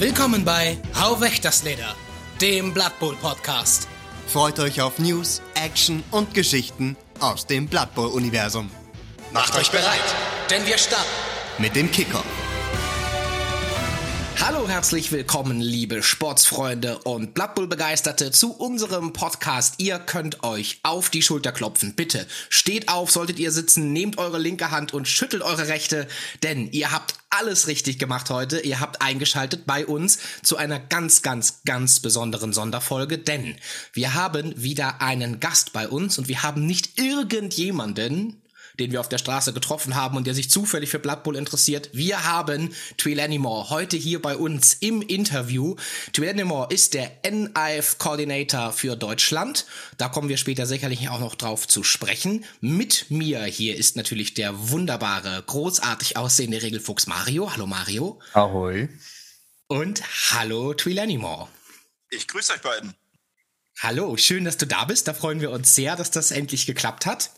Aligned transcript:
Willkommen 0.00 0.46
bei 0.46 0.78
Hau 0.98 1.20
weg 1.20 1.42
das 1.42 1.62
Leder, 1.62 1.94
dem 2.40 2.72
Blood 2.72 2.98
Bowl 2.98 3.14
Podcast. 3.16 3.86
Freut 4.28 4.58
euch 4.58 4.80
auf 4.80 4.98
News, 4.98 5.42
Action 5.52 6.02
und 6.10 6.32
Geschichten 6.32 6.96
aus 7.18 7.44
dem 7.44 7.66
Blood 7.68 7.94
Bowl 7.94 8.06
Universum. 8.08 8.70
Macht 9.30 9.54
euch 9.58 9.70
bereit, 9.70 10.00
denn 10.48 10.64
wir 10.64 10.78
starten 10.78 11.04
Mit 11.58 11.76
dem 11.76 11.90
Kicker. 11.90 12.24
Herzlich 14.70 15.10
willkommen, 15.10 15.60
liebe 15.60 16.00
Sportsfreunde 16.00 16.98
und 16.98 17.34
Blood 17.34 17.56
Bowl 17.56 17.66
Begeisterte 17.66 18.30
zu 18.30 18.52
unserem 18.52 19.12
Podcast. 19.12 19.74
Ihr 19.78 19.98
könnt 19.98 20.44
euch 20.44 20.78
auf 20.84 21.10
die 21.10 21.22
Schulter 21.22 21.50
klopfen. 21.50 21.96
Bitte 21.96 22.24
steht 22.50 22.88
auf, 22.88 23.10
solltet 23.10 23.40
ihr 23.40 23.50
sitzen, 23.50 23.92
nehmt 23.92 24.16
eure 24.18 24.38
linke 24.38 24.70
Hand 24.70 24.94
und 24.94 25.08
schüttelt 25.08 25.42
eure 25.42 25.66
rechte, 25.66 26.06
denn 26.44 26.70
ihr 26.70 26.92
habt 26.92 27.14
alles 27.30 27.66
richtig 27.66 27.98
gemacht 27.98 28.30
heute. 28.30 28.60
Ihr 28.60 28.78
habt 28.78 29.02
eingeschaltet 29.02 29.66
bei 29.66 29.84
uns 29.84 30.20
zu 30.44 30.56
einer 30.56 30.78
ganz, 30.78 31.22
ganz, 31.22 31.62
ganz 31.64 31.98
besonderen 31.98 32.52
Sonderfolge, 32.52 33.18
denn 33.18 33.56
wir 33.92 34.14
haben 34.14 34.54
wieder 34.56 35.02
einen 35.02 35.40
Gast 35.40 35.72
bei 35.72 35.88
uns 35.88 36.16
und 36.16 36.28
wir 36.28 36.44
haben 36.44 36.64
nicht 36.64 36.96
irgendjemanden, 36.96 38.39
den 38.80 38.92
wir 38.92 39.00
auf 39.00 39.08
der 39.08 39.18
Straße 39.18 39.52
getroffen 39.52 39.94
haben 39.94 40.16
und 40.16 40.26
der 40.26 40.34
sich 40.34 40.50
zufällig 40.50 40.90
für 40.90 40.98
Blood 40.98 41.22
Bowl 41.22 41.36
interessiert. 41.36 41.90
Wir 41.92 42.24
haben 42.24 42.74
Twilanimore 42.96 43.70
heute 43.70 43.96
hier 43.96 44.20
bei 44.20 44.36
uns 44.36 44.74
im 44.74 45.02
Interview. 45.02 45.76
Twilanimore 46.12 46.72
ist 46.72 46.94
der 46.94 47.12
NIF 47.30 47.98
Coordinator 47.98 48.72
für 48.72 48.96
Deutschland. 48.96 49.66
Da 49.98 50.08
kommen 50.08 50.28
wir 50.28 50.38
später 50.38 50.66
sicherlich 50.66 51.08
auch 51.08 51.20
noch 51.20 51.34
drauf 51.34 51.68
zu 51.68 51.84
sprechen. 51.84 52.44
Mit 52.60 53.10
mir 53.10 53.44
hier 53.44 53.76
ist 53.76 53.96
natürlich 53.96 54.34
der 54.34 54.70
wunderbare, 54.70 55.42
großartig 55.46 56.16
aussehende 56.16 56.62
Regelfuchs 56.62 57.06
Mario. 57.06 57.52
Hallo 57.52 57.66
Mario. 57.66 58.18
Ahoi. 58.32 58.88
Und 59.68 60.02
hallo 60.32 60.74
Twilanimore. 60.74 61.48
Ich 62.08 62.26
grüße 62.26 62.54
euch 62.54 62.60
beiden. 62.60 62.94
Hallo, 63.82 64.16
schön, 64.18 64.44
dass 64.44 64.58
du 64.58 64.66
da 64.66 64.84
bist. 64.84 65.08
Da 65.08 65.14
freuen 65.14 65.40
wir 65.40 65.50
uns 65.50 65.74
sehr, 65.74 65.96
dass 65.96 66.10
das 66.10 66.32
endlich 66.32 66.66
geklappt 66.66 67.06
hat. 67.06 67.30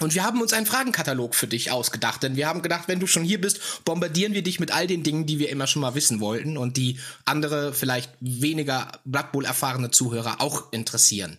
Und 0.00 0.12
wir 0.14 0.24
haben 0.24 0.42
uns 0.42 0.52
einen 0.52 0.66
Fragenkatalog 0.66 1.36
für 1.36 1.46
dich 1.46 1.70
ausgedacht, 1.70 2.24
denn 2.24 2.34
wir 2.34 2.48
haben 2.48 2.62
gedacht, 2.62 2.88
wenn 2.88 2.98
du 2.98 3.06
schon 3.06 3.22
hier 3.22 3.40
bist, 3.40 3.84
bombardieren 3.84 4.34
wir 4.34 4.42
dich 4.42 4.58
mit 4.58 4.72
all 4.72 4.88
den 4.88 5.04
Dingen, 5.04 5.24
die 5.24 5.38
wir 5.38 5.50
immer 5.50 5.68
schon 5.68 5.82
mal 5.82 5.94
wissen 5.94 6.18
wollten 6.18 6.58
und 6.58 6.76
die 6.76 6.98
andere, 7.24 7.72
vielleicht 7.72 8.10
weniger 8.18 9.00
Blood 9.04 9.30
Bowl 9.30 9.44
erfahrene 9.44 9.92
Zuhörer 9.92 10.40
auch 10.40 10.72
interessieren. 10.72 11.38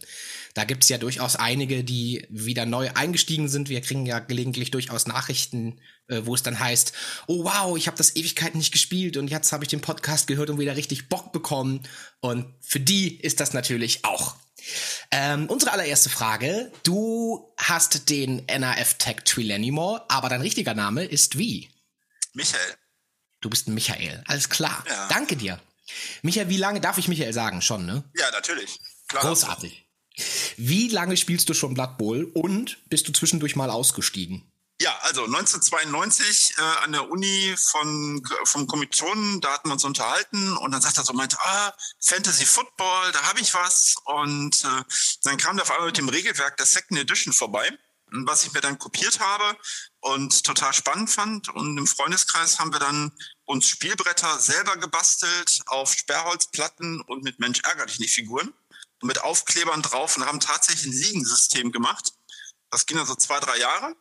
Da 0.53 0.63
gibt's 0.63 0.87
ja 0.87 0.97
durchaus 0.97 1.35
einige, 1.35 1.83
die 1.83 2.25
wieder 2.29 2.65
neu 2.65 2.89
eingestiegen 2.93 3.49
sind. 3.49 3.67
Wir 3.67 3.81
kriegen 3.81 4.05
ja 4.05 4.19
gelegentlich 4.19 4.71
durchaus 4.71 5.05
Nachrichten, 5.05 5.77
äh, 6.07 6.21
wo 6.23 6.33
es 6.33 6.41
dann 6.41 6.57
heißt, 6.57 6.93
oh 7.27 7.43
wow, 7.43 7.75
ich 7.75 7.87
habe 7.87 7.97
das 7.97 8.15
Ewigkeiten 8.15 8.57
nicht 8.57 8.71
gespielt 8.71 9.17
und 9.17 9.27
jetzt 9.27 9.51
habe 9.51 9.65
ich 9.65 9.69
den 9.69 9.81
Podcast 9.81 10.27
gehört 10.27 10.49
und 10.49 10.59
wieder 10.59 10.77
richtig 10.77 11.09
Bock 11.09 11.33
bekommen. 11.33 11.81
Und 12.21 12.45
für 12.61 12.79
die 12.79 13.17
ist 13.19 13.41
das 13.41 13.51
natürlich 13.51 14.05
auch 14.05 14.37
ähm, 15.11 15.47
unsere 15.47 15.71
allererste 15.71 16.09
Frage. 16.09 16.71
Du 16.83 17.53
hast 17.57 18.09
den 18.09 18.45
NAF-Tag 18.45 19.25
Twilanimore, 19.25 20.05
aber 20.09 20.29
dein 20.29 20.41
richtiger 20.41 20.73
Name 20.73 21.03
ist 21.03 21.37
wie? 21.37 21.69
Michael. 22.33 22.75
Du 23.41 23.49
bist 23.49 23.67
ein 23.67 23.73
Michael. 23.73 24.23
Alles 24.27 24.49
klar. 24.49 24.83
Ja. 24.87 25.07
Danke 25.07 25.35
dir. 25.35 25.59
Michael, 26.21 26.49
wie 26.49 26.57
lange 26.57 26.81
darf 26.81 26.97
ich 26.97 27.07
Michael 27.07 27.33
sagen? 27.33 27.61
Schon, 27.61 27.85
ne? 27.85 28.03
Ja, 28.15 28.31
natürlich. 28.31 28.79
Klar. 29.07 29.23
Großartig. 29.23 29.85
Wie 30.57 30.87
lange 30.89 31.17
spielst 31.17 31.49
du 31.49 31.53
schon 31.53 31.73
Blood 31.73 31.97
Bowl 31.97 32.23
und 32.33 32.77
bist 32.89 33.07
du 33.07 33.11
zwischendurch 33.11 33.55
mal 33.55 33.69
ausgestiegen? 33.69 34.43
Ja, 34.81 34.93
also 35.03 35.23
1992 35.23 36.55
äh, 36.57 36.61
an 36.83 36.91
der 36.91 37.09
Uni 37.09 37.55
von, 37.57 38.21
vom 38.43 38.67
Kommission, 38.67 39.39
da 39.39 39.53
hatten 39.53 39.69
wir 39.69 39.73
uns 39.73 39.85
unterhalten 39.85 40.57
und 40.57 40.71
dann 40.71 40.81
sagt 40.81 40.97
er 40.97 41.05
so, 41.05 41.13
meinte, 41.13 41.39
ah, 41.39 41.73
Fantasy 42.03 42.45
Football, 42.45 43.13
da 43.13 43.23
habe 43.23 43.39
ich 43.39 43.53
was. 43.53 43.95
Und 44.03 44.65
äh, 44.65 44.83
dann 45.23 45.37
kam 45.37 45.55
der 45.55 45.63
auf 45.63 45.71
einmal 45.71 45.87
mit 45.87 45.97
dem 45.97 46.09
Regelwerk 46.09 46.57
der 46.57 46.65
Second 46.65 46.99
Edition 46.99 47.31
vorbei, 47.31 47.71
was 48.11 48.43
ich 48.43 48.51
mir 48.51 48.59
dann 48.59 48.77
kopiert 48.77 49.21
habe 49.21 49.57
und 50.01 50.43
total 50.43 50.73
spannend 50.73 51.09
fand. 51.09 51.47
Und 51.49 51.77
im 51.77 51.87
Freundeskreis 51.87 52.59
haben 52.59 52.73
wir 52.73 52.79
dann 52.79 53.13
uns 53.45 53.69
Spielbretter 53.69 54.39
selber 54.39 54.75
gebastelt 54.75 55.61
auf 55.67 55.93
Sperrholzplatten 55.93 56.99
und 56.99 57.23
mit 57.23 57.39
Mensch 57.39 57.61
ärger 57.61 57.85
dich 57.85 57.99
nicht 57.99 58.13
Figuren 58.13 58.53
und 59.01 59.07
mit 59.07 59.21
Aufklebern 59.21 59.81
drauf 59.81 60.17
und 60.17 60.25
haben 60.25 60.41
tatsächlich 60.41 60.85
ein 60.87 60.99
Liegensystem 60.99 61.71
gemacht. 61.71 62.11
Das 62.71 62.85
ging 62.85 62.99
also 62.99 63.15
zwei, 63.15 63.39
drei 63.39 63.57
Jahre. 63.57 63.95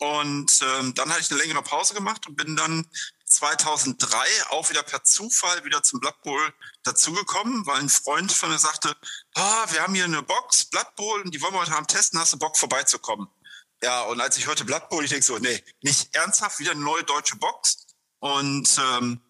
Und 0.00 0.60
ähm, 0.62 0.94
dann 0.94 1.10
hatte 1.10 1.20
ich 1.20 1.30
eine 1.30 1.40
längere 1.40 1.62
Pause 1.62 1.94
gemacht 1.94 2.26
und 2.26 2.36
bin 2.36 2.56
dann 2.56 2.86
2003 3.26 4.18
auch 4.50 4.70
wieder 4.70 4.82
per 4.82 5.04
Zufall 5.04 5.64
wieder 5.64 5.82
zum 5.82 6.00
Blood 6.00 6.20
Bowl 6.22 6.54
dazugekommen, 6.82 7.66
weil 7.66 7.80
ein 7.80 7.88
Freund 7.88 8.32
von 8.32 8.50
mir 8.50 8.58
sagte, 8.58 8.96
ah, 9.34 9.66
wir 9.70 9.82
haben 9.82 9.94
hier 9.94 10.04
eine 10.04 10.22
Box, 10.22 10.66
Blood 10.66 10.94
Bowl, 10.96 11.22
und 11.22 11.32
die 11.32 11.40
wollen 11.40 11.54
wir 11.54 11.60
heute 11.60 11.74
Abend 11.74 11.88
testen, 11.88 12.18
hast 12.18 12.32
du 12.32 12.38
Bock 12.38 12.56
vorbeizukommen? 12.56 13.28
Ja, 13.82 14.02
und 14.02 14.20
als 14.20 14.36
ich 14.36 14.46
heute 14.46 14.64
Blood 14.64 14.88
Bowl, 14.88 15.04
ich 15.04 15.10
denke 15.10 15.24
so, 15.24 15.38
nee, 15.38 15.62
nicht 15.82 16.14
ernsthaft, 16.14 16.58
wieder 16.58 16.72
eine 16.72 16.80
neue 16.80 17.04
deutsche 17.04 17.36
Box. 17.36 17.86
Und 18.18 18.78
ähm, 18.78 19.20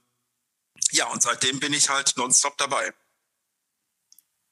ja, 0.93 1.07
und 1.07 1.23
seitdem 1.23 1.59
bin 1.61 1.73
ich 1.73 1.89
halt 1.89 2.15
nonstop 2.17 2.57
dabei. 2.59 2.93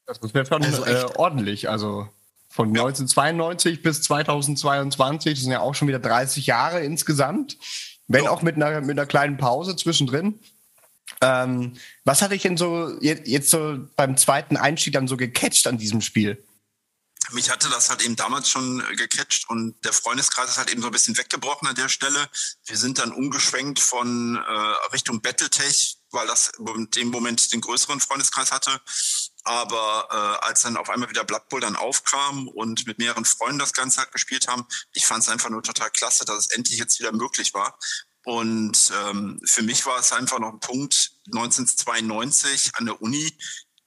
Das 0.06 0.18
wäre 0.34 0.46
schon 0.46 0.64
Also 0.64 0.84
äh, 0.84 1.04
ordentlich. 1.16 1.68
Also 1.68 2.08
von 2.52 2.68
1992 2.68 3.82
bis 3.82 4.02
2022, 4.02 5.34
das 5.34 5.42
sind 5.42 5.52
ja 5.52 5.60
auch 5.60 5.74
schon 5.74 5.88
wieder 5.88 5.98
30 5.98 6.46
Jahre 6.46 6.80
insgesamt. 6.84 7.56
Wenn 8.08 8.26
auch 8.26 8.42
mit 8.42 8.56
einer, 8.56 8.82
mit 8.82 8.98
einer 8.98 9.06
kleinen 9.06 9.38
Pause 9.38 9.74
zwischendrin. 9.74 10.38
Ähm, 11.22 11.74
was 12.04 12.20
hatte 12.20 12.34
ich 12.34 12.42
denn 12.42 12.58
so 12.58 12.98
jetzt, 13.00 13.26
jetzt 13.26 13.50
so 13.50 13.78
beim 13.96 14.16
zweiten 14.16 14.56
Einstieg 14.56 14.92
dann 14.92 15.08
so 15.08 15.16
gecatcht 15.16 15.66
an 15.66 15.78
diesem 15.78 16.02
Spiel? 16.02 16.44
mich 17.30 17.50
hatte 17.50 17.68
das 17.68 17.88
halt 17.88 18.02
eben 18.02 18.16
damals 18.16 18.48
schon 18.48 18.80
äh, 18.80 18.96
gecatcht 18.96 19.48
und 19.48 19.74
der 19.84 19.92
Freundeskreis 19.92 20.50
ist 20.50 20.58
halt 20.58 20.70
eben 20.70 20.82
so 20.82 20.88
ein 20.88 20.92
bisschen 20.92 21.16
weggebrochen 21.16 21.68
an 21.68 21.74
der 21.74 21.88
Stelle. 21.88 22.28
Wir 22.66 22.76
sind 22.76 22.98
dann 22.98 23.12
umgeschwenkt 23.12 23.80
von 23.80 24.36
äh, 24.36 24.92
Richtung 24.92 25.20
Battletech, 25.20 25.98
weil 26.10 26.26
das 26.26 26.52
in 26.58 26.90
dem 26.90 27.08
Moment 27.08 27.52
den 27.52 27.60
größeren 27.60 28.00
Freundeskreis 28.00 28.52
hatte. 28.52 28.80
Aber 29.44 30.08
äh, 30.10 30.46
als 30.46 30.62
dann 30.62 30.76
auf 30.76 30.88
einmal 30.88 31.10
wieder 31.10 31.24
Blood 31.24 31.48
Bowl 31.48 31.60
dann 31.60 31.76
aufkam 31.76 32.48
und 32.48 32.86
mit 32.86 32.98
mehreren 32.98 33.24
Freunden 33.24 33.58
das 33.58 33.72
Ganze 33.72 34.00
halt 34.00 34.12
gespielt 34.12 34.48
haben, 34.48 34.66
ich 34.92 35.06
fand 35.06 35.22
es 35.22 35.28
einfach 35.28 35.50
nur 35.50 35.62
total 35.62 35.90
klasse, 35.90 36.24
dass 36.24 36.38
es 36.38 36.50
endlich 36.50 36.78
jetzt 36.78 37.00
wieder 37.00 37.12
möglich 37.12 37.54
war. 37.54 37.78
Und 38.24 38.92
ähm, 39.04 39.40
für 39.44 39.62
mich 39.62 39.84
war 39.84 39.98
es 39.98 40.12
einfach 40.12 40.38
noch 40.38 40.52
ein 40.52 40.60
Punkt, 40.60 41.12
1992 41.26 42.70
an 42.76 42.86
der 42.86 43.02
Uni, 43.02 43.36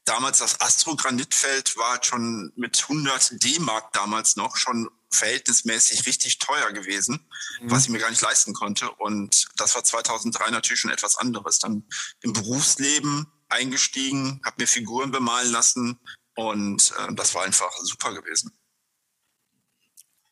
damals 0.05 0.37
das 0.37 0.61
Astrogranitfeld 0.61 1.75
war 1.77 2.01
schon 2.03 2.51
mit 2.55 2.81
100 2.83 3.43
D-Mark 3.43 3.91
damals 3.93 4.35
noch 4.35 4.55
schon 4.55 4.89
verhältnismäßig 5.11 6.05
richtig 6.05 6.39
teuer 6.39 6.71
gewesen, 6.71 7.27
was 7.61 7.83
ich 7.83 7.89
mir 7.89 7.99
gar 7.99 8.09
nicht 8.09 8.21
leisten 8.21 8.53
konnte. 8.53 8.91
Und 8.91 9.47
das 9.57 9.75
war 9.75 9.83
2003 9.83 10.51
natürlich 10.51 10.79
schon 10.81 10.91
etwas 10.91 11.17
anderes. 11.17 11.59
Dann 11.59 11.85
im 12.21 12.33
Berufsleben 12.33 13.27
eingestiegen, 13.49 14.41
habe 14.43 14.55
mir 14.59 14.67
Figuren 14.67 15.11
bemalen 15.11 15.51
lassen 15.51 15.99
und 16.35 16.93
äh, 16.97 17.13
das 17.15 17.33
war 17.33 17.43
einfach 17.43 17.71
super 17.83 18.13
gewesen. 18.13 18.51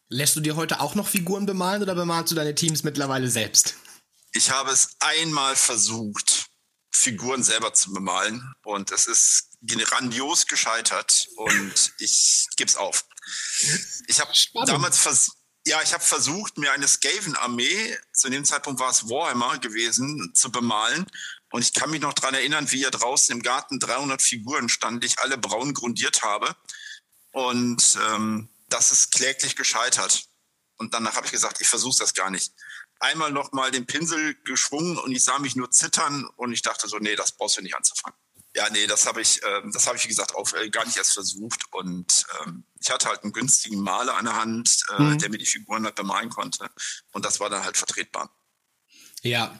Lässt 0.09 0.35
du 0.35 0.41
dir 0.41 0.55
heute 0.55 0.79
auch 0.79 0.95
noch 0.95 1.07
Figuren 1.07 1.45
bemalen 1.45 1.81
oder 1.81 1.95
bemalst 1.95 2.31
du 2.31 2.35
deine 2.35 2.53
Teams 2.53 2.83
mittlerweile 2.83 3.29
selbst? 3.29 3.75
Ich 4.31 4.51
habe 4.51 4.71
es 4.71 4.95
einmal 4.99 5.55
versucht, 5.55 6.47
Figuren 6.91 7.43
selber 7.43 7.73
zu 7.73 7.91
bemalen 7.93 8.53
und 8.63 8.91
es 8.91 9.07
ist 9.07 9.57
grandios 9.65 10.45
gescheitert 10.47 11.27
und 11.35 11.93
ich 11.99 12.47
gebe 12.55 12.69
es 12.69 12.75
auf. 12.75 13.05
Ich 14.07 14.19
habe 14.19 14.31
damals 14.65 14.99
vers 14.99 15.31
ja, 15.65 15.81
ich 15.81 15.93
habe 15.93 16.03
versucht, 16.03 16.57
mir 16.57 16.73
eine 16.73 16.87
Skaven-Armee, 16.87 17.97
zu 18.11 18.29
dem 18.29 18.43
Zeitpunkt 18.43 18.81
war 18.81 18.89
es 18.89 19.09
Warhammer 19.09 19.59
gewesen, 19.59 20.33
zu 20.33 20.51
bemalen. 20.51 21.05
Und 21.53 21.61
ich 21.61 21.73
kann 21.73 21.91
mich 21.91 22.01
noch 22.01 22.13
dran 22.13 22.33
erinnern, 22.33 22.71
wie 22.71 22.77
hier 22.77 22.89
draußen 22.89 23.31
im 23.31 23.43
Garten 23.43 23.79
300 23.79 24.23
Figuren 24.23 24.69
standen, 24.69 25.01
die 25.01 25.07
ich 25.07 25.19
alle 25.19 25.37
braun 25.37 25.75
grundiert 25.75 26.23
habe. 26.23 26.55
Und 27.31 27.95
ähm, 28.09 28.49
das 28.69 28.91
ist 28.91 29.11
kläglich 29.11 29.55
gescheitert. 29.55 30.25
Und 30.77 30.95
danach 30.95 31.15
habe 31.15 31.27
ich 31.27 31.31
gesagt, 31.31 31.61
ich 31.61 31.67
versuche 31.67 31.99
das 31.99 32.15
gar 32.15 32.31
nicht. 32.31 32.53
Einmal 32.99 33.31
noch 33.31 33.51
mal 33.51 33.69
den 33.69 33.85
Pinsel 33.85 34.33
geschwungen 34.45 34.97
und 34.97 35.11
ich 35.11 35.23
sah 35.23 35.37
mich 35.37 35.55
nur 35.55 35.69
zittern 35.69 36.25
und 36.37 36.53
ich 36.53 36.63
dachte 36.63 36.87
so, 36.87 36.97
nee, 36.97 37.15
das 37.15 37.33
brauchst 37.33 37.57
du 37.57 37.61
nicht 37.61 37.75
anzufangen. 37.75 38.17
Ja, 38.55 38.69
nee, 38.71 38.87
das 38.87 39.05
habe 39.05 39.21
ich, 39.21 39.39
ähm, 39.45 39.71
das 39.71 39.85
habe 39.85 39.97
ich 39.97 40.05
wie 40.05 40.09
gesagt 40.09 40.33
auch 40.33 40.51
äh, 40.53 40.71
gar 40.71 40.85
nicht 40.85 40.97
erst 40.97 41.13
versucht 41.13 41.61
und 41.71 42.25
ähm, 42.41 42.65
ich 42.81 42.89
hatte 42.89 43.09
halt 43.09 43.21
einen 43.23 43.31
günstigen 43.31 43.79
Maler 43.79 44.15
an 44.15 44.25
der 44.25 44.35
Hand, 44.37 44.83
äh, 44.89 45.01
Mhm. 45.01 45.17
der 45.19 45.29
mir 45.29 45.37
die 45.37 45.45
Figuren 45.45 45.85
halt 45.85 45.95
bemalen 45.95 46.29
konnte 46.29 46.67
und 47.11 47.25
das 47.25 47.39
war 47.39 47.49
dann 47.51 47.63
halt 47.63 47.77
vertretbar. 47.77 48.31
Ja. 49.21 49.59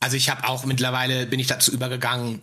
Also 0.00 0.16
ich 0.16 0.30
habe 0.30 0.46
auch 0.46 0.64
mittlerweile 0.64 1.26
bin 1.26 1.40
ich 1.40 1.48
dazu 1.48 1.72
übergegangen, 1.72 2.40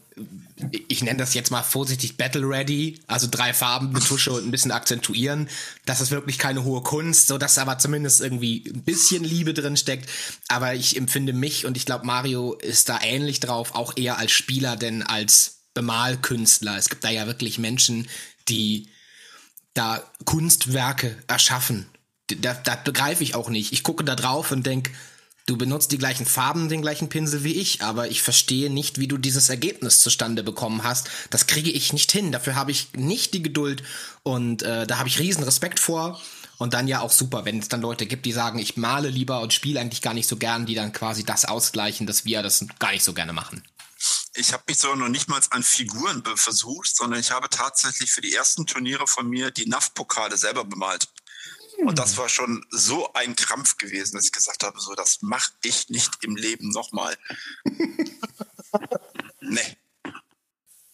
ich 0.88 1.02
nenne 1.04 1.20
das 1.20 1.34
jetzt 1.34 1.52
mal 1.52 1.64
vorsichtig 1.64 2.18
Battle 2.18 2.48
Ready, 2.48 3.00
also 3.08 3.28
drei 3.32 3.54
Farben 3.54 3.94
mit 3.94 4.06
Tusche 4.06 4.32
und 4.34 4.46
ein 4.46 4.52
bisschen 4.52 4.72
akzentuieren. 4.72 5.50
Das 5.86 6.02
ist 6.02 6.12
wirklich 6.12 6.38
keine 6.38 6.66
hohe 6.66 6.82
Kunst, 6.82 7.28
so 7.28 7.38
dass 7.38 7.58
aber 7.58 7.78
zumindest 7.78 8.20
irgendwie 8.20 8.64
ein 8.74 8.84
bisschen 8.84 9.24
Liebe 9.24 9.54
drin 9.54 9.78
steckt. 9.78 10.10
Aber 10.50 10.76
ich 10.76 10.98
empfinde 10.98 11.32
mich 11.32 11.66
und 11.66 11.78
ich 11.78 11.86
glaube 11.86 12.06
Mario 12.06 12.54
ist 12.54 12.90
da 12.90 13.00
ähnlich 13.02 13.40
drauf, 13.40 13.74
auch 13.74 13.94
eher 13.96 14.18
als 14.18 14.32
Spieler 14.32 14.76
denn 14.76 15.04
als 15.04 15.60
Bemalkünstler. 15.74 16.78
Es 16.78 16.90
gibt 16.90 17.04
da 17.04 17.10
ja 17.10 17.26
wirklich 17.26 17.58
Menschen, 17.58 18.08
die 18.50 18.90
da 19.74 20.04
Kunstwerke 20.26 21.18
erschaffen. 21.28 21.86
Das, 22.28 22.64
das 22.64 22.84
begreife 22.84 23.24
ich 23.24 23.36
auch 23.36 23.50
nicht. 23.50 23.72
Ich 23.72 23.84
gucke 23.84 24.04
da 24.04 24.16
drauf 24.16 24.52
und 24.52 24.66
denke, 24.66 24.92
Du 25.48 25.58
benutzt 25.58 25.92
die 25.92 26.00
gleichen 26.00 26.26
Farben, 26.26 26.70
den 26.70 26.82
gleichen 26.82 27.08
Pinsel 27.08 27.44
wie 27.44 27.54
ich, 27.54 27.84
aber 27.84 28.10
ich 28.10 28.24
verstehe 28.24 28.72
nicht, 28.72 29.00
wie 29.00 29.08
du 29.08 29.20
dieses 29.20 29.50
Ergebnis 29.50 30.00
zustande 30.00 30.42
bekommen 30.42 30.84
hast. 30.84 31.08
Das 31.30 31.46
kriege 31.46 31.70
ich 31.70 31.94
nicht 31.94 32.12
hin. 32.12 32.32
Dafür 32.32 32.56
habe 32.56 32.72
ich 32.72 32.94
nicht 32.94 33.36
die 33.36 33.44
Geduld 33.44 33.84
und 34.24 34.64
äh, 34.64 34.88
da 34.88 34.98
habe 34.98 35.08
ich 35.08 35.20
riesen 35.20 35.44
Respekt 35.44 35.80
vor. 35.80 36.20
Und 36.58 36.74
dann 36.74 36.88
ja 36.88 37.02
auch 37.02 37.12
super, 37.12 37.46
wenn 37.46 37.60
es 37.60 37.68
dann 37.68 37.82
Leute 37.82 38.06
gibt, 38.06 38.26
die 38.26 38.32
sagen, 38.32 38.60
ich 38.60 38.78
male 38.78 39.10
lieber 39.10 39.42
und 39.42 39.54
spiele 39.54 39.80
eigentlich 39.80 40.02
gar 40.02 40.14
nicht 40.14 40.28
so 40.28 40.38
gern, 40.38 40.66
die 40.66 40.74
dann 40.74 40.94
quasi 40.94 41.24
das 41.24 41.46
ausgleichen, 41.46 42.08
dass 42.08 42.26
wir 42.26 42.42
das 42.42 42.66
gar 42.80 42.94
nicht 42.94 43.04
so 43.04 43.14
gerne 43.14 43.34
machen. 43.34 43.62
Ich 44.36 44.52
habe 44.54 44.64
mich 44.68 44.78
so 44.78 44.96
noch 44.96 45.10
nicht 45.10 45.28
mal 45.28 45.42
an 45.50 45.64
Figuren 45.64 46.24
versucht, 46.36 46.96
sondern 46.96 47.20
ich 47.20 47.32
habe 47.32 47.50
tatsächlich 47.50 48.12
für 48.12 48.22
die 48.22 48.34
ersten 48.34 48.66
Turniere 48.66 49.06
von 49.06 49.30
mir 49.30 49.52
die 49.52 49.68
NAF-Pokale 49.68 50.38
selber 50.38 50.64
bemalt. 50.64 51.08
Und 51.78 52.00
das 52.00 52.18
war 52.18 52.30
schon 52.30 52.66
so 52.70 53.14
ein 53.14 53.36
Krampf 53.36 53.78
gewesen, 53.78 54.16
dass 54.16 54.26
ich 54.26 54.32
gesagt 54.32 54.64
habe, 54.64 54.80
so, 54.80 54.94
das 54.96 55.22
mache 55.22 55.52
ich 55.64 55.90
nicht 55.90 56.24
im 56.24 56.36
Leben 56.36 56.70
nochmal. 56.70 57.18
nee. 59.42 59.78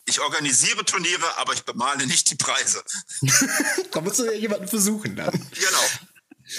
Ich 0.06 0.20
organisiere 0.20 0.84
Turniere, 0.84 1.38
aber 1.38 1.54
ich 1.54 1.64
bemale 1.64 2.06
nicht 2.06 2.30
die 2.32 2.36
Preise. 2.36 2.84
da 3.92 4.02
musst 4.02 4.20
du 4.20 4.26
ja 4.26 4.34
jemanden 4.34 4.68
versuchen 4.68 5.16
dann. 5.16 5.32
Genau. 5.32 5.88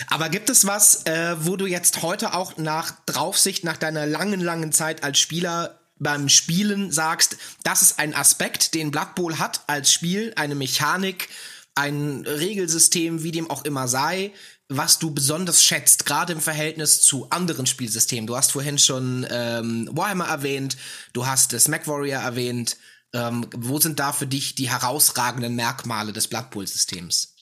Aber 0.09 0.29
gibt 0.29 0.49
es 0.49 0.67
was, 0.67 1.05
äh, 1.05 1.37
wo 1.41 1.57
du 1.57 1.67
jetzt 1.67 2.03
heute 2.03 2.35
auch 2.35 2.57
nach 2.57 2.93
Draufsicht, 3.05 3.65
nach 3.65 3.77
deiner 3.77 4.07
langen, 4.07 4.41
langen 4.41 4.73
Zeit 4.73 5.03
als 5.03 5.19
Spieler 5.19 5.79
beim 5.99 6.29
Spielen 6.29 6.91
sagst, 6.91 7.37
das 7.63 7.83
ist 7.83 7.99
ein 7.99 8.15
Aspekt, 8.15 8.75
den 8.75 8.91
Blood 8.91 9.15
Bowl 9.15 9.39
hat 9.39 9.63
als 9.67 9.93
Spiel, 9.93 10.33
eine 10.37 10.55
Mechanik, 10.55 11.29
ein 11.75 12.25
Regelsystem, 12.27 13.23
wie 13.23 13.33
dem 13.33 13.51
auch 13.51 13.65
immer 13.65 13.89
sei, 13.89 14.33
was 14.69 14.99
du 14.99 15.11
besonders 15.11 15.63
schätzt, 15.63 16.07
gerade 16.07 16.33
im 16.33 16.41
Verhältnis 16.41 17.03
zu 17.03 17.29
anderen 17.31 17.67
Spielsystemen. 17.67 18.27
Du 18.27 18.37
hast 18.37 18.53
vorhin 18.53 18.79
schon 18.79 19.27
ähm, 19.31 19.89
Warhammer 19.93 20.27
erwähnt, 20.27 20.77
du 21.13 21.27
hast 21.27 21.53
das 21.53 21.69
Mac 21.69 21.87
Warrior 21.87 22.23
erwähnt. 22.23 22.77
Ähm, 23.15 23.47
wo 23.55 23.79
sind 23.79 23.99
da 24.01 24.13
für 24.13 24.27
dich 24.27 24.55
die 24.55 24.71
herausragenden 24.71 25.55
Merkmale 25.55 26.15
des 26.15 26.29
Blood 26.29 26.51
Bowl-Systems? 26.51 27.37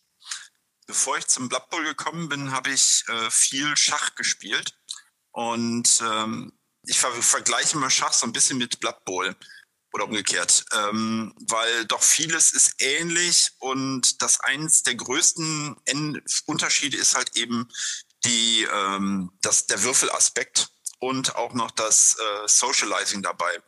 Bevor 0.87 1.17
ich 1.17 1.29
zum 1.29 1.49
Blood 1.49 1.71
Bowl 1.71 1.85
gekommen 1.85 2.29
bin, 2.29 2.51
habe 2.51 2.71
ich 2.71 3.05
äh, 3.07 3.31
viel 3.31 3.77
Schach 3.77 4.17
gespielt. 4.17 4.77
Und 5.31 6.03
ähm, 6.03 6.53
ich 6.83 6.99
ver 6.99 7.13
vergleiche 7.13 7.79
mal 7.79 7.91
Schach 7.91 8.13
so 8.13 8.27
ein 8.27 8.33
bisschen 8.33 8.59
mit 8.59 8.81
Blood 8.81 9.05
Bowl 9.05 9.37
oder 9.93 10.05
umgekehrt, 10.05 10.65
ähm, 10.73 11.35
weil 11.49 11.85
doch 11.87 12.03
vieles 12.03 12.53
ist 12.53 12.75
ähnlich 12.79 13.51
und 13.59 14.23
das 14.23 14.41
eins 14.41 14.83
der 14.83 14.95
größten 14.95 15.77
en 15.87 16.23
Unterschiede 16.47 16.97
ist 16.97 17.15
halt 17.15 17.37
eben 17.37 17.69
die, 18.25 18.67
ähm, 18.73 19.33
das, 19.43 19.67
der 19.67 19.83
Würfelaspekt 19.83 20.71
und 20.99 21.35
auch 21.37 21.55
noch 21.55 21.71
das 21.71 22.17
äh, 22.19 22.49
Socializing 22.49 23.23
dabei. 23.23 23.63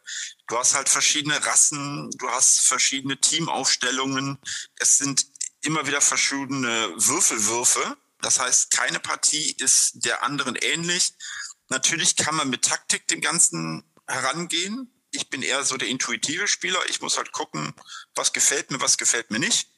Du 0.47 0.59
hast 0.59 0.75
halt 0.75 0.89
verschiedene 0.89 1.45
Rassen, 1.45 2.11
du 2.19 2.29
hast 2.29 2.61
verschiedene 2.61 3.19
Teamaufstellungen, 3.19 4.39
es 4.77 4.99
sind 4.99 5.27
immer 5.63 5.87
wieder 5.87 6.01
verschiedene 6.01 6.93
Würfelwürfe. 6.97 7.97
Das 8.21 8.39
heißt, 8.39 8.71
keine 8.71 9.01
Partie 9.01 9.57
ist 9.59 10.05
der 10.05 10.23
anderen 10.23 10.57
ähnlich. 10.57 11.15
Natürlich 11.69 12.17
kann 12.17 12.37
man 12.37 12.51
mit 12.51 12.65
Taktik 12.65 13.09
dem 13.09 13.21
Ganzen 13.21 13.83
herangehen 14.07 14.93
ich 15.13 15.31
bin 15.31 15.43
eher 15.43 15.65
so 15.65 15.77
der 15.77 15.89
intuitive 15.89 16.49
Spieler. 16.49 16.81
Ich 16.89 17.01
muss 17.01 17.17
halt 17.17 17.33
gucken, 17.33 17.75
was 18.15 18.33
gefällt 18.33 18.71
mir, 18.71 18.81
was 18.81 18.99
gefällt 18.99 19.31
mir 19.31 19.39
nicht. 19.39 19.69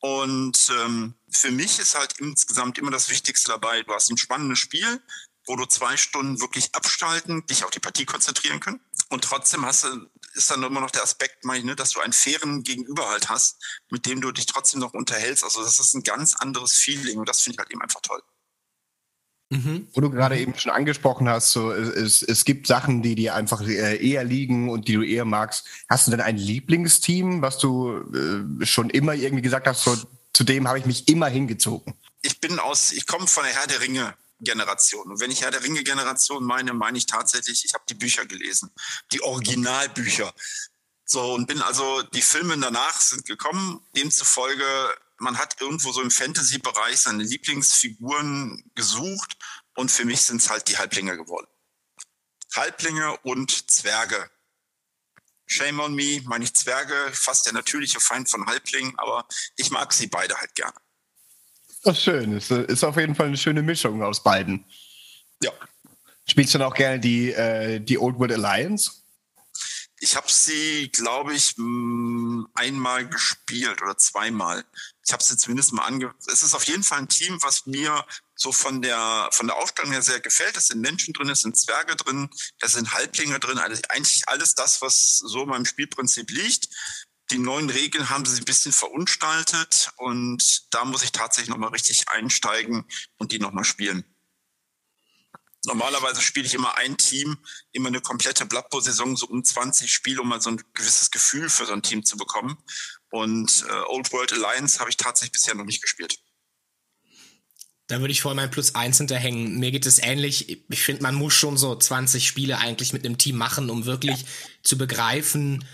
Und 0.00 0.70
ähm, 0.80 1.14
für 1.30 1.50
mich 1.50 1.78
ist 1.78 1.94
halt 1.94 2.18
insgesamt 2.18 2.78
immer 2.78 2.90
das 2.90 3.10
Wichtigste 3.10 3.50
dabei, 3.50 3.82
du 3.82 3.92
hast 3.92 4.10
ein 4.10 4.16
spannendes 4.16 4.58
Spiel, 4.58 5.02
wo 5.46 5.56
du 5.56 5.66
zwei 5.66 5.96
Stunden 5.96 6.40
wirklich 6.40 6.74
abstalten, 6.74 7.44
dich 7.46 7.64
auf 7.64 7.70
die 7.70 7.80
Partie 7.80 8.04
konzentrieren 8.04 8.60
können. 8.60 8.80
Und 9.08 9.24
trotzdem 9.24 9.64
hast 9.64 9.84
du, 9.84 10.08
ist 10.34 10.50
dann 10.50 10.62
immer 10.62 10.80
noch 10.80 10.90
der 10.90 11.02
Aspekt, 11.02 11.44
meine 11.44 11.60
ich, 11.60 11.64
ne, 11.64 11.74
dass 11.74 11.90
du 11.90 12.00
einen 12.00 12.12
fairen 12.12 12.62
Gegenüber 12.62 13.08
halt 13.08 13.28
hast, 13.28 13.56
mit 13.90 14.06
dem 14.06 14.20
du 14.20 14.30
dich 14.30 14.46
trotzdem 14.46 14.80
noch 14.80 14.92
unterhältst. 14.92 15.42
Also 15.42 15.62
das 15.62 15.78
ist 15.78 15.94
ein 15.94 16.02
ganz 16.02 16.36
anderes 16.36 16.74
Feeling 16.74 17.18
und 17.18 17.28
das 17.28 17.40
finde 17.40 17.54
ich 17.54 17.58
halt 17.58 17.70
eben 17.70 17.82
einfach 17.82 18.00
toll. 18.02 18.22
Mhm. 19.50 19.88
Wo 19.94 20.02
du 20.02 20.10
gerade 20.10 20.38
eben 20.38 20.58
schon 20.58 20.72
angesprochen 20.72 21.28
hast, 21.28 21.52
so, 21.52 21.72
es, 21.72 22.22
es 22.22 22.44
gibt 22.44 22.66
Sachen, 22.66 23.02
die 23.02 23.14
dir 23.14 23.34
einfach 23.34 23.62
äh, 23.62 23.96
eher 23.96 24.22
liegen 24.22 24.68
und 24.68 24.88
die 24.88 24.92
du 24.92 25.02
eher 25.02 25.24
magst. 25.24 25.64
Hast 25.88 26.06
du 26.06 26.10
denn 26.10 26.20
ein 26.20 26.36
Lieblingsteam, 26.36 27.40
was 27.40 27.58
du 27.58 28.02
äh, 28.12 28.66
schon 28.66 28.90
immer 28.90 29.14
irgendwie 29.14 29.42
gesagt 29.42 29.66
hast, 29.66 29.84
so, 29.84 29.96
zu 30.34 30.44
dem 30.44 30.68
habe 30.68 30.78
ich 30.78 30.84
mich 30.84 31.08
immer 31.08 31.28
hingezogen? 31.28 31.94
Ich 32.20 32.40
bin 32.40 32.58
aus, 32.58 32.92
ich 32.92 33.06
komme 33.06 33.26
von 33.26 33.44
der 33.44 33.54
Herr 33.54 33.66
der 33.66 33.80
Ringe 33.80 34.14
Generation. 34.40 35.10
Und 35.10 35.20
wenn 35.20 35.30
ich 35.30 35.42
Herr 35.42 35.50
der 35.50 35.62
Ringe 35.62 35.82
Generation 35.82 36.44
meine, 36.44 36.74
meine 36.74 36.98
ich 36.98 37.06
tatsächlich, 37.06 37.64
ich 37.64 37.74
habe 37.74 37.84
die 37.88 37.94
Bücher 37.94 38.26
gelesen, 38.26 38.70
die 39.12 39.22
Originalbücher. 39.22 40.32
So, 41.04 41.32
und 41.34 41.46
bin 41.46 41.62
also, 41.62 42.02
die 42.02 42.20
Filme 42.20 42.58
danach 42.58 43.00
sind 43.00 43.24
gekommen, 43.24 43.80
demzufolge 43.96 44.64
man 45.18 45.38
hat 45.38 45.60
irgendwo 45.60 45.92
so 45.92 46.02
im 46.02 46.10
Fantasy-Bereich 46.10 47.00
seine 47.00 47.22
Lieblingsfiguren 47.22 48.70
gesucht 48.74 49.36
und 49.76 49.90
für 49.90 50.04
mich 50.04 50.22
sind 50.22 50.40
es 50.40 50.50
halt 50.50 50.68
die 50.68 50.78
Halblinge 50.78 51.16
geworden. 51.16 51.46
Halblinge 52.54 53.16
und 53.18 53.70
Zwerge. 53.70 54.30
Shame 55.46 55.80
on 55.80 55.94
me, 55.94 56.20
meine 56.24 56.44
ich 56.44 56.54
Zwerge, 56.54 56.94
fast 57.12 57.46
der 57.46 57.54
natürliche 57.54 58.00
Feind 58.00 58.28
von 58.28 58.46
Halblingen, 58.46 58.98
aber 58.98 59.26
ich 59.56 59.70
mag 59.70 59.92
sie 59.92 60.06
beide 60.06 60.36
halt 60.36 60.54
gerne. 60.54 60.74
Das 61.84 61.96
ist 61.96 62.04
schön, 62.04 62.32
ist, 62.32 62.50
ist 62.50 62.84
auf 62.84 62.96
jeden 62.96 63.14
Fall 63.14 63.26
eine 63.26 63.36
schöne 63.36 63.62
Mischung 63.62 64.02
aus 64.02 64.22
beiden. 64.22 64.64
Ja. 65.42 65.52
Spielst 66.26 66.52
du 66.52 66.58
dann 66.58 66.68
auch 66.68 66.74
gerne 66.74 67.00
die, 67.00 67.32
äh, 67.32 67.80
die 67.80 67.98
Old 67.98 68.18
World 68.18 68.32
Alliance? 68.32 68.97
Ich 70.00 70.16
habe 70.16 70.30
sie, 70.30 70.90
glaube 70.92 71.34
ich, 71.34 71.56
einmal 72.54 73.08
gespielt 73.08 73.82
oder 73.82 73.96
zweimal. 73.96 74.64
Ich 75.04 75.12
habe 75.12 75.22
sie 75.22 75.36
zumindest 75.36 75.72
mal 75.72 75.86
ange. 75.86 76.14
Es 76.26 76.42
ist 76.42 76.54
auf 76.54 76.64
jeden 76.64 76.84
Fall 76.84 76.98
ein 76.98 77.08
Team, 77.08 77.38
was 77.42 77.66
mir 77.66 78.06
so 78.36 78.52
von 78.52 78.82
der 78.82 79.28
von 79.32 79.46
der 79.46 79.56
Aufstellung 79.56 79.92
her 79.92 80.02
sehr 80.02 80.20
gefällt. 80.20 80.56
Es 80.56 80.68
sind 80.68 80.80
Menschen 80.80 81.14
drin, 81.14 81.30
es 81.30 81.40
sind 81.40 81.56
Zwerge 81.56 81.96
drin, 81.96 82.30
es 82.60 82.74
sind 82.74 82.92
Halblinge 82.92 83.40
drin. 83.40 83.58
Also 83.58 83.80
eigentlich 83.88 84.28
alles 84.28 84.54
das, 84.54 84.82
was 84.82 85.18
so 85.18 85.42
in 85.42 85.48
meinem 85.48 85.64
Spielprinzip 85.64 86.30
liegt. 86.30 86.68
Die 87.30 87.38
neuen 87.38 87.68
Regeln 87.68 88.08
haben 88.08 88.24
sie 88.24 88.40
ein 88.40 88.44
bisschen 88.44 88.72
verunstaltet 88.72 89.90
und 89.96 90.72
da 90.72 90.84
muss 90.84 91.02
ich 91.02 91.12
tatsächlich 91.12 91.50
nochmal 91.50 91.70
richtig 91.70 92.08
einsteigen 92.08 92.86
und 93.18 93.32
die 93.32 93.38
nochmal 93.38 93.64
spielen. 93.64 94.04
Normalerweise 95.68 96.22
spiele 96.22 96.46
ich 96.46 96.54
immer 96.54 96.76
ein 96.76 96.96
Team, 96.96 97.36
immer 97.72 97.88
eine 97.88 98.00
komplette 98.00 98.46
Blood 98.46 98.70
Bowl-Saison, 98.70 99.16
so 99.16 99.26
um 99.26 99.44
20 99.44 99.92
Spiele, 99.92 100.22
um 100.22 100.28
mal 100.28 100.40
so 100.40 100.50
ein 100.50 100.62
gewisses 100.72 101.10
Gefühl 101.10 101.50
für 101.50 101.66
so 101.66 101.74
ein 101.74 101.82
Team 101.82 102.04
zu 102.04 102.16
bekommen. 102.16 102.56
Und 103.10 103.66
äh, 103.68 103.72
Old 103.88 104.10
World 104.12 104.32
Alliance 104.32 104.80
habe 104.80 104.88
ich 104.88 104.96
tatsächlich 104.96 105.32
bisher 105.32 105.54
noch 105.54 105.66
nicht 105.66 105.82
gespielt. 105.82 106.18
Da 107.86 108.00
würde 108.00 108.12
ich 108.12 108.22
voll 108.22 108.34
mein 108.34 108.50
Plus 108.50 108.74
eins 108.74 108.96
hinterhängen. 108.98 109.58
Mir 109.58 109.70
geht 109.70 109.84
es 109.84 109.98
ähnlich. 109.98 110.64
Ich 110.70 110.82
finde, 110.82 111.02
man 111.02 111.14
muss 111.14 111.34
schon 111.34 111.58
so 111.58 111.76
20 111.76 112.26
Spiele 112.26 112.58
eigentlich 112.58 112.94
mit 112.94 113.04
einem 113.04 113.18
Team 113.18 113.36
machen, 113.36 113.68
um 113.68 113.84
wirklich 113.84 114.22
ja. 114.22 114.28
zu 114.62 114.78
begreifen, 114.78 115.66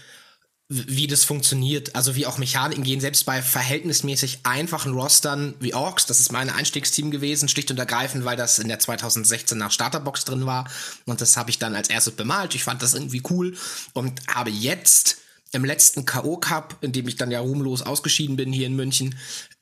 wie 0.68 1.06
das 1.06 1.24
funktioniert, 1.24 1.94
also 1.94 2.14
wie 2.16 2.26
auch 2.26 2.38
Mechaniken 2.38 2.84
gehen, 2.84 3.00
selbst 3.00 3.26
bei 3.26 3.42
verhältnismäßig 3.42 4.40
einfachen 4.44 4.94
Rostern 4.94 5.54
wie 5.60 5.74
Orks, 5.74 6.06
das 6.06 6.20
ist 6.20 6.32
mein 6.32 6.48
Einstiegsteam 6.48 7.10
gewesen, 7.10 7.48
schlicht 7.48 7.70
und 7.70 7.78
ergreifend, 7.78 8.24
weil 8.24 8.36
das 8.36 8.58
in 8.58 8.68
der 8.68 8.78
2016 8.78 9.58
nach 9.58 9.70
Starterbox 9.70 10.24
drin 10.24 10.46
war 10.46 10.68
und 11.04 11.20
das 11.20 11.36
habe 11.36 11.50
ich 11.50 11.58
dann 11.58 11.76
als 11.76 11.90
erstes 11.90 12.14
bemalt. 12.14 12.54
Ich 12.54 12.64
fand 12.64 12.80
das 12.80 12.94
irgendwie 12.94 13.22
cool 13.30 13.56
und 13.92 14.20
habe 14.26 14.50
jetzt 14.50 15.18
im 15.52 15.66
letzten 15.66 16.06
K.O. 16.06 16.38
Cup, 16.38 16.78
in 16.80 16.92
dem 16.92 17.06
ich 17.08 17.16
dann 17.16 17.30
ja 17.30 17.40
ruhmlos 17.40 17.82
ausgeschieden 17.82 18.36
bin 18.36 18.52
hier 18.52 18.66
in 18.66 18.74
München, 18.74 19.14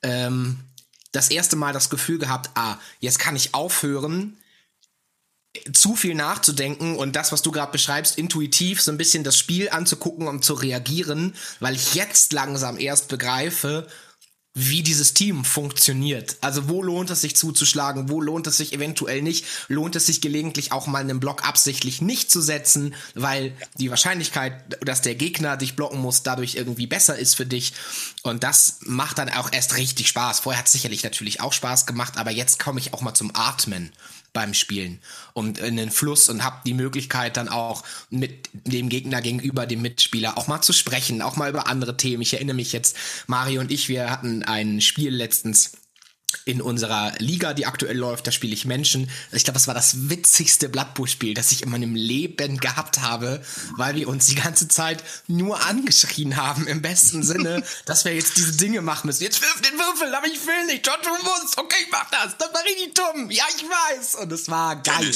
ähm, 0.03 0.59
das 1.11 1.29
erste 1.29 1.57
Mal 1.57 1.73
das 1.73 1.89
Gefühl 1.89 2.17
gehabt, 2.17 2.49
ah, 2.55 2.77
jetzt 2.99 3.19
kann 3.19 3.35
ich 3.35 3.53
aufhören, 3.53 4.37
zu 5.71 5.95
viel 5.95 6.15
nachzudenken 6.15 6.95
und 6.95 7.15
das, 7.15 7.31
was 7.31 7.43
du 7.43 7.51
gerade 7.51 7.71
beschreibst, 7.71 8.17
intuitiv 8.17 8.81
so 8.81 8.91
ein 8.91 8.97
bisschen 8.97 9.23
das 9.23 9.37
Spiel 9.37 9.69
anzugucken 9.69 10.27
und 10.27 10.43
zu 10.43 10.53
reagieren, 10.53 11.35
weil 11.59 11.75
ich 11.75 11.93
jetzt 11.93 12.33
langsam 12.33 12.79
erst 12.79 13.07
begreife, 13.07 13.87
wie 14.55 14.83
dieses 14.83 15.15
Team 15.15 15.45
funktioniert. 15.45 16.37
Also 16.41 16.69
wo 16.69 16.83
lohnt 16.83 17.09
es 17.09 17.21
sich 17.21 17.35
zuzuschlagen, 17.35 18.09
wo 18.09 18.21
lohnt 18.21 18.45
es 18.45 18.57
sich 18.57 18.73
eventuell 18.73 19.23
nicht, 19.23 19.45
lohnt 19.67 19.95
es 19.95 20.05
sich 20.05 20.21
gelegentlich 20.21 20.71
auch 20.71 20.85
mal 20.85 20.99
einen 20.99 21.19
Block 21.19 21.47
absichtlich 21.47 22.01
nicht 22.01 22.29
zu 22.29 22.39
setzen, 22.39 22.93
weil 23.15 23.55
die 23.79 23.89
Wahrscheinlichkeit, 23.89 24.77
dass 24.85 25.01
der 25.01 25.15
Gegner 25.15 25.57
dich 25.57 25.75
blocken 25.75 25.99
muss, 25.99 26.21
dadurch 26.21 26.55
irgendwie 26.55 26.85
besser 26.85 27.17
ist 27.17 27.35
für 27.35 27.47
dich. 27.47 27.73
Und 28.21 28.43
das 28.43 28.77
macht 28.81 29.17
dann 29.17 29.29
auch 29.29 29.51
erst 29.51 29.75
richtig 29.77 30.07
Spaß. 30.07 30.41
Vorher 30.41 30.59
hat 30.59 30.67
es 30.67 30.73
sicherlich 30.73 31.03
natürlich 31.03 31.41
auch 31.41 31.53
Spaß 31.53 31.87
gemacht, 31.87 32.17
aber 32.17 32.29
jetzt 32.29 32.59
komme 32.59 32.79
ich 32.79 32.93
auch 32.93 33.01
mal 33.01 33.15
zum 33.15 33.31
Atmen 33.35 33.91
beim 34.33 34.53
Spielen 34.53 34.99
und 35.33 35.59
in 35.59 35.77
den 35.77 35.91
Fluss 35.91 36.27
und 36.27 36.43
habe 36.43 36.57
die 36.65 36.73
Möglichkeit 36.73 37.37
dann 37.37 37.47
auch 37.47 37.83
mit 38.09 38.49
dem 38.53 38.89
Gegner 38.89 39.21
gegenüber 39.21 39.65
dem 39.65 39.81
Mitspieler 39.83 40.37
auch 40.37 40.47
mal 40.47 40.61
zu 40.61 40.73
sprechen, 40.73 41.21
auch 41.21 41.35
mal 41.35 41.49
über 41.49 41.67
andere 41.67 41.95
Themen. 41.95 42.23
Ich 42.23 42.33
erinnere 42.33 42.55
mich 42.55 42.73
jetzt, 42.73 42.97
Mario 43.27 43.61
und 43.61 43.71
ich, 43.71 43.89
wir 43.89 44.09
hatten 44.09 44.43
ein 44.43 44.81
Spiel 44.81 45.13
letztens, 45.13 45.73
in 46.45 46.61
unserer 46.61 47.13
Liga, 47.19 47.53
die 47.53 47.65
aktuell 47.65 47.97
läuft, 47.97 48.27
da 48.27 48.31
spiele 48.31 48.53
ich 48.53 48.65
Menschen. 48.65 49.09
Ich 49.31 49.43
glaube, 49.43 49.55
das 49.55 49.67
war 49.67 49.73
das 49.73 50.09
witzigste 50.09 50.69
Blood 50.69 50.93
Bowl-Spiel, 50.93 51.33
das 51.33 51.51
ich 51.51 51.63
in 51.63 51.69
meinem 51.69 51.95
Leben 51.95 52.57
gehabt 52.57 53.01
habe, 53.01 53.41
weil 53.77 53.95
wir 53.95 54.07
uns 54.07 54.27
die 54.27 54.35
ganze 54.35 54.67
Zeit 54.67 55.03
nur 55.27 55.65
angeschrien 55.65 56.35
haben, 56.35 56.67
im 56.67 56.81
besten 56.81 57.23
Sinne, 57.23 57.63
dass 57.85 58.05
wir 58.05 58.13
jetzt 58.13 58.37
diese 58.37 58.57
Dinge 58.57 58.81
machen 58.81 59.07
müssen. 59.07 59.23
Jetzt 59.23 59.41
wirf 59.41 59.61
den 59.61 59.77
Würfel, 59.77 60.13
aber 60.13 60.27
ich 60.27 60.45
will 60.45 60.65
nicht. 60.67 60.85
John, 60.85 60.95
du 61.01 61.09
musst. 61.23 61.57
Okay, 61.57 61.77
ich 61.85 61.91
mach 61.91 62.09
das. 62.09 62.37
Das 62.37 62.53
war 62.53 62.63
richtig 62.63 62.93
dumm. 62.93 63.31
Ja, 63.31 63.45
ich 63.55 63.63
weiß. 63.63 64.15
Und 64.15 64.31
es 64.31 64.49
war 64.49 64.75
geil. 64.75 65.13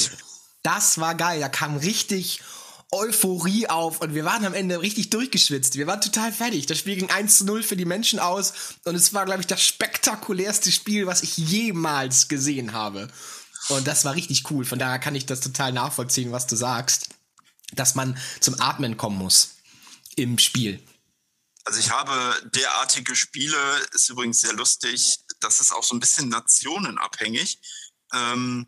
Das 0.64 1.00
war 1.00 1.16
geil. 1.16 1.40
Da 1.40 1.50
kam 1.50 1.78
richtig 1.78 2.42
Euphorie 2.91 3.67
auf 3.67 4.00
und 4.00 4.13
wir 4.13 4.24
waren 4.24 4.46
am 4.46 4.53
Ende 4.53 4.82
richtig 4.82 5.10
durchgeschwitzt. 5.10 5.75
Wir 5.75 5.88
waren 5.88 6.00
total 6.00 6.32
fertig. 6.32 6.67
Das 6.67 6.77
Spiel 6.77 6.96
ging 6.96 7.10
1 7.10 7.39
zu 7.39 7.46
0 7.46 7.63
für 7.63 7.75
die 7.75 7.86
Menschen 7.86 8.20
aus 8.20 8.53
und 8.86 8.96
es 8.96 9.13
war, 9.13 9.25
glaube 9.25 9.41
ich, 9.41 9.48
das 9.48 9.62
spektakulärste 9.62 10.72
Spiel, 10.72 11.06
was 11.06 11.22
ich 11.22 11.36
jemals 11.38 12.29
gesehen 12.29 12.72
habe. 12.72 13.10
Und 13.70 13.88
das 13.88 14.06
war 14.06 14.15
richtig 14.15 14.50
cool. 14.51 14.63
Von 14.63 14.79
daher 14.79 15.00
kann 15.00 15.15
ich 15.15 15.25
das 15.25 15.41
total 15.41 15.74
nachvollziehen, 15.74 16.32
was 16.32 16.48
du 16.48 16.56
sagst, 16.56 17.10
dass 17.74 17.96
man 17.96 18.17
zum 18.39 18.60
Atmen 18.62 18.96
kommen 18.96 19.17
muss 19.17 19.58
im 20.15 20.38
Spiel. 20.38 20.82
Also 21.65 21.79
ich 21.79 21.91
habe 21.91 22.34
derartige 22.51 23.13
Spiele, 23.13 23.58
ist 23.91 24.10
übrigens 24.10 24.39
sehr 24.39 24.53
lustig, 24.53 25.20
das 25.41 25.60
ist 25.60 25.74
auch 25.74 25.84
so 25.84 25.94
ein 25.94 26.00
bisschen 26.00 26.29
nationenabhängig. 26.29 27.60
Ähm, 28.13 28.67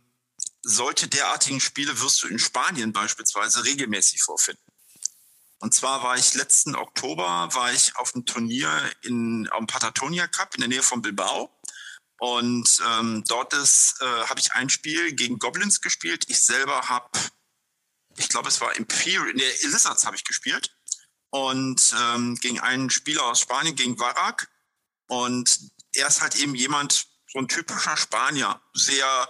solche 0.61 1.07
derartigen 1.07 1.59
Spiele 1.59 1.99
wirst 2.01 2.23
du 2.23 2.27
in 2.27 2.39
Spanien 2.39 2.93
beispielsweise 2.93 3.63
regelmäßig 3.63 4.21
vorfinden. 4.21 4.63
Und 5.59 5.73
zwar 5.73 6.03
war 6.03 6.17
ich 6.17 6.33
letzten 6.35 6.75
Oktober 6.75 7.49
war 7.53 7.73
ich 7.73 7.95
auf 7.97 8.15
einem 8.15 8.25
Turnier 8.25 8.69
in 9.01 9.49
am 9.51 9.67
Patatonia 9.67 10.27
Cup 10.27 10.55
in 10.55 10.61
der 10.61 10.69
Nähe 10.69 10.83
von 10.83 11.01
Bilbao. 11.01 11.53
Und 12.19 12.81
ähm, 12.85 13.23
dort 13.27 13.53
äh, 13.53 14.05
habe 14.05 14.39
ich 14.39 14.53
ein 14.53 14.69
Spiel 14.69 15.13
gegen 15.13 15.39
Goblins 15.39 15.81
gespielt. 15.81 16.25
Ich 16.27 16.43
selber 16.43 16.89
habe, 16.89 17.09
ich 18.17 18.29
glaube, 18.29 18.49
es 18.49 18.59
war 18.61 18.75
Imperial, 18.75 19.33
der 19.33 19.49
Lizards 19.63 20.05
habe 20.05 20.15
ich 20.15 20.25
gespielt. 20.25 20.75
Und 21.29 21.93
ähm, 21.97 22.35
gegen 22.35 22.59
einen 22.59 22.89
Spieler 22.89 23.25
aus 23.25 23.41
Spanien, 23.41 23.75
gegen 23.75 23.99
Varak. 23.99 24.49
Und 25.07 25.59
er 25.93 26.07
ist 26.07 26.21
halt 26.21 26.35
eben 26.35 26.55
jemand, 26.55 27.07
so 27.31 27.39
ein 27.39 27.47
typischer 27.47 27.95
Spanier, 27.95 28.61
sehr 28.73 29.29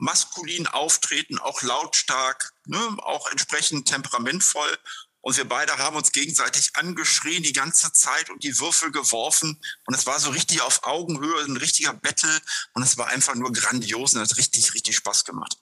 maskulin 0.00 0.66
auftreten, 0.66 1.38
auch 1.38 1.62
lautstark, 1.62 2.52
ne, 2.66 2.78
auch 2.98 3.30
entsprechend 3.30 3.88
temperamentvoll. 3.88 4.78
Und 5.22 5.36
wir 5.36 5.46
beide 5.46 5.76
haben 5.76 5.96
uns 5.96 6.12
gegenseitig 6.12 6.70
angeschrien 6.74 7.42
die 7.42 7.52
ganze 7.52 7.92
Zeit 7.92 8.30
und 8.30 8.42
die 8.42 8.58
Würfel 8.58 8.90
geworfen. 8.90 9.60
Und 9.86 9.94
es 9.94 10.06
war 10.06 10.18
so 10.18 10.30
richtig 10.30 10.62
auf 10.62 10.84
Augenhöhe, 10.84 11.44
ein 11.44 11.58
richtiger 11.58 11.92
Battle. 11.92 12.40
Und 12.72 12.82
es 12.82 12.96
war 12.96 13.08
einfach 13.08 13.34
nur 13.34 13.52
grandios 13.52 14.14
und 14.14 14.20
hat 14.20 14.36
richtig, 14.38 14.72
richtig 14.72 14.96
Spaß 14.96 15.24
gemacht. 15.24 15.58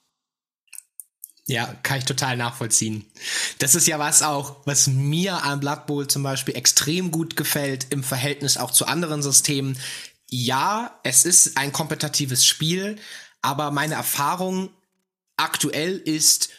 Ja, 1.46 1.66
kann 1.82 1.98
ich 1.98 2.04
total 2.04 2.36
nachvollziehen. 2.36 3.10
Das 3.58 3.74
ist 3.74 3.88
ja 3.88 3.98
was 3.98 4.22
auch, 4.22 4.60
was 4.66 4.86
mir 4.86 5.42
an 5.42 5.60
Blood 5.60 5.86
Bowl 5.86 6.06
zum 6.06 6.22
Beispiel 6.22 6.54
extrem 6.54 7.10
gut 7.10 7.36
gefällt 7.36 7.86
im 7.90 8.04
Verhältnis 8.04 8.58
auch 8.58 8.70
zu 8.70 8.86
anderen 8.86 9.22
Systemen. 9.22 9.78
Ja, 10.28 11.00
es 11.04 11.24
ist 11.24 11.56
ein 11.56 11.72
kompetitives 11.72 12.44
Spiel, 12.44 13.00
aber 13.42 13.70
meine 13.70 13.94
Erfahrung 13.94 14.70
aktuell 15.36 15.96
ist, 15.96 16.50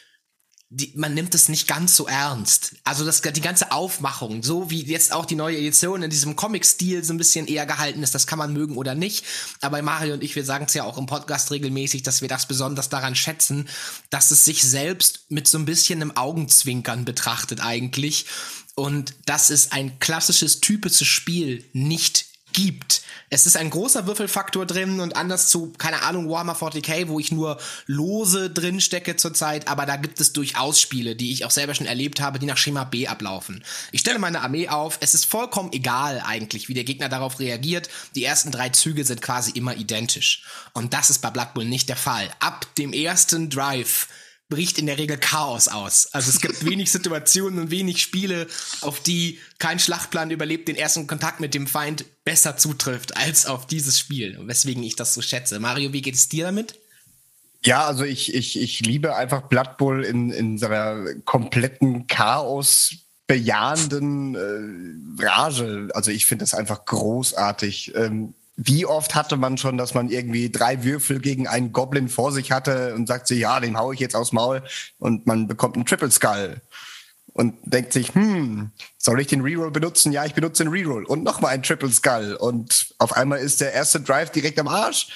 die, 0.72 0.94
man 0.96 1.16
nimmt 1.16 1.34
es 1.34 1.50
nicht 1.50 1.68
ganz 1.68 1.96
so 1.96 2.06
ernst. 2.06 2.76
Also 2.84 3.04
das, 3.04 3.22
die 3.22 3.42
ganze 3.42 3.72
Aufmachung, 3.72 4.44
so 4.44 4.70
wie 4.70 4.84
jetzt 4.84 5.12
auch 5.12 5.26
die 5.26 5.36
neue 5.36 5.58
Edition 5.58 6.04
in 6.04 6.12
diesem 6.12 6.36
Comic-Stil 6.36 7.04
so 7.04 7.12
ein 7.12 7.18
bisschen 7.18 7.48
eher 7.48 7.66
gehalten 7.66 8.04
ist, 8.04 8.14
das 8.14 8.28
kann 8.28 8.38
man 8.38 8.54
mögen 8.54 8.78
oder 8.78 8.94
nicht. 8.94 9.26
Aber 9.62 9.82
Mario 9.82 10.14
und 10.14 10.24
ich, 10.24 10.36
wir 10.36 10.46
sagen 10.46 10.66
es 10.68 10.76
ja 10.76 10.84
auch 10.84 11.00
im 11.00 11.08
Podcast 11.08 11.50
regelmäßig, 11.50 12.04
dass 12.04 12.22
wir 12.22 12.28
das 12.28 12.48
besonders 12.48 12.90
daran 12.90 13.16
schätzen, 13.16 13.68
dass 14.12 14.30
es 14.30 14.46
sich 14.46 14.62
selbst 14.62 15.26
mit 15.30 15.48
so 15.48 15.58
ein 15.58 15.66
bisschen 15.66 16.04
einem 16.04 16.16
Augenzwinkern 16.16 17.04
betrachtet 17.04 17.62
eigentlich. 17.62 18.28
Und 18.76 19.16
dass 19.26 19.50
es 19.50 19.72
ein 19.72 19.98
klassisches, 19.98 20.62
typisches 20.62 21.08
Spiel 21.08 21.66
nicht 21.74 22.28
gibt. 22.54 23.02
Es 23.32 23.46
ist 23.46 23.58
ein 23.58 23.70
großer 23.70 24.08
Würfelfaktor 24.08 24.66
drin 24.66 25.00
und 25.00 25.16
anders 25.16 25.50
zu, 25.50 25.72
keine 25.78 26.02
Ahnung, 26.02 26.30
Warhammer 26.30 26.56
40k, 26.56 27.10
wo 27.10 27.20
ich 27.20 27.32
nur 27.32 27.60
lose 27.86 28.50
drin 28.50 28.82
stecke 28.82 29.18
zurzeit, 29.18 29.68
aber 29.68 29.86
da 29.86 29.98
gibt 29.98 30.20
es 30.20 30.34
durchaus 30.34 30.82
Spiele, 30.82 31.16
die 31.16 31.32
ich 31.32 31.46
auch 31.46 31.52
selber 31.52 31.76
schon 31.76 31.86
erlebt 31.86 32.22
habe, 32.22 32.40
die 32.40 32.48
nach 32.48 32.58
Schema 32.58 32.86
B 32.86 33.08
ablaufen. 33.08 33.64
Ich 33.92 34.02
stelle 34.02 34.18
meine 34.18 34.42
Armee 34.42 34.70
auf, 34.70 34.98
es 35.02 35.14
ist 35.14 35.26
vollkommen 35.26 35.72
egal 35.74 36.24
eigentlich, 36.26 36.70
wie 36.70 36.74
der 36.74 36.84
Gegner 36.84 37.10
darauf 37.10 37.40
reagiert. 37.40 37.90
Die 38.16 38.24
ersten 38.24 38.52
drei 38.52 38.70
Züge 38.70 39.06
sind 39.06 39.22
quasi 39.22 39.52
immer 39.52 39.76
identisch. 39.76 40.44
Und 40.74 40.94
das 40.94 41.12
ist 41.12 41.20
bei 41.20 41.30
Blood 41.30 41.54
Bowl 41.54 41.66
nicht 41.66 41.90
der 41.90 41.98
Fall. 41.98 42.30
Ab 42.40 42.66
dem 42.78 42.94
ersten 42.94 43.50
Drive 43.50 44.08
bricht 44.50 44.80
in 44.80 44.88
der 44.88 44.98
Regel 44.98 45.18
Chaos 45.18 45.68
aus. 45.68 46.10
Also 46.12 46.30
es 46.30 46.42
gibt 46.42 46.66
wenig 46.66 46.92
Situationen 46.92 47.60
und 47.60 47.72
wenig 47.72 48.02
Spiele, 48.02 48.48
auf 48.82 49.00
die 49.00 49.40
kein 49.60 49.80
Schlachtplan 49.80 50.32
überlebt 50.32 50.68
den 50.68 50.76
ersten 50.76 51.08
Kontakt 51.08 51.40
mit 51.40 51.54
dem 51.54 51.68
Feind 51.68 52.06
besser 52.26 52.58
zutrifft 52.58 53.16
als 53.16 53.46
auf 53.46 53.68
dieses 53.68 54.00
Spiel. 54.00 54.38
Weswegen 54.42 54.84
ich 54.84 54.96
das 54.96 55.14
so 55.14 55.22
schätze. 55.22 55.60
Mario, 55.60 55.94
wie 55.94 56.02
geht 56.02 56.16
es 56.16 56.28
dir 56.28 56.46
damit? 56.46 56.80
Ja, 57.64 57.86
also 57.86 58.04
ich, 58.04 58.34
ich, 58.34 58.60
ich 58.60 58.80
liebe 58.80 59.16
einfach 59.16 59.44
Blood 59.44 59.78
Bowl 59.78 60.04
in, 60.04 60.32
in 60.32 60.58
seiner 60.58 61.14
kompletten 61.26 62.08
Chaos 62.08 62.96
bejahenden 63.28 64.36
äh, 64.36 65.24
Rage. 65.24 65.90
Also 65.94 66.10
ich 66.10 66.26
finde 66.26 66.44
das 66.44 66.56
einfach 66.56 66.86
großartig. 66.86 67.94
Ähm, 67.96 68.34
wie 68.62 68.86
oft 68.86 69.16
hatte 69.16 69.38
man 69.38 69.58
schon, 69.58 69.78
dass 69.78 69.94
man 69.94 70.10
irgendwie 70.10 70.52
drei 70.52 70.84
Würfel 70.84 71.20
gegen 71.20 71.48
einen 71.48 71.72
Goblin 71.72 72.10
vor 72.10 72.32
sich 72.34 72.52
hatte 72.52 72.94
und 72.94 73.08
sagt 73.08 73.28
sich, 73.28 73.40
ja, 73.40 73.60
den 73.60 73.78
hau 73.78 73.94
ich 73.94 74.00
jetzt 74.00 74.16
aufs 74.16 74.34
Maul 74.34 74.62
und 74.98 75.26
man 75.26 75.48
bekommt 75.48 75.76
einen 75.76 75.86
Triple 75.86 76.12
Skull 76.12 76.62
und 77.34 77.56
denkt 77.64 77.94
sich, 77.94 78.14
hm, 78.14 78.72
soll 78.98 79.22
ich 79.22 79.28
den 79.28 79.42
Reroll 79.42 79.72
benutzen? 79.72 80.12
Ja, 80.12 80.26
ich 80.26 80.34
benutze 80.34 80.64
den 80.64 80.74
Reroll 80.74 81.06
und 81.06 81.24
nochmal 81.24 81.54
ein 81.54 81.64
Triple 81.64 81.92
Skull 81.92 82.36
und 82.38 82.94
auf 82.98 83.14
einmal 83.14 83.40
ist 83.40 83.62
der 83.62 83.72
erste 83.72 84.02
Drive 84.02 84.32
direkt 84.32 84.60
am 84.60 84.68
Arsch 84.68 85.08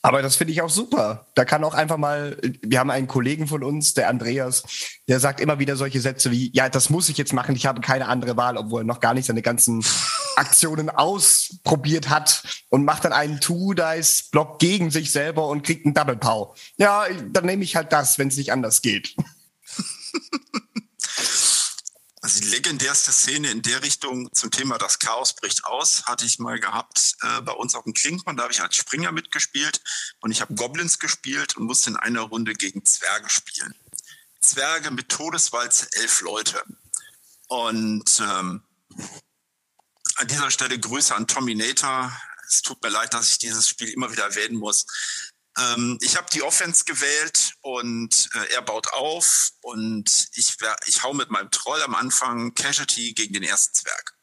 aber 0.00 0.22
das 0.22 0.36
finde 0.36 0.52
ich 0.52 0.62
auch 0.62 0.70
super. 0.70 1.26
Da 1.34 1.44
kann 1.44 1.64
auch 1.64 1.74
einfach 1.74 1.96
mal, 1.96 2.36
wir 2.62 2.78
haben 2.78 2.90
einen 2.90 3.08
Kollegen 3.08 3.46
von 3.46 3.64
uns, 3.64 3.94
der 3.94 4.08
Andreas, 4.08 4.62
der 5.08 5.20
sagt 5.20 5.40
immer 5.40 5.58
wieder 5.58 5.76
solche 5.76 6.00
Sätze 6.00 6.30
wie, 6.30 6.50
ja, 6.54 6.68
das 6.68 6.90
muss 6.90 7.08
ich 7.08 7.18
jetzt 7.18 7.32
machen, 7.32 7.56
ich 7.56 7.66
habe 7.66 7.80
keine 7.80 8.08
andere 8.08 8.36
Wahl, 8.36 8.56
obwohl 8.56 8.82
er 8.82 8.84
noch 8.84 9.00
gar 9.00 9.14
nicht 9.14 9.26
seine 9.26 9.42
ganzen 9.42 9.84
Aktionen 10.36 10.90
ausprobiert 10.90 12.08
hat 12.08 12.42
und 12.68 12.84
macht 12.84 13.04
dann 13.04 13.12
einen 13.12 13.40
Two-Dice-Block 13.40 14.58
gegen 14.58 14.90
sich 14.90 15.12
selber 15.12 15.48
und 15.48 15.62
kriegt 15.62 15.84
einen 15.84 15.94
Double-Pow. 15.94 16.58
Ja, 16.76 17.06
dann 17.30 17.46
nehme 17.46 17.64
ich 17.64 17.76
halt 17.76 17.92
das, 17.92 18.18
wenn 18.18 18.28
es 18.28 18.36
nicht 18.36 18.52
anders 18.52 18.82
geht. 18.82 19.16
Also 22.24 22.38
die 22.38 22.50
legendärste 22.50 23.10
Szene 23.10 23.50
in 23.50 23.62
der 23.62 23.82
Richtung 23.82 24.32
zum 24.32 24.52
Thema 24.52 24.78
Das 24.78 25.00
Chaos 25.00 25.34
bricht 25.34 25.64
aus 25.64 26.04
hatte 26.04 26.24
ich 26.24 26.38
mal 26.38 26.60
gehabt 26.60 27.16
äh, 27.20 27.40
bei 27.40 27.50
uns 27.50 27.74
auf 27.74 27.82
dem 27.82 27.94
Klinkmann. 27.94 28.36
Da 28.36 28.44
habe 28.44 28.52
ich 28.52 28.62
als 28.62 28.76
Springer 28.76 29.10
mitgespielt 29.10 29.82
und 30.20 30.30
ich 30.30 30.40
habe 30.40 30.54
Goblins 30.54 31.00
gespielt 31.00 31.56
und 31.56 31.64
musste 31.64 31.90
in 31.90 31.96
einer 31.96 32.20
Runde 32.20 32.54
gegen 32.54 32.84
Zwerge 32.84 33.28
spielen. 33.28 33.74
Zwerge 34.40 34.92
mit 34.92 35.08
Todeswalze, 35.08 35.88
elf 35.94 36.20
Leute. 36.20 36.62
Und 37.48 38.22
ähm, 38.24 38.62
an 40.16 40.28
dieser 40.28 40.50
Stelle 40.50 40.78
Grüße 40.78 41.14
an 41.14 41.26
Tominator. 41.26 42.12
Es 42.46 42.62
tut 42.62 42.82
mir 42.82 42.90
leid, 42.90 43.14
dass 43.14 43.30
ich 43.30 43.38
dieses 43.38 43.68
Spiel 43.68 43.88
immer 43.88 44.10
wieder 44.12 44.24
erwähnen 44.24 44.56
muss. 44.56 44.86
Ähm, 45.58 45.98
ich 46.00 46.16
habe 46.16 46.28
die 46.32 46.42
Offense 46.42 46.84
gewählt 46.84 47.54
und 47.60 48.30
äh, 48.34 48.54
er 48.54 48.62
baut 48.62 48.92
auf 48.92 49.52
und 49.62 50.28
ich, 50.34 50.56
ich 50.86 51.02
hau 51.02 51.12
mit 51.12 51.30
meinem 51.30 51.50
Troll 51.50 51.82
am 51.82 51.94
Anfang 51.94 52.54
Casualty 52.54 53.12
gegen 53.12 53.34
den 53.34 53.42
ersten 53.42 53.74
Zwerg. 53.74 54.16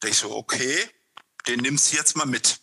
Da 0.00 0.08
ich 0.08 0.18
so, 0.18 0.34
okay, 0.34 0.90
den 1.46 1.60
nimmst 1.60 1.92
du 1.92 1.96
jetzt 1.96 2.16
mal 2.16 2.26
mit. 2.26 2.60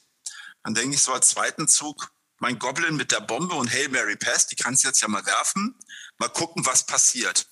Dann 0.64 0.74
denke 0.74 0.96
ich 0.96 1.04
so 1.04 1.14
als 1.14 1.30
zweiten 1.30 1.68
Zug, 1.68 2.12
mein 2.40 2.60
Goblin 2.60 2.96
mit 2.96 3.12
der 3.12 3.22
Bombe 3.22 3.56
und 3.56 3.72
Hail 3.72 3.90
Mary 3.90 4.16
Pass, 4.16 4.48
die 4.48 4.56
kannst 4.56 4.84
du 4.84 4.88
jetzt 4.88 5.02
ja 5.02 5.08
mal 5.08 5.26
werfen. 5.26 5.80
Mal 6.18 6.30
gucken, 6.30 6.66
was 6.66 6.86
passiert. 6.86 7.48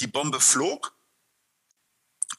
Die 0.00 0.06
Bombe 0.06 0.40
flog 0.40 0.95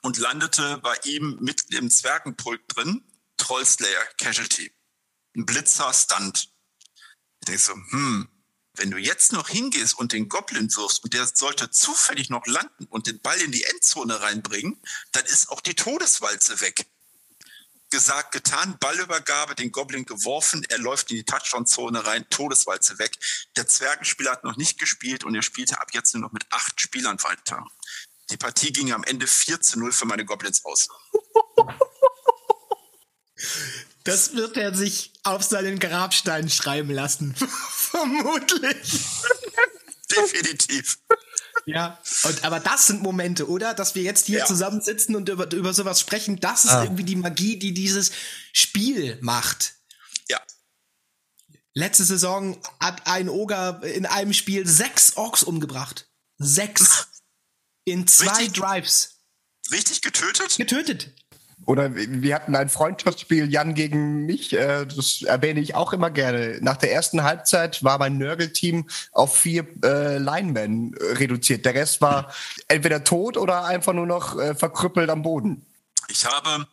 und 0.02 0.18
landete 0.18 0.78
bei 0.80 0.96
ihm 1.04 1.38
mit 1.42 1.74
im 1.74 1.90
Zwergenpult 1.90 2.62
drin 2.68 3.04
Trollslayer, 3.38 4.04
Casualty. 4.20 4.74
Ein 5.36 5.46
Blitzer, 5.46 5.94
Stunt. 5.94 6.50
Ich 7.40 7.46
denke 7.46 7.62
so, 7.62 7.74
hm, 7.74 8.28
wenn 8.78 8.92
du 8.92 8.98
jetzt 8.98 9.32
noch 9.32 9.50
hingehst 9.50 9.98
und 9.98 10.14
den 10.14 10.30
Goblin 10.30 10.74
wirfst 10.76 11.04
und 11.04 11.14
der 11.14 11.26
sollte 11.28 11.72
zufällig 11.72 12.30
noch 12.30 12.46
landen 12.46 12.86
und 12.90 13.08
den 13.08 13.20
Ball 13.22 13.40
in 13.42 13.52
die 13.52 13.64
Endzone 13.64 14.22
reinbringen, 14.22 14.82
dann 15.12 15.26
ist 15.26 15.50
auch 15.50 15.62
die 15.62 15.76
Todeswalze 15.76 16.62
weg. 16.62 16.86
Gesagt, 17.90 18.34
getan, 18.34 18.78
Ballübergabe, 18.80 19.56
den 19.56 19.72
Goblin 19.72 20.06
geworfen, 20.06 20.66
er 20.68 20.78
läuft 20.78 21.10
in 21.10 21.18
die 21.18 21.24
Touchdown-Zone 21.24 22.06
rein, 22.06 22.30
Todeswalze 22.30 23.00
weg. 23.00 23.18
Der 23.56 23.66
Zwergenspieler 23.66 24.32
hat 24.32 24.44
noch 24.44 24.58
nicht 24.58 24.78
gespielt 24.78 25.24
und 25.24 25.34
er 25.36 25.42
spielte 25.42 25.80
ab 25.80 25.90
jetzt 25.94 26.14
nur 26.14 26.22
noch 26.22 26.34
mit 26.34 26.46
acht 26.50 26.82
Spielern 26.82 27.24
weiter. 27.24 27.66
Die 28.30 28.38
Partie 28.38 28.74
ging 28.74 28.92
am 28.92 29.04
Ende 29.04 29.28
4 29.28 29.62
zu 29.62 29.80
0 29.80 29.92
für 29.92 30.06
meine 30.06 30.26
Goblins 30.26 30.64
aus. 30.66 30.88
Das 34.08 34.36
wird 34.36 34.56
er 34.56 34.74
sich 34.74 35.12
auf 35.24 35.44
seinen 35.44 35.80
Grabstein 35.80 36.50
schreiben 36.50 36.92
lassen. 36.92 37.36
Vermutlich. 37.72 39.02
Definitiv. 40.16 41.00
Ja, 41.66 42.00
und, 42.24 42.46
aber 42.46 42.62
das 42.62 42.88
sind 42.88 43.04
Momente, 43.04 43.50
oder? 43.50 43.74
Dass 43.74 43.96
wir 43.96 44.04
jetzt 44.04 44.28
hier 44.28 44.40
ja. 44.40 44.46
zusammensitzen 44.46 45.14
und 45.18 45.28
über, 45.28 45.52
über 45.52 45.74
sowas 45.74 46.00
sprechen, 46.00 46.40
das 46.40 46.64
ist 46.64 46.72
ah. 46.72 46.84
irgendwie 46.84 47.04
die 47.04 47.18
Magie, 47.18 47.60
die 47.60 47.74
dieses 47.74 48.14
Spiel 48.54 49.18
macht. 49.20 49.74
Ja. 50.30 50.40
Letzte 51.74 52.06
Saison 52.06 52.58
hat 52.80 53.08
ein 53.08 53.28
Oger 53.28 53.84
in 53.84 54.06
einem 54.06 54.32
Spiel 54.32 54.66
sechs 54.66 55.18
Orks 55.18 55.44
umgebracht. 55.44 56.10
Sechs. 56.38 57.08
In 57.88 58.06
zwei 58.06 58.28
richtig, 58.32 58.60
Drives. 58.60 59.22
Richtig 59.72 60.02
getötet? 60.02 60.58
Getötet. 60.58 61.10
Oder 61.66 61.96
wir 61.96 62.36
hatten 62.36 62.54
ein 62.54 62.68
Freundschaftsspiel, 62.68 63.50
Jan 63.50 63.76
gegen 63.76 64.26
mich, 64.26 64.52
äh, 64.52 64.86
das 64.86 65.22
erwähne 65.22 65.62
ich 65.62 65.74
auch 65.74 65.94
immer 65.94 66.12
gerne. 66.12 66.60
Nach 66.62 66.76
der 66.76 66.92
ersten 66.92 67.24
Halbzeit 67.24 67.82
war 67.86 67.98
mein 67.98 68.18
Nörgel-Team 68.18 68.90
auf 69.14 69.38
vier 69.38 69.66
äh, 69.86 70.18
Linemen 70.18 70.96
reduziert. 70.96 71.66
Der 71.66 71.76
Rest 71.76 72.02
war 72.02 72.34
entweder 72.68 73.06
tot 73.06 73.38
oder 73.38 73.64
einfach 73.64 73.94
nur 73.94 74.06
noch 74.06 74.38
äh, 74.38 74.54
verkrüppelt 74.54 75.10
am 75.10 75.22
Boden. 75.22 75.66
Ich 76.10 76.26
habe 76.26 76.68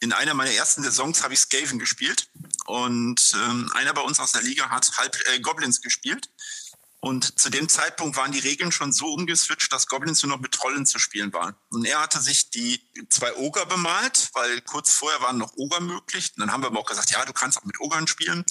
in 0.00 0.12
einer 0.12 0.34
meiner 0.34 0.50
ersten 0.50 0.82
Saisons 0.82 1.22
habe 1.22 1.34
ich 1.34 1.40
Skaven 1.40 1.78
gespielt 1.78 2.28
und 2.66 3.34
ähm, 3.34 3.70
einer 3.74 3.94
bei 3.94 4.02
uns 4.02 4.18
aus 4.18 4.32
der 4.32 4.42
Liga 4.42 4.68
hat 4.68 4.90
halb 4.98 5.16
äh, 5.32 5.38
Goblins 5.38 5.80
gespielt. 5.80 6.28
Und 7.06 7.38
zu 7.38 7.50
dem 7.50 7.68
Zeitpunkt 7.68 8.16
waren 8.16 8.32
die 8.32 8.40
Regeln 8.40 8.72
schon 8.72 8.92
so 8.92 9.12
umgeswitcht, 9.12 9.72
dass 9.72 9.86
Goblins 9.86 10.24
nur 10.24 10.32
noch 10.32 10.40
mit 10.40 10.50
Trollen 10.50 10.86
zu 10.86 10.98
spielen 10.98 11.32
waren. 11.32 11.54
Und 11.68 11.84
er 11.84 12.00
hatte 12.00 12.20
sich 12.20 12.50
die 12.50 12.80
zwei 13.10 13.32
Oger 13.36 13.64
bemalt, 13.64 14.30
weil 14.32 14.60
kurz 14.62 14.90
vorher 14.90 15.20
waren 15.20 15.38
noch 15.38 15.52
Oger 15.56 15.78
möglich. 15.78 16.32
Und 16.34 16.40
dann 16.40 16.50
haben 16.50 16.64
wir 16.64 16.66
aber 16.66 16.80
auch 16.80 16.86
gesagt, 16.86 17.12
ja, 17.12 17.24
du 17.24 17.32
kannst 17.32 17.58
auch 17.58 17.64
mit 17.64 17.78
Ogern 17.78 18.08
spielen. 18.08 18.44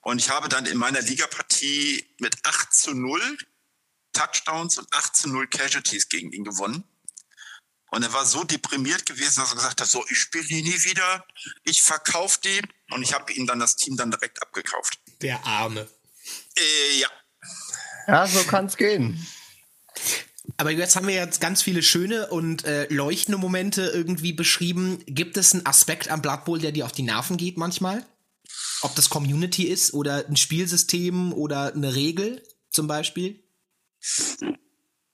Und 0.00 0.18
ich 0.18 0.30
habe 0.30 0.48
dann 0.48 0.64
in 0.64 0.78
meiner 0.78 1.02
Ligapartie 1.02 2.06
mit 2.20 2.38
8 2.42 2.72
zu 2.72 2.94
0 2.94 3.20
Touchdowns 4.14 4.78
und 4.78 4.90
8 4.94 5.14
zu 5.14 5.28
0 5.28 5.46
Casualties 5.48 6.08
gegen 6.08 6.32
ihn 6.32 6.44
gewonnen. 6.44 6.84
Und 7.90 8.02
er 8.02 8.14
war 8.14 8.24
so 8.24 8.44
deprimiert 8.44 9.04
gewesen, 9.04 9.40
dass 9.40 9.50
er 9.50 9.56
gesagt 9.56 9.82
hat, 9.82 9.88
so, 9.88 10.02
ich 10.08 10.18
spiele 10.18 10.44
die 10.44 10.62
nie 10.62 10.84
wieder, 10.84 11.26
ich 11.64 11.82
verkaufe 11.82 12.40
die. 12.42 12.62
Und 12.92 13.02
ich 13.02 13.12
habe 13.12 13.30
ihm 13.34 13.46
dann 13.46 13.60
das 13.60 13.76
Team 13.76 13.98
dann 13.98 14.10
direkt 14.10 14.40
abgekauft. 14.40 14.98
Der 15.20 15.44
Arme. 15.44 15.86
Äh, 16.56 16.98
ja, 16.98 17.10
ja, 18.10 18.26
so 18.26 18.42
kann 18.44 18.66
es 18.66 18.76
gehen. 18.76 19.26
Aber 20.56 20.70
jetzt 20.70 20.96
haben 20.96 21.06
wir 21.06 21.14
jetzt 21.14 21.40
ganz 21.40 21.62
viele 21.62 21.82
schöne 21.82 22.28
und 22.28 22.64
äh, 22.64 22.86
leuchtende 22.92 23.38
Momente 23.38 23.82
irgendwie 23.94 24.32
beschrieben. 24.32 25.02
Gibt 25.06 25.36
es 25.36 25.52
einen 25.52 25.66
Aspekt 25.66 26.08
am 26.08 26.22
Blood 26.22 26.44
Bowl, 26.44 26.58
der 26.58 26.72
dir 26.72 26.86
auf 26.86 26.92
die 26.92 27.02
Nerven 27.02 27.36
geht 27.36 27.56
manchmal? 27.56 28.04
Ob 28.82 28.94
das 28.94 29.10
Community 29.10 29.64
ist 29.64 29.94
oder 29.94 30.26
ein 30.26 30.36
Spielsystem 30.36 31.32
oder 31.32 31.74
eine 31.74 31.94
Regel 31.94 32.42
zum 32.70 32.86
Beispiel? 32.86 33.42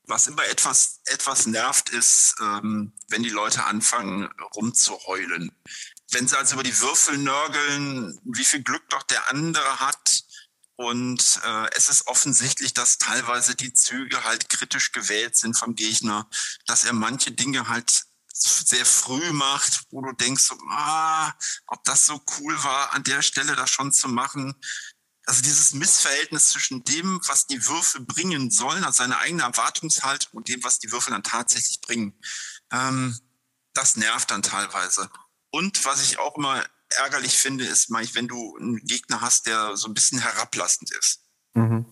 Was 0.04 0.28
immer 0.28 0.46
etwas, 0.46 1.00
etwas 1.06 1.46
nervt, 1.46 1.90
ist, 1.90 2.36
ähm, 2.40 2.92
wenn 3.08 3.24
die 3.24 3.28
Leute 3.28 3.64
anfangen 3.64 4.28
rumzuheulen. 4.54 5.50
Wenn 6.12 6.28
sie 6.28 6.38
also 6.38 6.54
über 6.54 6.62
die 6.62 6.80
Würfel 6.80 7.18
nörgeln, 7.18 8.18
wie 8.24 8.44
viel 8.44 8.62
Glück 8.62 8.88
doch 8.90 9.02
der 9.02 9.30
andere 9.30 9.80
hat, 9.80 10.24
und 10.76 11.40
äh, 11.42 11.70
es 11.74 11.88
ist 11.88 12.06
offensichtlich, 12.06 12.74
dass 12.74 12.98
teilweise 12.98 13.54
die 13.54 13.72
Züge 13.72 14.24
halt 14.24 14.48
kritisch 14.50 14.92
gewählt 14.92 15.36
sind 15.36 15.56
vom 15.56 15.74
Gegner, 15.74 16.28
dass 16.66 16.84
er 16.84 16.92
manche 16.92 17.32
Dinge 17.32 17.68
halt 17.68 18.04
sehr 18.38 18.84
früh 18.84 19.32
macht, 19.32 19.84
wo 19.90 20.02
du 20.02 20.12
denkst, 20.12 20.50
ah, 20.68 21.32
ob 21.66 21.82
das 21.84 22.04
so 22.04 22.20
cool 22.38 22.62
war, 22.62 22.92
an 22.92 23.02
der 23.04 23.22
Stelle 23.22 23.56
das 23.56 23.70
schon 23.70 23.92
zu 23.92 24.08
machen. 24.08 24.54
Also 25.24 25.42
dieses 25.42 25.72
Missverhältnis 25.72 26.50
zwischen 26.50 26.84
dem, 26.84 27.20
was 27.26 27.46
die 27.46 27.66
Würfel 27.66 28.02
bringen 28.02 28.50
sollen, 28.50 28.84
also 28.84 28.98
seine 28.98 29.18
eigene 29.18 29.42
Erwartungshaltung 29.42 30.32
und 30.34 30.48
dem, 30.48 30.62
was 30.62 30.78
die 30.78 30.92
Würfel 30.92 31.12
dann 31.12 31.22
tatsächlich 31.22 31.80
bringen, 31.80 32.14
ähm, 32.70 33.18
das 33.72 33.96
nervt 33.96 34.30
dann 34.30 34.42
teilweise. 34.42 35.10
Und 35.50 35.84
was 35.86 36.02
ich 36.02 36.18
auch 36.18 36.36
immer 36.36 36.62
ärgerlich 36.90 37.36
finde, 37.38 37.64
ist 37.64 37.90
manchmal, 37.90 38.14
wenn 38.14 38.28
du 38.28 38.56
einen 38.56 38.78
Gegner 38.78 39.20
hast, 39.20 39.46
der 39.46 39.76
so 39.76 39.88
ein 39.88 39.94
bisschen 39.94 40.18
herablassend 40.18 40.90
ist. 40.92 41.20
Mhm. 41.54 41.86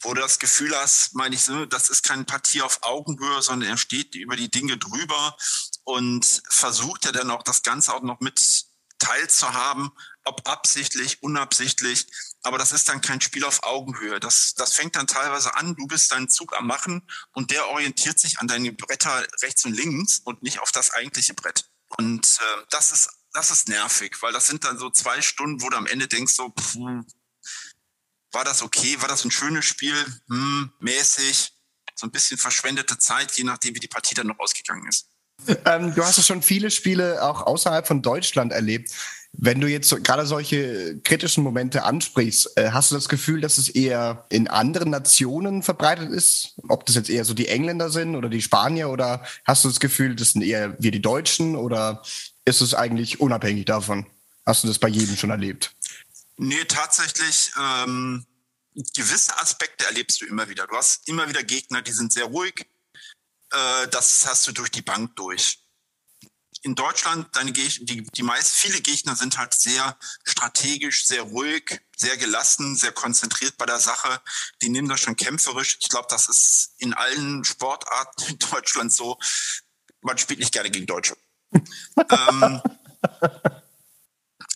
Wo 0.00 0.14
du 0.14 0.20
das 0.20 0.38
Gefühl 0.38 0.76
hast, 0.76 1.14
meine 1.14 1.34
ich, 1.34 1.42
so, 1.42 1.64
das 1.64 1.88
ist 1.88 2.02
kein 2.02 2.26
Partie 2.26 2.62
auf 2.62 2.82
Augenhöhe, 2.82 3.40
sondern 3.42 3.70
er 3.70 3.76
steht 3.78 4.14
über 4.14 4.36
die 4.36 4.50
Dinge 4.50 4.76
drüber 4.76 5.36
und 5.84 6.42
versucht 6.50 7.06
ja 7.06 7.12
dann 7.12 7.30
auch 7.30 7.42
das 7.42 7.62
Ganze 7.62 7.94
auch 7.94 8.02
noch 8.02 8.20
mit 8.20 8.66
teilzuhaben, 8.98 9.90
ob 10.24 10.48
absichtlich, 10.48 11.22
unabsichtlich. 11.22 12.06
Aber 12.42 12.58
das 12.58 12.72
ist 12.72 12.88
dann 12.88 13.00
kein 13.00 13.20
Spiel 13.20 13.44
auf 13.44 13.62
Augenhöhe. 13.62 14.20
Das, 14.20 14.54
das 14.54 14.74
fängt 14.74 14.96
dann 14.96 15.06
teilweise 15.06 15.54
an, 15.54 15.74
du 15.76 15.86
bist 15.86 16.12
deinen 16.12 16.28
Zug 16.28 16.56
am 16.56 16.66
Machen 16.66 17.08
und 17.32 17.50
der 17.50 17.68
orientiert 17.68 18.18
sich 18.18 18.38
an 18.38 18.48
deine 18.48 18.72
Bretter 18.72 19.26
rechts 19.42 19.64
und 19.64 19.74
links 19.74 20.20
und 20.20 20.42
nicht 20.42 20.60
auf 20.60 20.72
das 20.72 20.92
eigentliche 20.92 21.34
Brett. 21.34 21.68
Und 21.98 22.26
äh, 22.26 22.64
das 22.70 22.92
ist 22.92 23.08
das 23.36 23.50
ist 23.50 23.68
nervig, 23.68 24.16
weil 24.22 24.32
das 24.32 24.46
sind 24.46 24.64
dann 24.64 24.78
so 24.78 24.90
zwei 24.90 25.20
Stunden, 25.20 25.62
wo 25.62 25.68
du 25.68 25.76
am 25.76 25.86
Ende 25.86 26.08
denkst, 26.08 26.34
so, 26.34 26.48
pff, 26.48 26.76
war 28.32 28.44
das 28.44 28.62
okay, 28.62 28.96
war 29.00 29.08
das 29.08 29.24
ein 29.24 29.30
schönes 29.30 29.64
Spiel, 29.64 29.94
hm, 30.28 30.72
mäßig, 30.80 31.52
so 31.94 32.06
ein 32.06 32.10
bisschen 32.10 32.38
verschwendete 32.38 32.98
Zeit, 32.98 33.32
je 33.32 33.44
nachdem, 33.44 33.74
wie 33.74 33.80
die 33.80 33.88
Partie 33.88 34.14
dann 34.14 34.26
noch 34.26 34.38
ausgegangen 34.38 34.88
ist. 34.88 35.08
Ähm, 35.66 35.94
du 35.94 36.02
hast 36.02 36.16
ja 36.16 36.24
schon 36.24 36.42
viele 36.42 36.70
Spiele 36.70 37.22
auch 37.22 37.42
außerhalb 37.42 37.86
von 37.86 38.00
Deutschland 38.00 38.52
erlebt. 38.52 38.90
Wenn 39.32 39.60
du 39.60 39.68
jetzt 39.68 40.02
gerade 40.02 40.24
solche 40.24 40.98
kritischen 41.04 41.44
Momente 41.44 41.84
ansprichst, 41.84 42.56
äh, 42.56 42.70
hast 42.70 42.90
du 42.90 42.94
das 42.94 43.08
Gefühl, 43.08 43.42
dass 43.42 43.58
es 43.58 43.68
eher 43.68 44.24
in 44.30 44.48
anderen 44.48 44.88
Nationen 44.88 45.62
verbreitet 45.62 46.10
ist? 46.10 46.54
Ob 46.68 46.86
das 46.86 46.94
jetzt 46.94 47.10
eher 47.10 47.26
so 47.26 47.34
die 47.34 47.48
Engländer 47.48 47.90
sind 47.90 48.16
oder 48.16 48.30
die 48.30 48.40
Spanier 48.40 48.88
oder 48.88 49.26
hast 49.44 49.62
du 49.62 49.68
das 49.68 49.78
Gefühl, 49.78 50.16
das 50.16 50.32
sind 50.32 50.42
eher 50.42 50.74
wir 50.78 50.90
die 50.90 51.02
Deutschen 51.02 51.54
oder 51.54 52.02
ist 52.46 52.60
es 52.62 52.74
eigentlich 52.74 53.20
unabhängig 53.20 53.66
davon? 53.66 54.06
Hast 54.46 54.64
du 54.64 54.68
das 54.68 54.78
bei 54.78 54.88
jedem 54.88 55.16
schon 55.16 55.30
erlebt? 55.30 55.74
Nee, 56.36 56.64
tatsächlich. 56.64 57.52
Ähm, 57.58 58.24
gewisse 58.94 59.36
Aspekte 59.38 59.84
erlebst 59.84 60.20
du 60.20 60.26
immer 60.26 60.48
wieder. 60.48 60.66
Du 60.66 60.76
hast 60.76 61.08
immer 61.08 61.28
wieder 61.28 61.42
Gegner, 61.42 61.82
die 61.82 61.92
sind 61.92 62.12
sehr 62.12 62.26
ruhig. 62.26 62.66
Äh, 63.50 63.88
das 63.88 64.26
hast 64.26 64.46
du 64.46 64.52
durch 64.52 64.70
die 64.70 64.82
Bank 64.82 65.16
durch. 65.16 65.58
In 66.62 66.74
Deutschland, 66.74 67.34
deine 67.34 67.52
Geg 67.52 67.86
die, 67.86 68.02
die 68.02 68.22
meist, 68.22 68.54
viele 68.56 68.80
Gegner 68.80 69.14
sind 69.16 69.38
halt 69.38 69.54
sehr 69.54 69.98
strategisch, 70.24 71.06
sehr 71.06 71.22
ruhig, 71.22 71.80
sehr 71.96 72.16
gelassen, 72.16 72.76
sehr 72.76 72.92
konzentriert 72.92 73.56
bei 73.56 73.66
der 73.66 73.78
Sache. 73.78 74.20
Die 74.62 74.68
nehmen 74.68 74.88
das 74.88 75.00
schon 75.00 75.16
kämpferisch. 75.16 75.78
Ich 75.80 75.88
glaube, 75.88 76.08
das 76.10 76.28
ist 76.28 76.74
in 76.78 76.94
allen 76.94 77.44
Sportarten 77.44 78.24
in 78.28 78.38
Deutschland 78.38 78.92
so. 78.92 79.18
Man 80.00 80.18
spielt 80.18 80.38
nicht 80.38 80.52
gerne 80.52 80.70
gegen 80.70 80.86
Deutsche 80.86 81.16
ähm, 81.52 82.62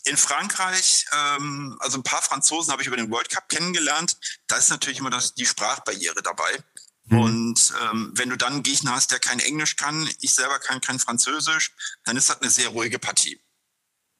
in 0.04 0.16
Frankreich, 0.16 1.06
ähm, 1.12 1.76
also 1.80 1.98
ein 1.98 2.02
paar 2.02 2.22
Franzosen 2.22 2.72
habe 2.72 2.82
ich 2.82 2.88
über 2.88 2.96
den 2.96 3.10
World 3.10 3.30
Cup 3.30 3.48
kennengelernt. 3.48 4.16
Da 4.48 4.56
ist 4.56 4.70
natürlich 4.70 4.98
immer 4.98 5.10
das, 5.10 5.34
die 5.34 5.46
Sprachbarriere 5.46 6.22
dabei. 6.22 6.64
Mhm. 7.04 7.18
Und 7.20 7.72
ähm, 7.82 8.12
wenn 8.14 8.30
du 8.30 8.36
dann 8.36 8.54
einen 8.54 8.62
Gegner 8.62 8.92
hast, 8.92 9.10
der 9.10 9.18
kein 9.18 9.40
Englisch 9.40 9.76
kann, 9.76 10.08
ich 10.20 10.34
selber 10.34 10.58
kann 10.58 10.80
kein 10.80 10.98
Französisch, 10.98 11.72
dann 12.04 12.16
ist 12.16 12.28
das 12.28 12.40
eine 12.40 12.50
sehr 12.50 12.68
ruhige 12.68 12.98
Partie. 12.98 13.40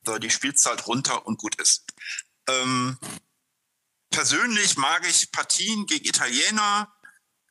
So, 0.04 0.18
die 0.18 0.30
spielst 0.30 0.64
halt 0.66 0.86
runter 0.86 1.26
und 1.26 1.38
gut 1.38 1.56
ist. 1.56 1.84
Ähm, 2.48 2.98
persönlich 4.10 4.76
mag 4.76 5.06
ich 5.08 5.30
Partien 5.30 5.86
gegen 5.86 6.06
Italiener 6.06 6.92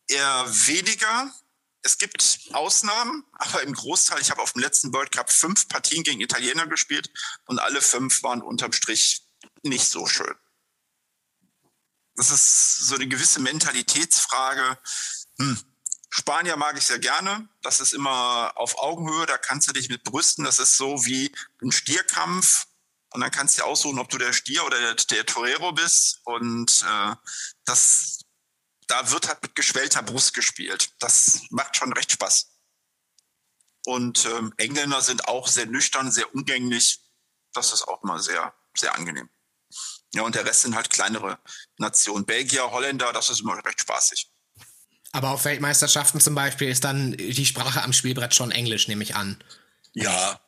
eher 0.08 0.46
weniger, 0.48 1.32
es 1.82 1.98
gibt 1.98 2.39
Ausnahmen, 2.52 3.26
aber 3.34 3.63
im 3.63 3.74
Großteil, 3.74 4.20
ich 4.22 4.32
habe 4.32 4.42
auf 4.42 4.54
dem 4.54 4.62
letzten 4.62 4.94
World 4.94 5.12
Cup 5.12 5.32
fünf 5.32 5.68
Partien 5.70 6.04
gegen 6.04 6.22
Italiener 6.22 6.68
gespielt 6.68 7.10
und 7.46 7.60
alle 7.60 7.82
fünf 7.82 8.22
waren 8.24 8.42
unterm 8.42 8.74
Strich 8.74 9.26
nicht 9.63 9.88
so 9.88 10.06
schön. 10.06 10.36
Das 12.15 12.32
ist 12.32 12.80
so 12.80 12.96
eine 12.96 13.08
gewisse 13.08 13.39
Mentalitätsfrage. 13.39 14.78
Hm. 15.39 15.58
Spanier 16.10 16.58
mag 16.58 16.78
ich 16.78 16.86
sehr 16.86 17.00
gerne. 17.00 17.48
Das 17.62 17.80
ist 17.80 17.94
immer 17.94 18.52
auf 18.56 18.78
Augenhöhe, 18.80 19.26
da 19.26 19.38
kannst 19.38 19.70
du 19.70 19.74
dich 19.74 19.89
mit 19.89 20.04
brüsten. 20.04 20.44
Das 20.44 20.60
ist 20.60 20.76
so 20.76 21.06
wie 21.06 21.34
ein 21.62 21.72
Stierkampf. 21.72 22.65
und 23.12 23.22
dann 23.22 23.32
kannst 23.32 23.58
du 23.58 23.63
aussuchen, 23.63 24.00
ob 24.00 24.10
du 24.10 24.18
der 24.18 24.34
Stier 24.34 24.65
oder 24.65 24.80
der, 24.80 24.96
der 24.96 25.26
Torero 25.26 25.72
bist. 25.72 26.20
Und 26.26 26.84
äh, 26.86 27.15
das, 27.65 28.19
da 28.89 29.12
wird 29.12 29.28
halt 29.28 29.41
mit 29.41 29.56
geschwellter 29.56 30.02
Brust 30.02 30.34
gespielt. 30.34 30.91
Das 30.99 31.43
macht 31.52 31.78
schon 31.78 31.93
recht 31.93 32.12
Spaß. 32.12 32.52
Und 33.86 34.25
ähm, 34.25 34.54
Engländer 34.58 35.02
sind 35.02 35.28
auch 35.28 35.47
sehr 35.47 35.67
nüchtern, 35.67 36.12
sehr 36.12 36.34
umgänglich. 36.34 36.99
Das 37.54 37.71
ist 37.71 37.84
auch 37.84 38.04
mal 38.04 38.19
sehr, 38.19 38.54
sehr 38.75 38.95
angenehm. 38.95 39.30
Ja, 40.13 40.23
und 40.23 40.34
der 40.34 40.45
Rest 40.45 40.63
sind 40.63 40.75
halt 40.75 40.89
kleinere 40.89 41.39
Nationen. 41.78 42.25
Belgier, 42.25 42.71
Holländer, 42.71 43.13
das 43.13 43.30
ist 43.30 43.41
immer 43.41 43.63
recht 43.63 43.80
spaßig. 43.80 44.32
Aber 45.12 45.30
auf 45.30 45.45
Weltmeisterschaften 45.45 46.19
zum 46.19 46.36
Beispiel 46.36 46.69
ist 46.69 46.84
dann 46.84 47.13
die 47.13 47.45
Sprache 47.45 47.84
am 47.84 47.93
Spielbrett 47.93 48.34
schon 48.34 48.52
Englisch, 48.52 48.88
nehme 48.88 49.04
ich 49.04 49.15
an. 49.15 49.43
Ja, 49.93 50.39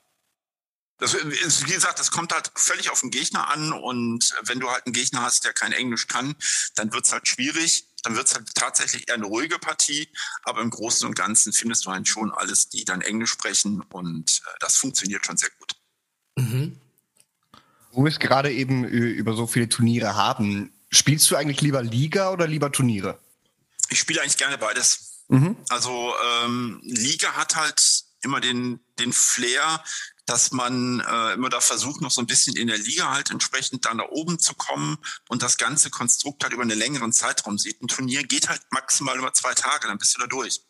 das, 1.02 1.16
wie 1.16 1.74
gesagt, 1.74 2.00
das 2.00 2.12
kommt 2.12 2.32
halt 2.32 2.52
völlig 2.54 2.92
auf 2.92 3.02
den 3.02 3.10
Gegner 3.10 3.50
an 3.50 3.74
und 3.74 4.36
wenn 4.44 4.60
du 4.60 4.70
halt 4.70 4.86
einen 4.86 4.94
Gegner 4.94 5.24
hast, 5.24 5.44
der 5.44 5.52
kein 5.52 5.74
Englisch 5.74 6.08
kann, 6.08 6.36
dann 6.76 6.94
wird 6.94 7.08
es 7.08 7.12
halt 7.12 7.28
schwierig. 7.28 7.88
Dann 8.04 8.16
wird 8.16 8.28
es 8.28 8.36
halt 8.36 8.54
tatsächlich 8.56 9.08
eher 9.08 9.16
eine 9.16 9.26
ruhige 9.26 9.60
Partie, 9.60 10.10
aber 10.44 10.62
im 10.62 10.70
Großen 10.70 11.08
und 11.08 11.16
Ganzen 11.16 11.54
findest 11.54 11.86
du 11.86 11.92
halt 11.92 12.08
schon 12.08 12.32
alles, 12.32 12.70
die 12.70 12.84
dann 12.86 13.02
Englisch 13.02 13.32
sprechen 13.32 13.82
und 13.92 14.42
äh, 14.46 14.50
das 14.60 14.78
funktioniert 14.78 15.26
schon 15.26 15.38
sehr 15.38 15.52
gut. 15.60 15.76
Mhm. 16.38 16.78
Wo 17.92 18.04
wir 18.04 18.10
es 18.10 18.20
gerade 18.20 18.52
eben 18.52 18.86
über 18.86 19.36
so 19.36 19.48
viele 19.48 19.68
Turniere 19.68 20.16
haben, 20.16 20.72
spielst 20.90 21.30
du 21.30 21.36
eigentlich 21.36 21.62
lieber 21.62 21.84
Liga 21.84 22.32
oder 22.32 22.48
lieber 22.48 22.72
Turniere? 22.72 23.20
Ich 23.90 24.00
spiele 24.00 24.22
eigentlich 24.22 24.38
gerne 24.38 24.58
beides. 24.58 25.24
Mhm. 25.28 25.58
Also 25.70 26.14
ähm, 26.44 26.80
Liga 26.84 27.34
hat 27.34 27.56
halt 27.56 28.06
immer 28.22 28.40
den, 28.40 28.80
den 29.00 29.14
Flair, 29.14 29.84
dass 30.26 30.52
man 30.52 31.00
äh, 31.02 31.34
immer 31.34 31.50
da 31.50 31.62
versucht, 31.62 32.02
noch 32.02 32.12
so 32.12 32.22
ein 32.22 32.28
bisschen 32.28 32.56
in 32.56 32.68
der 32.68 32.78
Liga 32.78 33.12
halt 33.12 33.32
entsprechend 33.32 33.86
da 33.86 33.94
nach 33.94 34.10
oben 34.10 34.40
zu 34.40 34.54
kommen 34.54 34.98
und 35.30 35.42
das 35.42 35.58
ganze 35.58 35.90
Konstrukt 35.90 36.44
halt 36.44 36.54
über 36.54 36.62
einen 36.62 36.78
längeren 36.78 37.12
Zeitraum 37.12 37.58
sieht. 37.58 37.82
Ein 37.82 37.88
Turnier 37.88 38.24
geht 38.24 38.50
halt 38.50 38.62
maximal 38.70 39.18
über 39.18 39.34
zwei 39.34 39.54
Tage, 39.54 39.88
dann 39.88 39.98
bist 39.98 40.16
du 40.16 40.20
da 40.20 40.28
durch. 40.28 40.62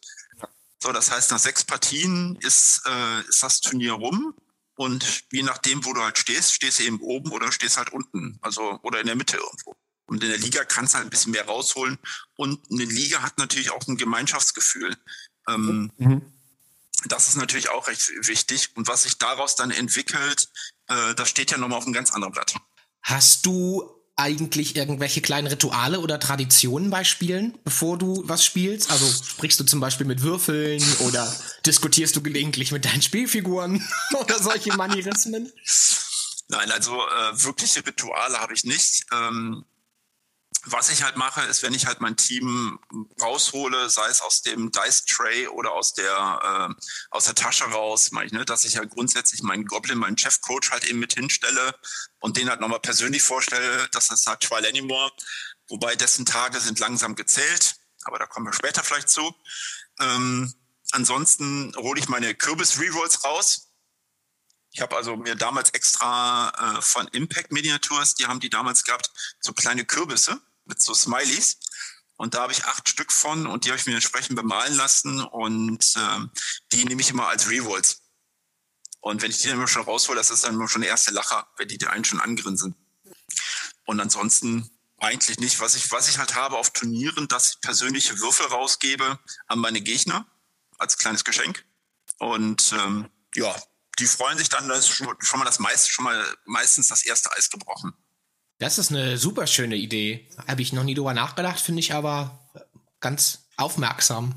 So, 0.82 0.92
das 0.92 1.12
heißt, 1.12 1.32
nach 1.32 1.40
sechs 1.40 1.64
Partien 1.64 2.38
ist, 2.42 2.82
äh, 2.88 3.22
ist 3.28 3.44
das 3.44 3.62
Turnier 3.62 3.94
rum 3.94 4.34
und 4.76 5.24
je 5.32 5.44
nachdem, 5.44 5.86
wo 5.86 5.94
du 5.94 6.02
halt 6.02 6.18
stehst, 6.18 6.54
stehst 6.54 6.80
du 6.80 6.84
eben 6.84 7.00
oben 7.00 7.32
oder 7.32 7.52
stehst 7.52 7.78
halt 7.78 7.92
unten, 7.92 8.40
also 8.42 8.80
oder 8.82 9.00
in 9.00 9.06
der 9.06 9.16
Mitte 9.16 9.38
irgendwo. 9.38 9.76
Und 10.06 10.24
in 10.24 10.30
der 10.30 10.40
Liga 10.40 10.66
kannst 10.66 10.94
du 10.94 10.98
halt 10.98 11.08
ein 11.08 11.10
bisschen 11.10 11.32
mehr 11.32 11.46
rausholen. 11.46 11.98
Und 12.36 12.60
eine 12.70 12.84
Liga 12.84 13.22
hat 13.22 13.38
natürlich 13.38 13.72
auch 13.72 13.88
ein 13.88 13.96
Gemeinschaftsgefühl. 13.96 14.98
Ähm, 15.48 15.92
mhm 15.98 16.34
das 17.06 17.28
ist 17.28 17.36
natürlich 17.36 17.70
auch 17.70 17.88
recht 17.88 18.12
wichtig. 18.28 18.70
Und 18.76 18.88
was 18.88 19.04
sich 19.04 19.18
daraus 19.18 19.56
dann 19.56 19.72
entwickelt, 19.72 20.50
äh, 20.88 21.16
das 21.16 21.30
steht 21.30 21.52
ja 21.52 21.58
nochmal 21.58 21.80
auf 21.80 21.86
einem 21.86 21.94
ganz 21.94 22.12
anderen 22.12 22.34
Blatt. 22.34 22.56
Hast 23.02 23.46
du 23.46 24.02
eigentlich 24.16 24.76
irgendwelche 24.76 25.22
kleinen 25.22 25.48
Rituale 25.48 26.00
oder 26.00 26.20
Traditionen 26.20 26.90
bei 26.90 27.04
Spielen, 27.04 27.58
bevor 27.64 27.98
du 27.98 28.22
was 28.28 28.46
spielst? 28.46 28.92
Also 28.92 29.06
sprichst 29.08 29.60
du 29.60 29.64
zum 29.64 29.80
Beispiel 29.80 30.06
mit 30.06 30.22
Würfeln 30.22 30.84
oder 31.00 31.34
diskutierst 31.66 32.16
du 32.16 32.22
gelegentlich 32.22 32.72
mit 32.72 32.86
deinen 32.86 33.02
Spielfiguren 33.02 33.84
oder 34.20 34.38
solche 34.42 34.76
Manierismen? 34.76 35.52
Nein, 36.50 36.70
also 36.72 36.94
äh, 36.96 37.44
wirkliche 37.44 37.86
Rituale 37.86 38.40
habe 38.40 38.54
ich 38.54 38.64
nicht. 38.66 39.06
Ähm, 39.12 39.66
was 40.66 40.90
ich 40.90 41.04
halt 41.04 41.18
mache, 41.18 41.42
ist, 41.42 41.64
wenn 41.64 41.74
ich 41.74 41.88
halt 41.88 42.02
mein 42.02 42.18
Team 42.18 42.80
raushole, 43.20 43.90
sei 43.90 44.08
es 44.08 44.22
aus 44.22 44.42
dem 44.42 44.72
Dice 44.72 45.06
Tray 45.06 45.48
oder 45.48 45.72
aus 45.72 45.94
der 45.94 46.76
äh, 46.78 46.84
aus 47.10 47.26
der 47.26 47.36
Tasche 47.36 47.66
raus, 47.66 48.12
meine 48.12 48.28
ich, 48.28 48.32
ne, 48.32 48.46
dass 48.46 48.64
ich 48.64 48.74
ja 48.74 48.82
halt 48.82 48.92
grundsätzlich 48.92 49.42
meinen 49.42 49.66
Goblin, 49.66 49.98
meinen 49.98 50.18
Chef-Coach 50.18 50.72
halt 50.72 50.86
eben 50.86 51.00
mit 51.00 51.14
hinstelle 51.14 51.76
und 52.20 52.38
den 52.38 52.50
halt 52.50 52.62
nochmal 52.62 52.80
persönlich 52.80 53.24
vorstelle. 53.24 53.88
Das 53.92 54.12
ist 54.12 54.28
halt 54.28 54.42
Trial 54.42 54.66
Anymore, 54.66 55.12
wobei 55.68 55.96
dessen 55.96 56.26
Tage 56.26 56.60
sind 56.60 56.80
langsam 56.80 57.16
gezählt, 57.16 57.76
aber 58.04 58.20
da 58.20 58.28
kommen 58.28 58.46
wir 58.46 58.54
später 58.54 58.84
vielleicht 58.84 59.10
zu. 59.10 59.34
Ähm, 60.00 60.54
ansonsten 60.92 61.74
hole 61.78 62.00
ich 62.00 62.08
meine 62.08 62.36
Kürbis-Rerolls 62.36 63.24
raus 63.24 63.68
ich 64.74 64.80
habe 64.80 64.96
also 64.96 65.18
mir 65.18 65.36
damals 65.36 65.72
extra 65.72 66.78
äh, 66.78 66.82
von 66.82 67.06
Impact 67.10 67.52
Miniatures, 67.52 68.16
die 68.16 68.26
haben 68.28 68.40
die 68.40 68.50
damals 68.50 68.86
gehabt, 68.86 69.12
so 69.42 69.52
kleine 69.52 69.84
Kürbisse 69.84 70.42
mit 70.72 70.82
so 70.82 70.94
Smileys. 70.94 71.58
Und 72.16 72.34
da 72.34 72.42
habe 72.42 72.54
ich 72.54 72.66
acht 72.66 72.88
Stück 72.88 73.12
von 73.12 73.46
und 73.46 73.66
die 73.66 73.70
habe 73.70 73.80
ich 73.80 73.86
mir 73.86 73.96
entsprechend 73.96 74.36
bemalen 74.36 74.76
lassen 74.76 75.22
und 75.22 75.94
ähm, 75.98 76.32
die 76.72 76.86
nehme 76.86 77.02
ich 77.02 77.10
immer 77.10 77.28
als 77.28 77.50
Rerolls. 77.50 78.02
Und 79.00 79.22
wenn 79.22 79.32
ich 79.32 79.40
die 79.40 79.48
dann 79.48 79.58
immer 79.58 79.68
schon 79.68 79.84
raushole, 79.84 80.18
das 80.18 80.30
ist 80.30 80.44
dann 80.44 80.54
immer 80.54 80.68
schon 80.68 80.82
der 80.82 80.92
erste 80.92 81.12
Lacher, 81.12 81.48
wenn 81.58 81.68
die 81.68 81.86
einen 81.88 82.06
schon 82.06 82.22
angrinsen. 82.22 82.76
Und 83.86 84.00
ansonsten 84.00 84.70
eigentlich 84.98 85.40
nicht. 85.40 85.60
Was 85.60 85.76
ich, 85.76 85.92
was 85.92 86.08
ich 86.08 86.20
halt 86.20 86.36
habe 86.36 86.58
auf 86.58 86.72
Turnieren, 86.72 87.28
dass 87.28 87.54
ich 87.54 87.62
persönliche 87.62 88.20
Würfel 88.20 88.46
rausgebe 88.46 89.20
an 89.48 89.60
meine 89.60 89.82
Gegner 89.82 90.28
als 90.78 90.98
kleines 90.98 91.24
Geschenk. 91.24 91.66
Und 92.20 92.74
ähm, 92.74 93.10
ja, 93.34 93.56
die 94.00 94.06
freuen 94.06 94.38
sich 94.38 94.50
dann, 94.50 94.70
dass 94.70 94.88
schon, 94.88 95.08
schon 95.20 95.40
mal 95.40 95.46
das 95.46 95.60
meiste, 95.60 95.90
schon 95.90 96.06
mal 96.06 96.38
meistens 96.46 96.88
das 96.88 97.04
erste 97.04 97.32
Eis 97.34 97.50
gebrochen. 97.50 97.94
Das 98.62 98.78
ist 98.78 98.92
eine 98.92 99.18
super 99.18 99.48
schöne 99.48 99.76
Idee. 99.76 100.30
Habe 100.48 100.62
ich 100.62 100.72
noch 100.72 100.84
nie 100.84 100.94
drüber 100.94 101.16
nachgedacht, 101.16 101.60
finde 101.60 101.80
ich 101.80 101.96
aber 101.96 102.40
ganz 103.00 103.40
aufmerksam. 103.58 104.36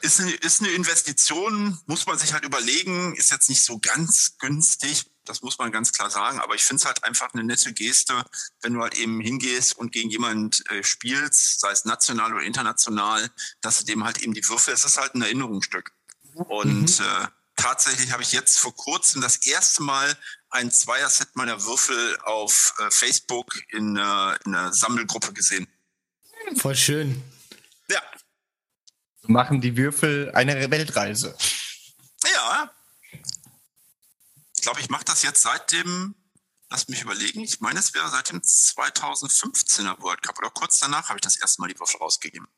Ist 0.00 0.20
eine, 0.20 0.30
ist 0.30 0.62
eine 0.62 0.70
Investition, 0.70 1.78
muss 1.84 2.06
man 2.06 2.16
sich 2.16 2.32
halt 2.32 2.46
überlegen, 2.46 3.14
ist 3.16 3.30
jetzt 3.30 3.50
nicht 3.50 3.60
so 3.60 3.78
ganz 3.78 4.38
günstig, 4.38 5.04
das 5.26 5.42
muss 5.42 5.58
man 5.58 5.70
ganz 5.70 5.92
klar 5.92 6.08
sagen, 6.08 6.38
aber 6.38 6.54
ich 6.54 6.64
finde 6.64 6.80
es 6.80 6.86
halt 6.86 7.04
einfach 7.04 7.34
eine 7.34 7.44
nette 7.44 7.74
Geste, 7.74 8.24
wenn 8.62 8.72
du 8.72 8.80
halt 8.80 8.96
eben 8.96 9.20
hingehst 9.20 9.76
und 9.76 9.92
gegen 9.92 10.08
jemand 10.08 10.64
äh, 10.70 10.82
spielst, 10.82 11.60
sei 11.60 11.70
es 11.70 11.84
national 11.84 12.32
oder 12.32 12.44
international, 12.44 13.30
dass 13.60 13.80
du 13.80 13.84
dem 13.84 14.02
halt 14.02 14.22
eben 14.22 14.32
die 14.32 14.48
Würfel, 14.48 14.72
es 14.72 14.86
ist 14.86 14.96
halt 14.96 15.14
ein 15.14 15.20
Erinnerungsstück. 15.20 15.92
Und 16.32 17.00
mhm. 17.00 17.04
äh, 17.04 17.28
tatsächlich 17.58 18.12
habe 18.12 18.22
ich 18.22 18.32
jetzt 18.32 18.58
vor 18.58 18.74
kurzem 18.74 19.20
das 19.20 19.36
erste 19.46 19.82
Mal 19.82 20.16
ein 20.50 20.70
Zweierset 20.70 21.36
meiner 21.36 21.62
Würfel 21.64 22.18
auf 22.22 22.72
äh, 22.78 22.90
Facebook 22.90 23.52
in, 23.70 23.96
äh, 23.96 24.36
in 24.44 24.54
einer 24.54 24.72
Sammelgruppe 24.72 25.32
gesehen. 25.34 25.68
Voll 26.56 26.76
schön. 26.76 27.22
Ja. 27.90 28.00
Machen 29.22 29.60
die 29.60 29.76
Würfel 29.76 30.30
eine 30.34 30.70
Weltreise. 30.70 31.36
Ja. 32.24 32.72
Ich 34.56 34.62
glaube, 34.62 34.80
ich 34.80 34.88
mache 34.88 35.04
das 35.04 35.22
jetzt 35.22 35.42
seit 35.42 35.72
dem, 35.72 36.14
lass 36.70 36.88
mich 36.88 37.02
überlegen, 37.02 37.40
ich 37.40 37.60
meine, 37.60 37.78
es 37.78 37.92
wäre 37.92 38.08
seit 38.08 38.30
dem 38.30 38.40
2015er 38.40 40.00
World 40.00 40.22
Cup 40.22 40.38
oder 40.38 40.50
kurz 40.50 40.78
danach 40.78 41.08
habe 41.08 41.18
ich 41.18 41.22
das 41.22 41.36
erste 41.36 41.60
Mal 41.60 41.68
die 41.68 41.78
Würfel 41.78 41.98
rausgegeben. 41.98 42.48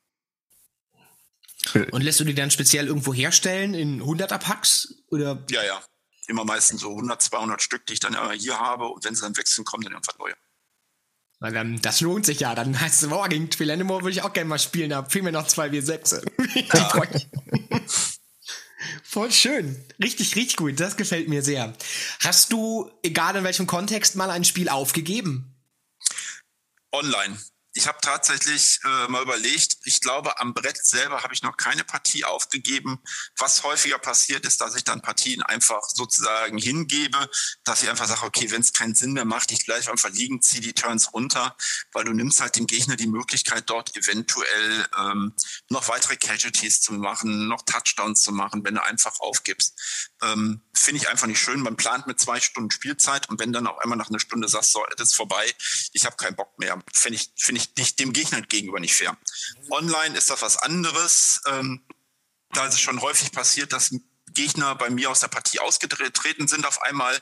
Und 1.90 2.02
lässt 2.02 2.20
du 2.20 2.24
die 2.24 2.34
dann 2.34 2.50
speziell 2.50 2.86
irgendwo 2.86 3.12
herstellen 3.12 3.74
in 3.74 4.02
100er 4.02 4.38
Packs? 4.38 4.94
Oder? 5.08 5.44
Ja, 5.50 5.62
ja. 5.62 5.82
Immer 6.26 6.44
meistens 6.44 6.80
so 6.80 6.90
100, 6.90 7.20
200 7.20 7.62
Stück, 7.62 7.86
die 7.86 7.94
ich 7.94 8.00
dann 8.00 8.14
immer 8.14 8.32
hier 8.32 8.58
habe. 8.58 8.86
Und 8.86 9.04
wenn 9.04 9.14
sie 9.14 9.22
dann 9.22 9.36
wechseln, 9.36 9.64
kommen 9.64 9.82
dann 9.82 9.92
irgendwas 9.92 10.18
neue. 10.18 10.34
Weil 11.40 11.52
dann, 11.52 11.80
das 11.80 12.00
lohnt 12.00 12.26
sich 12.26 12.40
ja. 12.40 12.54
Dann 12.54 12.78
heißt 12.80 13.02
es, 13.02 13.08
boah, 13.08 13.28
gegen 13.28 13.50
Twilanimore 13.50 14.02
würde 14.02 14.12
ich 14.12 14.22
auch 14.22 14.32
gerne 14.32 14.48
mal 14.48 14.58
spielen. 14.58 14.90
Da 14.90 15.04
fehlen 15.04 15.24
mir 15.24 15.32
noch 15.32 15.46
zwei 15.46 15.68
W6. 15.68 16.24
Ja. 16.72 17.02
Voll 19.02 19.32
schön. 19.32 19.84
Richtig, 20.02 20.36
richtig 20.36 20.56
gut. 20.56 20.78
Das 20.78 20.96
gefällt 20.96 21.28
mir 21.28 21.42
sehr. 21.42 21.74
Hast 22.20 22.52
du, 22.52 22.90
egal 23.02 23.34
in 23.36 23.44
welchem 23.44 23.66
Kontext, 23.66 24.14
mal 24.14 24.30
ein 24.30 24.44
Spiel 24.44 24.68
aufgegeben? 24.68 25.56
Online 26.92 27.36
ich 27.72 27.86
habe 27.86 27.98
tatsächlich 28.02 28.80
äh, 28.84 29.08
mal 29.08 29.22
überlegt, 29.22 29.76
ich 29.84 30.00
glaube, 30.00 30.40
am 30.40 30.54
Brett 30.54 30.84
selber 30.84 31.22
habe 31.22 31.34
ich 31.34 31.42
noch 31.42 31.56
keine 31.56 31.84
Partie 31.84 32.24
aufgegeben. 32.24 33.00
Was 33.38 33.62
häufiger 33.62 33.98
passiert 33.98 34.44
ist, 34.44 34.60
dass 34.60 34.74
ich 34.74 34.82
dann 34.82 35.02
Partien 35.02 35.42
einfach 35.42 35.82
sozusagen 35.82 36.58
hingebe, 36.58 37.30
dass 37.64 37.82
ich 37.82 37.88
einfach 37.88 38.08
sage, 38.08 38.24
okay, 38.24 38.50
wenn 38.50 38.60
es 38.60 38.72
keinen 38.72 38.94
Sinn 38.94 39.12
mehr 39.12 39.24
macht, 39.24 39.52
ich 39.52 39.64
gleich 39.64 39.88
einfach 39.88 40.10
liegen, 40.10 40.42
ziehe 40.42 40.60
die 40.60 40.72
Turns 40.72 41.12
runter, 41.12 41.56
weil 41.92 42.04
du 42.04 42.12
nimmst 42.12 42.40
halt 42.40 42.56
dem 42.56 42.66
Gegner 42.66 42.96
die 42.96 43.06
Möglichkeit, 43.06 43.70
dort 43.70 43.96
eventuell 43.96 44.88
ähm, 44.98 45.34
noch 45.68 45.86
weitere 45.88 46.16
Casualties 46.16 46.80
zu 46.80 46.92
machen, 46.94 47.46
noch 47.46 47.62
Touchdowns 47.62 48.22
zu 48.22 48.32
machen, 48.32 48.64
wenn 48.64 48.74
du 48.74 48.82
einfach 48.82 49.20
aufgibst. 49.20 49.78
Ähm, 50.22 50.62
Finde 50.74 51.02
ich 51.02 51.08
einfach 51.08 51.26
nicht 51.26 51.40
schön. 51.40 51.60
Man 51.60 51.76
plant 51.76 52.06
mit 52.06 52.18
zwei 52.18 52.40
Stunden 52.40 52.70
Spielzeit 52.70 53.28
und 53.28 53.38
wenn 53.38 53.52
dann 53.52 53.66
auch 53.66 53.78
einmal 53.78 53.98
nach 53.98 54.08
einer 54.08 54.18
Stunde 54.18 54.48
sagst, 54.48 54.72
so, 54.72 54.84
das 54.96 55.10
ist 55.10 55.14
vorbei, 55.14 55.54
ich 55.92 56.06
habe 56.06 56.16
keinen 56.16 56.36
Bock 56.36 56.58
mehr, 56.58 56.82
finde 56.94 57.16
ich, 57.16 57.32
finde 57.36 57.59
ich 57.59 57.59
nicht, 57.76 57.98
dem 57.98 58.12
Gegner 58.12 58.42
gegenüber 58.42 58.80
nicht 58.80 58.94
fair. 58.94 59.16
Online 59.70 60.16
ist 60.16 60.30
das 60.30 60.42
was 60.42 60.56
anderes. 60.56 61.40
Ähm, 61.46 61.82
da 62.52 62.66
ist 62.66 62.74
es 62.74 62.80
schon 62.80 63.00
häufig 63.00 63.32
passiert, 63.32 63.72
dass 63.72 63.94
Gegner 64.32 64.74
bei 64.74 64.90
mir 64.90 65.10
aus 65.10 65.20
der 65.20 65.28
Partie 65.28 65.60
ausgetreten 65.60 66.48
sind 66.48 66.66
auf 66.66 66.82
einmal. 66.82 67.20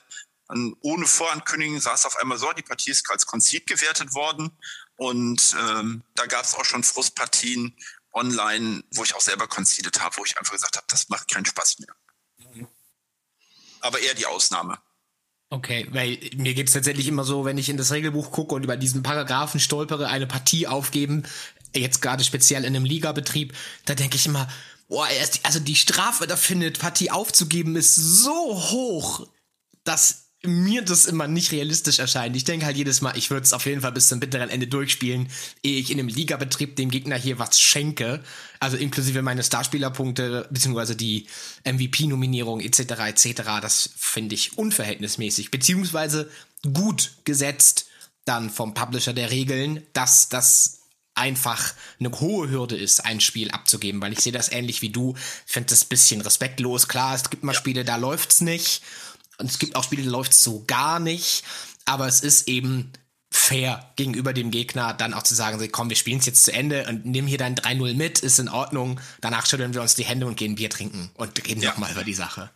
Und 0.49 0.77
ohne 0.81 1.07
Vorankündigung 1.07 1.81
saß 1.81 2.07
auf 2.07 2.17
einmal 2.17 2.39
so, 2.39 2.51
die 2.53 2.63
Partie 2.63 2.91
ist 2.91 3.09
als 3.11 3.27
Konzid 3.27 3.67
gewertet 3.67 4.15
worden. 4.15 4.51
Und 4.97 5.55
ähm, 5.61 6.03
da 6.15 6.27
gab 6.27 6.45
es 6.45 6.55
auch 6.55 6.65
schon 6.65 6.83
Frustpartien 6.83 7.77
online, 8.13 8.83
wo 8.95 9.05
ich 9.05 9.15
auch 9.15 9.21
selber 9.21 9.47
konzidet 9.47 10.01
habe, 10.01 10.17
wo 10.17 10.25
ich 10.25 10.39
einfach 10.39 10.55
gesagt 10.55 10.77
habe, 10.77 10.87
das 10.89 11.09
macht 11.09 11.31
keinen 11.31 11.45
Spaß 11.45 11.79
mehr. 11.81 11.95
Aber 13.81 14.01
eher 14.01 14.15
die 14.15 14.27
Ausnahme. 14.27 14.81
Okay, 15.51 15.87
weil 15.91 16.19
mir 16.37 16.53
geht 16.53 16.69
es 16.69 16.75
tatsächlich 16.75 17.09
immer 17.09 17.25
so, 17.25 17.47
wenn 17.47 17.57
ich 17.57 17.71
in 17.71 17.79
das 17.79 17.91
Regelbuch 17.91 18.31
gucke 18.33 18.55
und 18.55 18.65
über 18.65 18.77
diesen 18.77 19.03
Paragraphen 19.03 19.61
stolpere, 19.61 20.09
eine 20.09 20.27
Partie 20.27 20.67
aufgeben, 20.67 21.23
jetzt 21.75 22.03
gerade 22.03 22.23
speziell 22.23 22.65
in 22.65 22.77
einem 22.77 22.85
Ligabetrieb, 22.85 23.55
da 23.87 23.95
denke 23.95 24.17
ich 24.17 24.27
immer, 24.27 24.47
boah, 24.89 25.07
also 25.45 25.61
die 25.61 25.75
Strafe 25.75 26.27
dafür, 26.27 26.57
eine 26.57 26.71
Partie 26.71 27.11
aufzugeben, 27.11 27.77
ist 27.77 27.95
so 27.95 28.31
hoch, 28.71 29.27
dass 29.85 30.28
mir 30.45 30.83
das 30.83 31.07
immer 31.07 31.27
nicht 31.27 31.51
realistisch 31.51 31.99
erscheint. 31.99 32.37
Ich 32.37 32.45
denke 32.45 32.65
halt 32.65 32.77
jedes 32.77 33.01
Mal, 33.01 33.17
ich 33.19 33.31
würde 33.31 33.43
es 33.43 33.53
auf 33.53 33.67
jeden 33.67 33.81
Fall 33.81 33.91
bis 33.93 34.09
zum 34.09 34.21
bitteren 34.21 34.51
Ende 34.51 34.69
durchspielen, 34.69 35.29
ehe 35.65 35.81
ich 35.81 35.91
in 35.91 35.99
einem 35.99 36.09
Ligabetrieb 36.09 36.77
dem 36.77 36.91
Gegner 36.91 37.17
hier 37.17 37.41
was 37.41 37.59
schenke. 37.61 38.23
Also 38.61 38.77
inklusive 38.77 39.23
meine 39.23 39.43
Starspielerpunkte, 39.43 40.47
beziehungsweise 40.51 40.95
die 40.95 41.27
MVP-Nominierung 41.65 42.61
etc. 42.61 42.81
etc. 43.09 43.43
Das 43.61 43.91
finde 43.97 44.37
ich 44.37 44.57
unverhältnismäßig, 44.57 45.51
beziehungsweise 45.51 46.31
gut 46.73 47.13
gesetzt 47.25 47.87
dann 48.25 48.51
vom 48.51 48.75
Publisher 48.75 49.15
der 49.15 49.31
Regeln, 49.31 49.83
dass 49.93 50.29
das 50.29 50.79
einfach 51.15 51.75
eine 51.99 52.13
hohe 52.21 52.49
Hürde 52.49 52.77
ist, 52.77 53.05
ein 53.05 53.21
Spiel 53.21 53.51
abzugeben, 53.51 54.01
weil 54.01 54.13
ich 54.13 54.21
sehe 54.21 54.33
das 54.33 54.53
ähnlich 54.53 54.83
wie 54.83 54.91
du, 54.91 55.15
finde 55.47 55.71
das 55.71 55.85
bisschen 55.85 56.21
respektlos. 56.21 56.87
Klar, 56.87 57.17
es 57.17 57.29
gibt 57.29 57.43
mal 57.43 57.55
Spiele, 57.55 57.85
da 57.85 57.97
läuft's 57.97 58.41
nicht 58.41 58.83
und 59.39 59.51
es 59.51 59.59
gibt 59.59 59.77
auch 59.77 59.85
Spiele, 59.85 60.03
da 60.03 60.11
läuft 60.11 60.33
es 60.33 60.43
so 60.43 60.65
gar 60.67 61.01
nicht. 61.01 61.45
Aber 61.85 62.07
es 62.07 62.21
ist 62.21 62.49
eben 62.49 62.93
fair 63.31 63.93
gegenüber 63.97 64.33
dem 64.33 64.51
Gegner, 64.51 64.95
dann 64.95 65.15
auch 65.15 65.23
zu 65.23 65.35
sagen, 65.35 65.67
komm, 65.71 65.89
wir 65.89 65.97
spielen 65.97 66.19
es 66.19 66.27
jetzt 66.27 66.45
zu 66.45 66.53
Ende 66.53 66.87
und 66.89 67.07
nimm 67.07 67.27
hier 67.27 67.39
dein 67.39 67.55
3-0 67.55 67.95
mit, 67.95 68.19
ist 68.21 68.39
in 68.39 68.49
Ordnung. 68.49 69.01
Danach 69.21 69.47
schütteln 69.47 69.75
wir 69.75 69.83
uns 69.83 69.95
die 69.95 70.05
Hände 70.05 70.27
und 70.27 70.37
gehen 70.37 70.57
Bier 70.57 70.71
trinken 70.71 71.11
und 71.15 71.47
reden 71.47 71.63
ja. 71.63 71.71
nochmal 71.71 71.93
über 71.93 72.05
die 72.05 72.15
Sache 72.15 72.51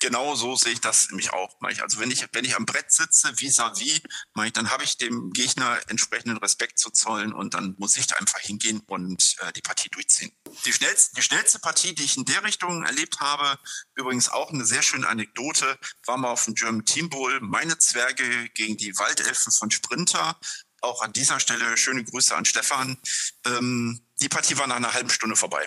genau 0.00 0.34
so 0.34 0.56
sehe 0.56 0.72
ich 0.72 0.80
das 0.80 1.08
nämlich 1.10 1.32
auch. 1.32 1.56
Also 1.60 2.00
wenn 2.00 2.10
ich, 2.10 2.26
wenn 2.32 2.44
ich 2.44 2.56
am 2.56 2.66
Brett 2.66 2.90
sitze, 2.92 3.28
vis-à-vis, 3.36 4.00
-vis, 4.34 4.52
dann 4.52 4.70
habe 4.70 4.84
ich 4.84 4.96
dem 4.96 5.30
Gegner 5.32 5.78
entsprechenden 5.88 6.38
Respekt 6.38 6.78
zu 6.78 6.90
zollen 6.90 7.32
und 7.32 7.54
dann 7.54 7.74
muss 7.78 7.96
ich 7.96 8.06
da 8.06 8.16
einfach 8.16 8.38
hingehen 8.40 8.80
und 8.86 9.36
äh, 9.40 9.52
die 9.52 9.60
Partie 9.60 9.88
durchziehen. 9.90 10.32
Die 10.64 10.72
schnellste, 10.72 11.16
die 11.16 11.22
schnellste 11.22 11.58
Partie, 11.58 11.94
die 11.94 12.04
ich 12.04 12.16
in 12.16 12.24
der 12.24 12.44
Richtung 12.44 12.84
erlebt 12.84 13.20
habe, 13.20 13.58
übrigens 13.94 14.28
auch 14.28 14.50
eine 14.50 14.64
sehr 14.64 14.82
schöne 14.82 15.08
Anekdote, 15.08 15.78
war 16.06 16.16
mal 16.16 16.30
auf 16.30 16.44
dem 16.44 16.54
German 16.54 16.84
Team 16.84 17.10
Bowl. 17.10 17.40
Meine 17.40 17.78
Zwerge 17.78 18.48
gegen 18.54 18.76
die 18.76 18.96
Waldelfen 18.98 19.52
von 19.52 19.70
Sprinter. 19.70 20.38
Auch 20.80 21.02
an 21.02 21.12
dieser 21.12 21.40
Stelle 21.40 21.76
schöne 21.76 22.04
Grüße 22.04 22.34
an 22.34 22.44
Stefan. 22.44 22.98
Ähm, 23.44 24.00
die 24.20 24.28
Partie 24.28 24.56
war 24.58 24.66
nach 24.66 24.76
einer 24.76 24.94
halben 24.94 25.10
Stunde 25.10 25.36
vorbei. 25.36 25.66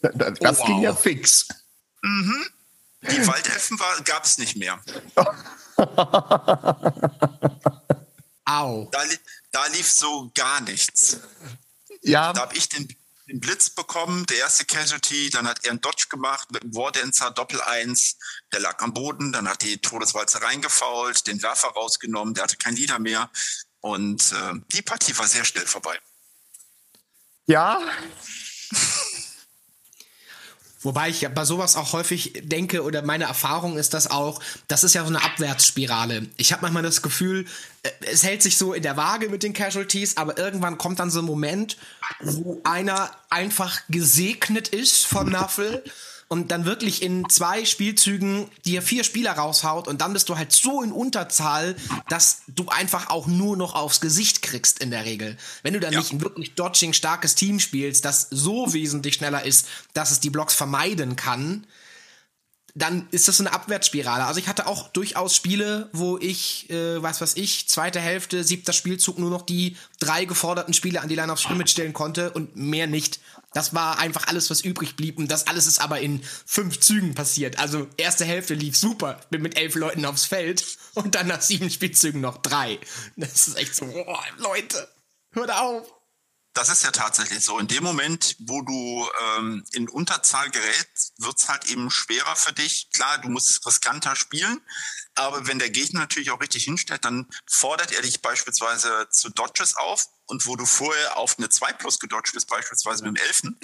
Das, 0.00 0.12
das 0.40 0.58
oh, 0.58 0.60
wow. 0.60 0.66
ging 0.66 0.80
ja 0.82 0.94
fix. 0.94 1.48
Mhm. 2.02 2.46
Die 3.02 3.26
Waldelfen 3.26 3.78
gab 4.04 4.24
es 4.24 4.38
nicht 4.38 4.56
mehr. 4.56 4.80
Au. 8.44 8.88
Da, 8.90 9.02
da, 9.52 9.66
lief 9.66 9.90
so 9.90 10.30
gar 10.34 10.60
nichts. 10.62 11.18
Ja. 12.02 12.32
Da 12.32 12.42
habe 12.42 12.56
ich 12.56 12.68
den, 12.68 12.88
den, 13.28 13.40
Blitz 13.40 13.70
bekommen, 13.70 14.26
der 14.26 14.38
erste 14.38 14.64
Casualty, 14.64 15.30
dann 15.30 15.46
hat 15.46 15.64
er 15.64 15.72
einen 15.72 15.80
Dodge 15.80 16.06
gemacht 16.08 16.50
mit 16.50 16.62
einem 16.62 16.74
Wardancer 16.74 17.30
Doppel 17.30 17.60
1, 17.60 18.16
der 18.52 18.60
lag 18.60 18.80
am 18.80 18.94
Boden, 18.94 19.32
dann 19.32 19.48
hat 19.48 19.62
die 19.62 19.78
Todeswalze 19.78 20.42
reingefault, 20.42 21.26
den 21.26 21.42
Werfer 21.42 21.68
rausgenommen, 21.68 22.34
der 22.34 22.44
hatte 22.44 22.56
kein 22.56 22.74
Lieder 22.74 22.98
mehr 22.98 23.30
und 23.80 24.32
äh, 24.32 24.54
die 24.72 24.82
Partie 24.82 25.16
war 25.18 25.28
sehr 25.28 25.44
schnell 25.44 25.66
vorbei. 25.66 25.98
Ja. 27.46 27.80
Wobei 30.80 31.08
ich 31.08 31.26
bei 31.28 31.44
sowas 31.44 31.76
auch 31.76 31.92
häufig 31.92 32.34
denke, 32.44 32.84
oder 32.84 33.02
meine 33.02 33.24
Erfahrung 33.24 33.76
ist 33.76 33.94
das 33.94 34.10
auch, 34.10 34.40
das 34.68 34.84
ist 34.84 34.94
ja 34.94 35.02
so 35.02 35.08
eine 35.08 35.24
Abwärtsspirale. 35.24 36.28
Ich 36.36 36.52
habe 36.52 36.62
manchmal 36.62 36.84
das 36.84 37.02
Gefühl, 37.02 37.46
äh, 37.82 37.90
es 38.12 38.22
hält 38.22 38.42
sich 38.42 38.56
so 38.56 38.72
in 38.74 38.82
der 38.82 38.96
Waage 38.96 39.28
mit 39.28 39.42
den 39.42 39.52
Casualties, 39.52 40.16
aber 40.16 40.38
irgendwann 40.38 40.78
kommt 40.78 41.00
dann 41.00 41.10
so 41.10 41.18
ein 41.20 41.24
Moment, 41.24 41.76
wo 42.20 42.60
einer 42.62 43.10
einfach 43.28 43.80
gesegnet 43.88 44.68
ist 44.68 45.04
von 45.06 45.30
Naffel 45.30 45.82
und 46.28 46.50
dann 46.50 46.66
wirklich 46.66 47.02
in 47.02 47.28
zwei 47.30 47.64
Spielzügen 47.64 48.48
dir 48.66 48.82
vier 48.82 49.02
Spieler 49.02 49.32
raushaut 49.32 49.88
und 49.88 50.02
dann 50.02 50.12
bist 50.12 50.28
du 50.28 50.36
halt 50.36 50.52
so 50.52 50.82
in 50.82 50.92
Unterzahl, 50.92 51.74
dass 52.08 52.42
du 52.48 52.68
einfach 52.68 53.08
auch 53.08 53.26
nur 53.26 53.56
noch 53.56 53.74
aufs 53.74 54.00
Gesicht 54.00 54.42
kriegst 54.42 54.78
in 54.78 54.90
der 54.90 55.06
Regel. 55.06 55.38
Wenn 55.62 55.72
du 55.72 55.80
dann 55.80 55.94
ja. 55.94 56.00
nicht 56.00 56.12
ein 56.12 56.20
wirklich 56.20 56.54
dodging 56.54 56.92
starkes 56.92 57.34
Team 57.34 57.60
spielst, 57.60 58.04
das 58.04 58.28
so 58.30 58.74
wesentlich 58.74 59.14
schneller 59.14 59.44
ist, 59.44 59.66
dass 59.94 60.10
es 60.10 60.20
die 60.20 60.30
Blocks 60.30 60.54
vermeiden 60.54 61.16
kann, 61.16 61.66
dann 62.74 63.08
ist 63.10 63.28
das 63.28 63.38
so 63.38 63.42
eine 63.42 63.52
Abwärtsspirale. 63.52 64.24
Also 64.24 64.38
ich 64.40 64.48
hatte 64.48 64.66
auch 64.66 64.88
durchaus 64.88 65.34
Spiele, 65.34 65.88
wo 65.92 66.18
ich, 66.18 66.70
äh, 66.70 67.02
was 67.02 67.20
weiß 67.20 67.36
ich, 67.36 67.68
zweite 67.68 68.00
Hälfte, 68.00 68.44
siebter 68.44 68.72
Spielzug 68.72 69.18
nur 69.18 69.30
noch 69.30 69.42
die 69.42 69.76
drei 70.00 70.24
geforderten 70.24 70.74
Spiele 70.74 71.00
an 71.00 71.08
die 71.08 71.14
Line 71.14 71.32
of 71.32 71.40
Scrimmage 71.40 71.70
stellen 71.70 71.92
konnte 71.92 72.30
und 72.30 72.56
mehr 72.56 72.86
nicht. 72.86 73.20
Das 73.54 73.74
war 73.74 73.98
einfach 73.98 74.28
alles, 74.28 74.50
was 74.50 74.60
übrig 74.60 74.96
blieb. 74.96 75.18
Und 75.18 75.30
das 75.30 75.46
alles 75.46 75.66
ist 75.66 75.80
aber 75.80 76.00
in 76.00 76.22
fünf 76.46 76.78
Zügen 76.80 77.14
passiert. 77.14 77.58
Also 77.58 77.88
erste 77.96 78.24
Hälfte 78.24 78.54
lief 78.54 78.76
super. 78.76 79.20
Bin 79.30 79.42
mit 79.42 79.58
elf 79.58 79.74
Leuten 79.74 80.04
aufs 80.04 80.26
Feld 80.26 80.64
und 80.94 81.14
dann 81.14 81.26
nach 81.26 81.42
sieben 81.42 81.70
Spielzügen 81.70 82.20
noch 82.20 82.38
drei. 82.38 82.78
Das 83.16 83.48
ist 83.48 83.56
echt 83.56 83.74
so, 83.74 83.86
boah, 83.86 84.22
Leute, 84.38 84.88
hört 85.32 85.50
auf 85.50 85.97
das 86.58 86.70
ist 86.70 86.82
ja 86.82 86.90
tatsächlich 86.90 87.44
so. 87.44 87.60
In 87.60 87.68
dem 87.68 87.84
Moment, 87.84 88.34
wo 88.40 88.62
du 88.62 89.08
ähm, 89.36 89.64
in 89.70 89.88
Unterzahl 89.88 90.50
gerätst, 90.50 91.12
wird 91.18 91.38
es 91.38 91.48
halt 91.48 91.66
eben 91.66 91.88
schwerer 91.88 92.34
für 92.34 92.52
dich. 92.52 92.90
Klar, 92.92 93.18
du 93.18 93.28
musst 93.28 93.64
riskanter 93.64 94.16
spielen, 94.16 94.60
aber 95.14 95.46
wenn 95.46 95.60
der 95.60 95.70
Gegner 95.70 96.00
natürlich 96.00 96.32
auch 96.32 96.40
richtig 96.40 96.64
hinstellt, 96.64 97.04
dann 97.04 97.28
fordert 97.48 97.92
er 97.92 98.02
dich 98.02 98.22
beispielsweise 98.22 99.08
zu 99.08 99.28
Dodges 99.28 99.76
auf 99.76 100.08
und 100.26 100.46
wo 100.46 100.56
du 100.56 100.66
vorher 100.66 101.16
auf 101.16 101.38
eine 101.38 101.48
2 101.48 101.74
plus 101.74 102.00
gedodged 102.00 102.32
bist, 102.34 102.48
beispielsweise 102.48 103.04
mit 103.04 103.16
dem 103.16 103.24
Elfen, 103.24 103.60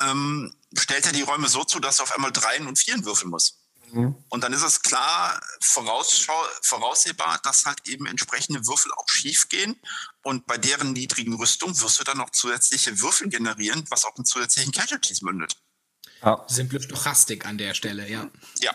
ähm, 0.00 0.54
stellt 0.78 1.06
er 1.06 1.12
die 1.12 1.22
Räume 1.22 1.48
so 1.48 1.64
zu, 1.64 1.80
dass 1.80 1.96
du 1.96 2.04
auf 2.04 2.14
einmal 2.14 2.30
Dreien 2.30 2.68
und 2.68 2.78
Vieren 2.78 3.04
würfeln 3.04 3.30
musst. 3.30 3.57
Mhm. 3.92 4.14
Und 4.28 4.44
dann 4.44 4.52
ist 4.52 4.62
es 4.62 4.82
klar 4.82 5.40
voraussehbar, 5.60 7.40
dass 7.42 7.66
halt 7.66 7.86
eben 7.86 8.06
entsprechende 8.06 8.66
Würfel 8.66 8.92
auch 8.92 9.08
schief 9.08 9.48
gehen. 9.48 9.76
Und 10.22 10.46
bei 10.46 10.58
deren 10.58 10.92
niedrigen 10.92 11.34
Rüstung 11.34 11.80
wirst 11.80 12.00
du 12.00 12.04
dann 12.04 12.18
noch 12.18 12.30
zusätzliche 12.30 13.00
Würfel 13.00 13.28
generieren, 13.28 13.84
was 13.90 14.04
auch 14.04 14.16
in 14.16 14.24
zusätzlichen 14.24 14.72
Casualties 14.72 15.22
mündet. 15.22 15.56
Ja. 16.22 16.44
Simple 16.48 16.80
Stochastik 16.80 17.46
an 17.46 17.58
der 17.58 17.74
Stelle, 17.74 18.08
ja. 18.08 18.28
Ja. 18.60 18.72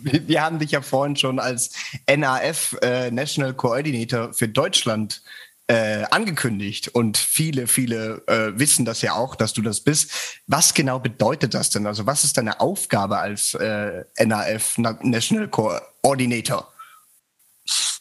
Wir 0.00 0.42
haben 0.42 0.58
dich 0.58 0.70
ja 0.70 0.82
vorhin 0.82 1.16
schon 1.16 1.40
als 1.40 1.70
NAF 2.06 2.76
äh, 2.82 3.10
National 3.10 3.54
Coordinator 3.54 4.32
für 4.32 4.48
Deutschland 4.48 5.22
äh, 5.68 6.04
angekündigt 6.10 6.88
und 6.88 7.18
viele, 7.18 7.66
viele 7.66 8.26
äh, 8.26 8.58
wissen 8.58 8.86
das 8.86 9.02
ja 9.02 9.12
auch, 9.12 9.36
dass 9.36 9.52
du 9.52 9.60
das 9.60 9.82
bist. 9.82 10.10
Was 10.46 10.72
genau 10.72 10.98
bedeutet 10.98 11.52
das 11.52 11.68
denn? 11.70 11.86
Also 11.86 12.06
was 12.06 12.24
ist 12.24 12.38
deine 12.38 12.60
Aufgabe 12.60 13.18
als 13.18 13.54
äh, 13.54 14.04
NAF 14.18 14.78
National 14.78 15.48
Coordinator? 15.48 16.72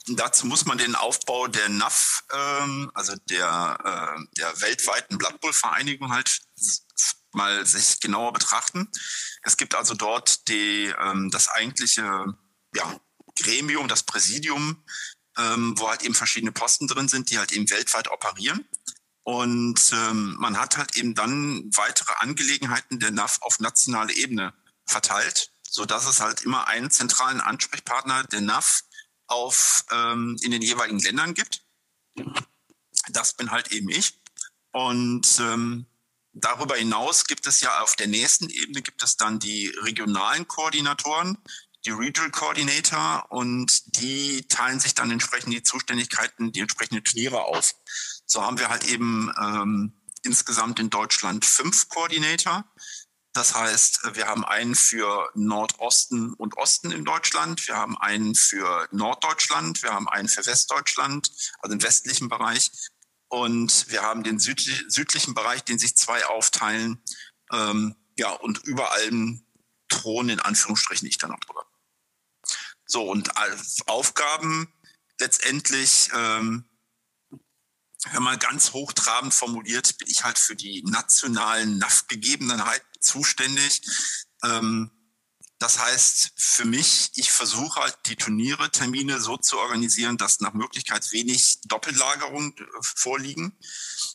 Dazu 0.08 0.48
muss 0.48 0.66
man 0.66 0.78
den 0.78 0.96
Aufbau 0.96 1.48
der 1.48 1.68
NAF, 1.68 2.24
ähm, 2.34 2.90
also 2.94 3.14
der, 3.30 3.78
äh, 3.84 4.38
der 4.38 4.62
weltweiten 4.62 5.18
Blood 5.18 5.42
Bowl 5.42 5.52
Vereinigung 5.52 6.14
halt 6.14 6.40
mal 7.34 7.66
sich 7.66 8.00
genauer 8.00 8.32
betrachten. 8.32 8.90
Es 9.44 9.58
gibt 9.58 9.76
also 9.76 9.94
dort 9.94 10.48
die, 10.48 10.94
ähm, 11.02 11.30
das 11.32 11.50
eigentliche 11.50 12.04
ja, 12.74 13.00
Gremium, 13.38 13.90
das 13.90 14.04
Präsidium 14.04 14.84
ähm, 15.38 15.76
wo 15.78 15.90
halt 15.90 16.04
eben 16.04 16.16
verschiedene 16.16 16.52
Posten 16.52 16.88
drin 16.88 17.08
sind, 17.08 17.30
die 17.30 17.38
halt 17.38 17.52
eben 17.52 17.70
weltweit 17.70 18.10
operieren. 18.10 18.68
Und 19.24 19.92
ähm, 19.94 20.36
man 20.40 20.58
hat 20.58 20.78
halt 20.78 20.96
eben 20.96 21.14
dann 21.14 21.70
weitere 21.76 22.14
Angelegenheiten 22.20 23.00
der 23.00 23.12
NAF 23.12 23.40
auf 23.42 23.60
nationale 23.60 24.14
Ebene 24.14 24.54
verteilt, 24.86 25.52
so 25.70 25.86
dass 25.86 26.08
es 26.08 26.22
halt 26.22 26.44
immer 26.44 26.68
einen 26.68 26.90
zentralen 26.92 27.42
Ansprechpartner 27.42 28.24
der 28.24 28.42
NAF 28.42 28.84
auf 29.28 29.84
ähm, 29.92 30.38
in 30.42 30.52
den 30.52 30.62
jeweiligen 30.62 31.00
Ländern 31.00 31.34
gibt. 31.34 31.66
Das 33.10 33.34
bin 33.34 33.52
halt 33.52 33.72
eben 33.74 33.90
ich. 33.90 34.22
Und 34.72 35.40
ähm, 35.40 35.88
darüber 36.32 36.76
hinaus 36.76 37.26
gibt 37.26 37.48
es 37.48 37.62
ja 37.62 37.82
auf 37.82 37.96
der 37.96 38.08
nächsten 38.08 38.50
Ebene 38.50 38.82
gibt 38.82 39.04
es 39.04 39.18
dann 39.18 39.40
die 39.40 39.68
regionalen 39.82 40.48
Koordinatoren, 40.48 41.38
die 41.88 41.92
Regional 41.92 42.32
Coordinator 42.32 43.26
und 43.30 43.98
die 43.98 44.46
teilen 44.50 44.80
sich 44.80 44.94
dann 44.94 45.10
entsprechend 45.10 45.54
die 45.54 45.64
Zuständigkeiten, 45.64 46.52
die 46.52 46.60
entsprechenden 46.60 47.04
Turniere 47.04 47.46
auf. 47.46 47.76
So 48.26 48.44
haben 48.44 48.60
wir 48.60 48.70
halt 48.70 48.84
eben 48.84 49.32
ähm, 49.42 49.94
insgesamt 50.24 50.80
in 50.80 50.90
Deutschland 50.90 51.46
fünf 51.46 51.88
Koordinator. 51.88 52.66
Das 53.32 53.56
heißt, 53.56 54.02
wir 54.16 54.28
haben 54.28 54.44
einen 54.44 54.76
für 54.76 55.30
Nordosten 55.36 56.34
und 56.34 56.58
Osten 56.58 56.92
in 56.92 57.06
Deutschland, 57.06 57.66
wir 57.68 57.78
haben 57.78 57.98
einen 57.98 58.36
für 58.36 58.88
Norddeutschland, 58.92 59.82
wir 59.82 59.94
haben 59.94 60.10
einen 60.10 60.28
für 60.28 60.46
Westdeutschland, 60.46 61.32
also 61.60 61.74
im 61.74 61.84
westlichen 61.84 62.28
Bereich, 62.28 62.72
und 63.30 63.90
wir 63.90 64.02
haben 64.02 64.24
den 64.24 64.40
südlichen 64.40 65.34
Bereich, 65.34 65.64
den 65.64 65.80
sich 65.80 65.96
zwei 65.96 66.26
aufteilen. 66.26 67.04
Ähm, 67.52 67.96
ja, 68.18 68.32
und 68.32 68.60
über 68.66 68.92
allem 68.92 69.46
thronen 69.90 70.30
in 70.32 70.40
Anführungsstrichen 70.40 71.08
ich 71.08 71.18
dann 71.18 71.32
noch 71.32 71.40
drüber. 71.40 71.67
So, 72.88 73.04
und 73.04 73.30
Aufgaben 73.88 74.74
letztendlich, 75.20 76.10
ähm, 76.14 76.66
wenn 78.12 78.24
man 78.24 78.40
ganz 78.40 78.72
hochtrabend 78.72 79.34
formuliert, 79.34 79.98
bin 79.98 80.08
ich 80.10 80.24
halt 80.24 80.38
für 80.38 80.56
die 80.56 80.84
nationalen 80.84 81.78
NAF-Gegebenheiten 81.80 82.88
zuständig. 83.02 83.82
Ähm, 84.44 84.92
das 85.60 85.80
heißt, 85.80 86.34
für 86.38 86.66
mich, 86.66 87.10
ich 87.16 87.32
versuche 87.32 87.82
halt 87.82 87.98
die 88.06 88.16
Turniere, 88.16 88.70
Termine 88.70 89.20
so 89.20 89.38
zu 89.38 89.58
organisieren, 89.58 90.18
dass 90.18 90.40
nach 90.40 90.54
Möglichkeit 90.54 91.12
wenig 91.12 91.62
Doppellagerung 91.66 92.56
äh, 92.56 92.64
vorliegen. 92.82 93.58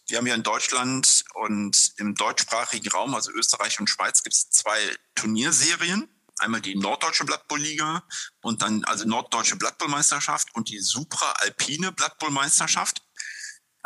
Wir 0.06 0.18
haben 0.18 0.26
ja 0.26 0.36
in 0.36 0.44
Deutschland 0.44 1.24
und 1.34 1.94
im 1.96 2.14
deutschsprachigen 2.14 2.88
Raum, 2.90 3.14
also 3.14 3.32
Österreich 3.32 3.80
und 3.80 3.90
Schweiz, 3.90 4.22
gibt 4.22 4.36
es 4.36 4.50
zwei 4.50 4.78
Turnierserien. 5.16 6.08
Einmal 6.42 6.60
die 6.60 6.74
Norddeutsche 6.74 7.24
Blattball-Liga 7.24 8.06
und 8.42 8.62
dann 8.62 8.84
also 8.84 9.06
Norddeutsche 9.06 9.56
Blattballmeisterschaft 9.56 10.54
und 10.54 10.68
die 10.68 10.80
Supra-Alpine 10.80 11.92
Blattballmeisterschaft. 11.92 13.02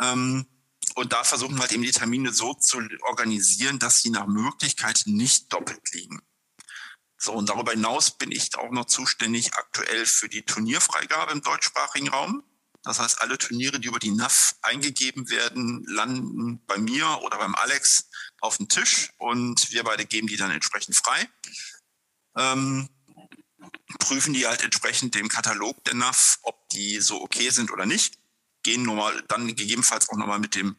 Ähm, 0.01 0.47
und 0.95 1.13
da 1.13 1.23
versuchen 1.23 1.55
wir 1.55 1.61
halt 1.61 1.71
eben 1.71 1.83
die 1.83 1.91
Termine 1.91 2.33
so 2.33 2.53
zu 2.53 2.79
organisieren, 3.07 3.79
dass 3.79 4.01
sie 4.01 4.09
nach 4.09 4.27
Möglichkeit 4.27 5.03
nicht 5.05 5.53
doppelt 5.53 5.93
liegen. 5.93 6.21
So, 7.19 7.33
und 7.33 7.49
darüber 7.49 7.71
hinaus 7.71 8.17
bin 8.17 8.31
ich 8.31 8.55
auch 8.57 8.71
noch 8.71 8.85
zuständig 8.85 9.53
aktuell 9.55 10.05
für 10.05 10.29
die 10.29 10.43
Turnierfreigabe 10.43 11.31
im 11.31 11.41
deutschsprachigen 11.41 12.09
Raum. 12.09 12.43
Das 12.83 12.99
heißt, 12.99 13.21
alle 13.21 13.37
Turniere, 13.37 13.79
die 13.79 13.87
über 13.87 13.99
die 13.99 14.11
NAF 14.11 14.55
eingegeben 14.61 15.29
werden, 15.29 15.83
landen 15.87 16.63
bei 16.67 16.77
mir 16.77 17.19
oder 17.23 17.37
beim 17.37 17.55
Alex 17.55 18.09
auf 18.39 18.57
dem 18.57 18.69
Tisch 18.69 19.09
und 19.17 19.71
wir 19.71 19.83
beide 19.83 20.05
geben 20.05 20.27
die 20.27 20.37
dann 20.37 20.51
entsprechend 20.51 20.95
frei. 20.95 21.27
Ähm, 22.37 22.89
prüfen 23.99 24.33
die 24.33 24.47
halt 24.47 24.63
entsprechend 24.63 25.15
dem 25.15 25.27
Katalog 25.27 25.83
der 25.85 25.95
NAF, 25.95 26.39
ob 26.43 26.69
die 26.69 26.99
so 26.99 27.21
okay 27.21 27.49
sind 27.49 27.71
oder 27.71 27.85
nicht. 27.85 28.19
Gehen 28.63 28.83
nochmal, 28.83 29.23
dann 29.27 29.47
gegebenenfalls 29.47 30.09
auch 30.09 30.17
nochmal 30.17 30.39
mit 30.39 30.55
dem 30.55 30.75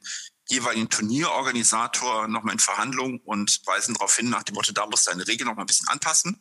jeweiligen 0.48 0.88
Turnierorganisator 0.88 2.28
nochmal 2.28 2.54
in 2.54 2.58
Verhandlungen 2.58 3.20
und 3.20 3.60
weisen 3.66 3.94
darauf 3.94 4.16
hin, 4.16 4.30
nach 4.30 4.42
dem 4.42 4.54
Motto, 4.54 4.72
da 4.72 4.86
muss 4.86 5.04
deine 5.04 5.26
Regel 5.26 5.46
nochmal 5.46 5.64
ein 5.64 5.66
bisschen 5.66 5.88
anpassen. 5.88 6.40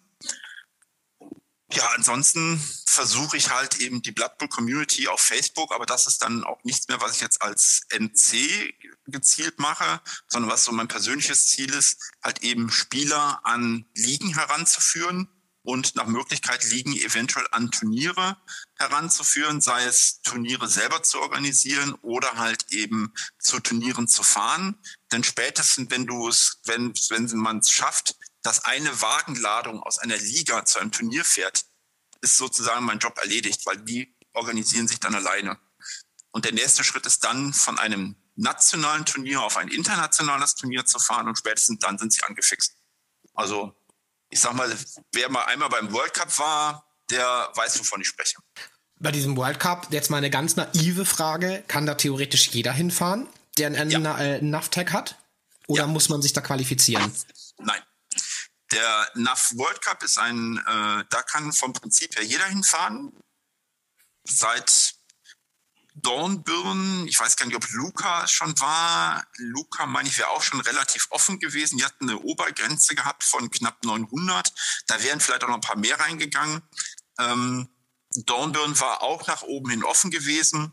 Ja, 1.74 1.86
ansonsten 1.96 2.62
versuche 2.86 3.36
ich 3.36 3.50
halt 3.50 3.78
eben 3.78 4.02
die 4.02 4.14
Blood 4.14 4.38
Bowl 4.38 4.48
Community 4.48 5.08
auf 5.08 5.20
Facebook, 5.20 5.74
aber 5.74 5.86
das 5.86 6.08
ist 6.08 6.22
dann 6.22 6.44
auch 6.46 6.64
nichts 6.64 6.88
mehr, 6.88 7.02
was 7.02 7.16
ich 7.16 7.22
jetzt 7.22 7.42
als 7.42 7.82
NC 7.90 8.74
gezielt 9.06 9.60
mache, 9.60 10.02
sondern 10.28 10.50
was 10.50 10.64
so 10.64 10.72
mein 10.72 10.88
persönliches 10.88 11.48
Ziel 11.48 11.74
ist, 11.74 12.00
halt 12.24 12.42
eben 12.42 12.72
Spieler 12.72 13.42
an 13.44 13.86
Ligen 13.94 14.34
heranzuführen, 14.34 15.30
und 15.68 15.98
nach 15.98 16.08
Möglichkeit 16.08 16.64
liegen 16.64 16.96
eventuell 16.96 17.46
an 17.52 17.70
Turniere 17.72 18.38
heranzuführen, 18.78 19.60
sei 19.60 19.84
es 19.84 20.22
Turniere 20.22 20.70
selber 20.70 21.04
zu 21.04 21.20
organisieren 21.20 21.94
oder 22.02 22.38
halt 22.38 22.72
eben 22.72 23.14
zu 23.38 23.60
Turnieren 23.60 24.08
zu 24.08 24.24
fahren. 24.24 24.78
Denn 25.12 25.26
spätestens, 25.26 25.92
wenn 25.92 26.06
du 26.06 26.30
es, 26.30 26.62
wenn, 26.64 26.94
wenn 27.10 27.38
man 27.38 27.58
es 27.58 27.70
schafft, 27.70 28.16
dass 28.44 28.66
eine 28.66 29.02
Wagenladung 29.02 29.82
aus 29.82 30.00
einer 30.00 30.18
Liga 30.18 30.66
zu 30.66 30.80
einem 30.80 30.92
Turnier 30.92 31.26
fährt, 31.26 31.66
ist 32.22 32.38
sozusagen 32.38 32.86
mein 32.86 33.00
Job 33.00 33.18
erledigt, 33.18 33.66
weil 33.66 33.78
die 33.78 34.16
organisieren 34.34 34.88
sich 34.88 35.00
dann 35.00 35.16
alleine. 35.16 35.60
Und 36.32 36.46
der 36.46 36.54
nächste 36.54 36.84
Schritt 36.84 37.06
ist 37.06 37.24
dann 37.24 37.54
von 37.54 37.80
einem 37.80 38.16
nationalen 38.36 39.06
Turnier 39.06 39.42
auf 39.42 39.58
ein 39.58 39.68
internationales 39.68 40.56
Turnier 40.56 40.86
zu 40.86 41.00
fahren 41.00 41.28
und 41.28 41.38
spätestens 41.38 41.80
dann 41.80 41.98
sind 41.98 42.14
sie 42.14 42.24
angefixt. 42.24 42.76
Also 43.34 43.74
ich 44.30 44.40
sag 44.40 44.54
mal, 44.54 44.76
wer 45.14 45.30
mal 45.30 45.44
einmal 45.46 45.70
beim 45.70 45.92
World 45.92 46.14
Cup 46.14 46.38
war, 46.38 46.86
der 47.10 47.50
weiß, 47.56 47.80
wovon 47.80 48.02
ich 48.02 48.08
spreche. 48.08 48.36
Bei 49.00 49.12
diesem 49.12 49.38
World 49.38 49.60
Cup, 49.60 49.88
jetzt 49.92 50.10
mal 50.10 50.18
eine 50.18 50.30
ganz 50.30 50.56
naive 50.56 51.06
Frage, 51.06 51.64
kann 51.68 51.86
da 51.86 51.96
theoretisch 51.96 52.48
jeder 52.50 52.74
hinfahren, 52.74 53.28
der 53.58 53.68
einen 53.68 53.90
ja. 53.90 54.18
äh, 54.18 54.42
NAV-Tag 54.42 54.92
hat? 54.92 55.18
Oder 55.68 55.84
ja. 55.84 55.88
muss 55.88 56.10
man 56.10 56.22
sich 56.22 56.34
da 56.34 56.42
qualifizieren? 56.42 57.12
Nein. 57.60 57.82
Der 58.72 59.12
NAV 59.16 59.54
World 59.56 59.82
Cup 59.82 60.04
ist 60.04 60.18
ein, 60.18 60.58
äh, 60.58 61.06
da 61.10 61.22
kann 61.24 61.54
vom 61.54 61.74
Prinzip 61.74 62.16
her 62.16 62.24
jeder 62.24 62.46
hinfahren. 62.46 63.14
Seit 64.24 64.96
Dornbirn, 66.02 67.08
ich 67.08 67.20
weiß 67.20 67.38
gar 67.38 67.48
nicht, 67.48 67.56
ob 67.56 67.68
Luca 67.72 68.28
schon 68.28 68.60
war. 68.60 69.26
Luca, 69.38 69.86
meine 69.88 70.08
ich, 70.08 70.18
wäre 70.18 70.30
auch 70.30 70.44
schon 70.44 70.60
relativ 70.62 71.08
offen 71.10 71.40
gewesen. 71.40 71.78
Die 71.78 71.86
hatten 71.86 72.10
eine 72.10 72.20
Obergrenze 72.20 72.94
gehabt 72.94 73.24
von 73.24 73.50
knapp 73.50 73.84
900. 73.84 74.54
Da 74.86 75.02
wären 75.02 75.20
vielleicht 75.20 75.44
auch 75.44 75.48
noch 75.48 75.56
ein 75.56 75.62
paar 75.62 75.78
mehr 75.78 76.00
reingegangen. 76.00 76.62
Ähm, 77.20 77.70
Dornbirn 78.26 78.80
war 78.80 79.02
auch 79.02 79.26
nach 79.28 79.42
oben 79.42 79.72
hin 79.72 79.84
offen 79.84 80.12
gewesen. 80.12 80.72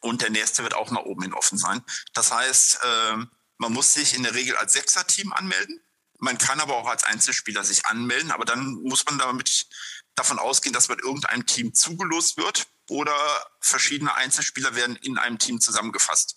Und 0.00 0.22
der 0.22 0.30
nächste 0.30 0.62
wird 0.62 0.74
auch 0.74 0.90
nach 0.90 1.02
oben 1.02 1.22
hin 1.22 1.34
offen 1.34 1.58
sein. 1.58 1.84
Das 2.12 2.32
heißt, 2.32 2.80
äh, 2.82 3.16
man 3.58 3.72
muss 3.72 3.94
sich 3.94 4.14
in 4.14 4.24
der 4.24 4.34
Regel 4.34 4.56
als 4.56 4.72
Sechser-Team 4.72 5.32
anmelden. 5.32 5.80
Man 6.18 6.38
kann 6.38 6.60
aber 6.60 6.76
auch 6.76 6.88
als 6.88 7.04
Einzelspieler 7.04 7.64
sich 7.64 7.86
anmelden, 7.86 8.30
aber 8.30 8.44
dann 8.44 8.74
muss 8.82 9.04
man 9.04 9.18
damit 9.18 9.66
davon 10.14 10.38
ausgehen, 10.38 10.72
dass 10.72 10.88
man 10.88 10.98
irgendeinem 10.98 11.46
Team 11.46 11.74
zugelost 11.74 12.36
wird 12.36 12.66
oder 12.88 13.14
verschiedene 13.60 14.14
Einzelspieler 14.14 14.74
werden 14.74 14.96
in 14.96 15.18
einem 15.18 15.38
Team 15.38 15.60
zusammengefasst. 15.60 16.36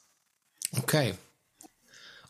Okay. 0.77 1.17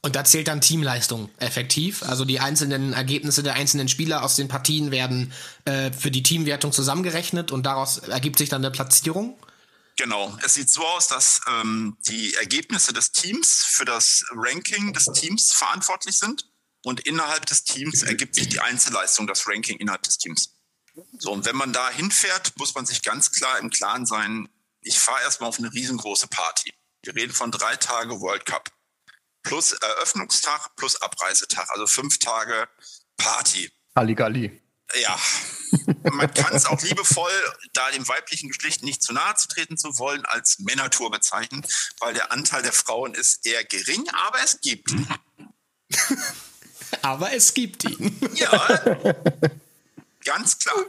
Und 0.01 0.15
da 0.15 0.23
zählt 0.23 0.47
dann 0.47 0.61
Teamleistung 0.61 1.29
effektiv. 1.39 2.03
Also 2.03 2.23
die 2.23 2.39
einzelnen 2.39 2.93
Ergebnisse 2.93 3.43
der 3.43 3.55
einzelnen 3.55 3.89
Spieler 3.89 4.23
aus 4.23 4.37
den 4.37 4.47
Partien 4.47 4.91
werden 4.91 5.33
äh, 5.65 5.91
für 5.91 6.09
die 6.09 6.23
Teamwertung 6.23 6.71
zusammengerechnet 6.71 7.51
und 7.51 7.63
daraus 7.63 7.97
ergibt 7.97 8.37
sich 8.37 8.47
dann 8.47 8.63
eine 8.63 8.71
Platzierung. 8.71 9.37
Genau. 9.97 10.37
Es 10.45 10.53
sieht 10.53 10.69
so 10.69 10.85
aus, 10.85 11.09
dass 11.09 11.41
ähm, 11.49 11.97
die 12.07 12.33
Ergebnisse 12.35 12.93
des 12.93 13.11
Teams 13.11 13.63
für 13.63 13.83
das 13.83 14.23
Ranking 14.33 14.93
des 14.93 15.05
Teams 15.05 15.51
verantwortlich 15.51 16.17
sind 16.17 16.45
und 16.83 17.01
innerhalb 17.01 17.45
des 17.45 17.63
Teams 17.63 18.03
ergibt 18.03 18.35
sich 18.35 18.47
die 18.49 18.59
Einzelleistung, 18.59 19.27
das 19.27 19.47
Ranking 19.47 19.77
innerhalb 19.77 20.03
des 20.03 20.17
Teams. 20.17 20.55
So, 21.17 21.31
und 21.31 21.45
wenn 21.45 21.55
man 21.55 21.73
da 21.73 21.89
hinfährt, 21.89 22.53
muss 22.57 22.75
man 22.75 22.85
sich 22.85 23.01
ganz 23.01 23.31
klar 23.31 23.59
im 23.59 23.69
Klaren 23.69 24.05
sein, 24.05 24.49
ich 24.81 24.99
fahre 24.99 25.21
erstmal 25.21 25.49
auf 25.49 25.59
eine 25.59 25.71
riesengroße 25.73 26.27
Party. 26.27 26.73
Wir 27.03 27.15
reden 27.15 27.33
von 27.33 27.51
drei 27.51 27.75
Tage 27.75 28.19
World 28.19 28.45
Cup. 28.45 28.71
Plus 29.43 29.73
Eröffnungstag, 29.73 30.75
plus 30.75 31.01
Abreisetag. 31.01 31.69
Also 31.71 31.87
fünf 31.87 32.19
Tage 32.19 32.67
Party. 33.17 33.71
Halligalli. 33.95 34.61
Ja. 35.01 35.19
Man 36.11 36.33
kann 36.33 36.55
es 36.55 36.65
auch 36.65 36.81
liebevoll, 36.81 37.31
da 37.73 37.91
dem 37.91 38.07
weiblichen 38.07 38.49
Geschlecht 38.49 38.83
nicht 38.83 39.03
zu 39.03 39.13
nahe 39.13 39.35
zu 39.35 39.47
treten 39.47 39.77
zu 39.77 39.99
wollen, 39.99 40.25
als 40.25 40.59
Männertour 40.59 41.11
bezeichnen, 41.11 41.65
weil 41.99 42.13
der 42.13 42.31
Anteil 42.31 42.63
der 42.63 42.73
Frauen 42.73 43.13
ist 43.13 43.45
eher 43.45 43.63
gering, 43.63 44.09
aber 44.09 44.39
es 44.43 44.59
gibt. 44.61 44.91
aber 47.01 47.33
es 47.33 47.53
gibt 47.53 47.83
ihn. 47.83 48.17
Ja. 48.35 48.79
Ganz 50.23 50.59
klar. 50.59 50.85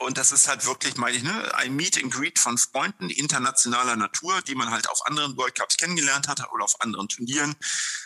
Und 0.00 0.16
das 0.16 0.30
ist 0.30 0.46
halt 0.46 0.64
wirklich, 0.64 0.96
meine 0.96 1.16
ich, 1.16 1.24
ne, 1.24 1.54
ein 1.56 1.74
Meet 1.74 2.02
and 2.02 2.12
Greet 2.12 2.38
von 2.38 2.56
Freunden 2.56 3.10
internationaler 3.10 3.96
Natur, 3.96 4.40
die 4.42 4.54
man 4.54 4.70
halt 4.70 4.88
auf 4.88 5.04
anderen 5.06 5.36
World 5.36 5.56
Cups 5.56 5.76
kennengelernt 5.76 6.28
hat 6.28 6.40
oder 6.52 6.64
auf 6.64 6.80
anderen 6.80 7.08
Turnieren. 7.08 7.56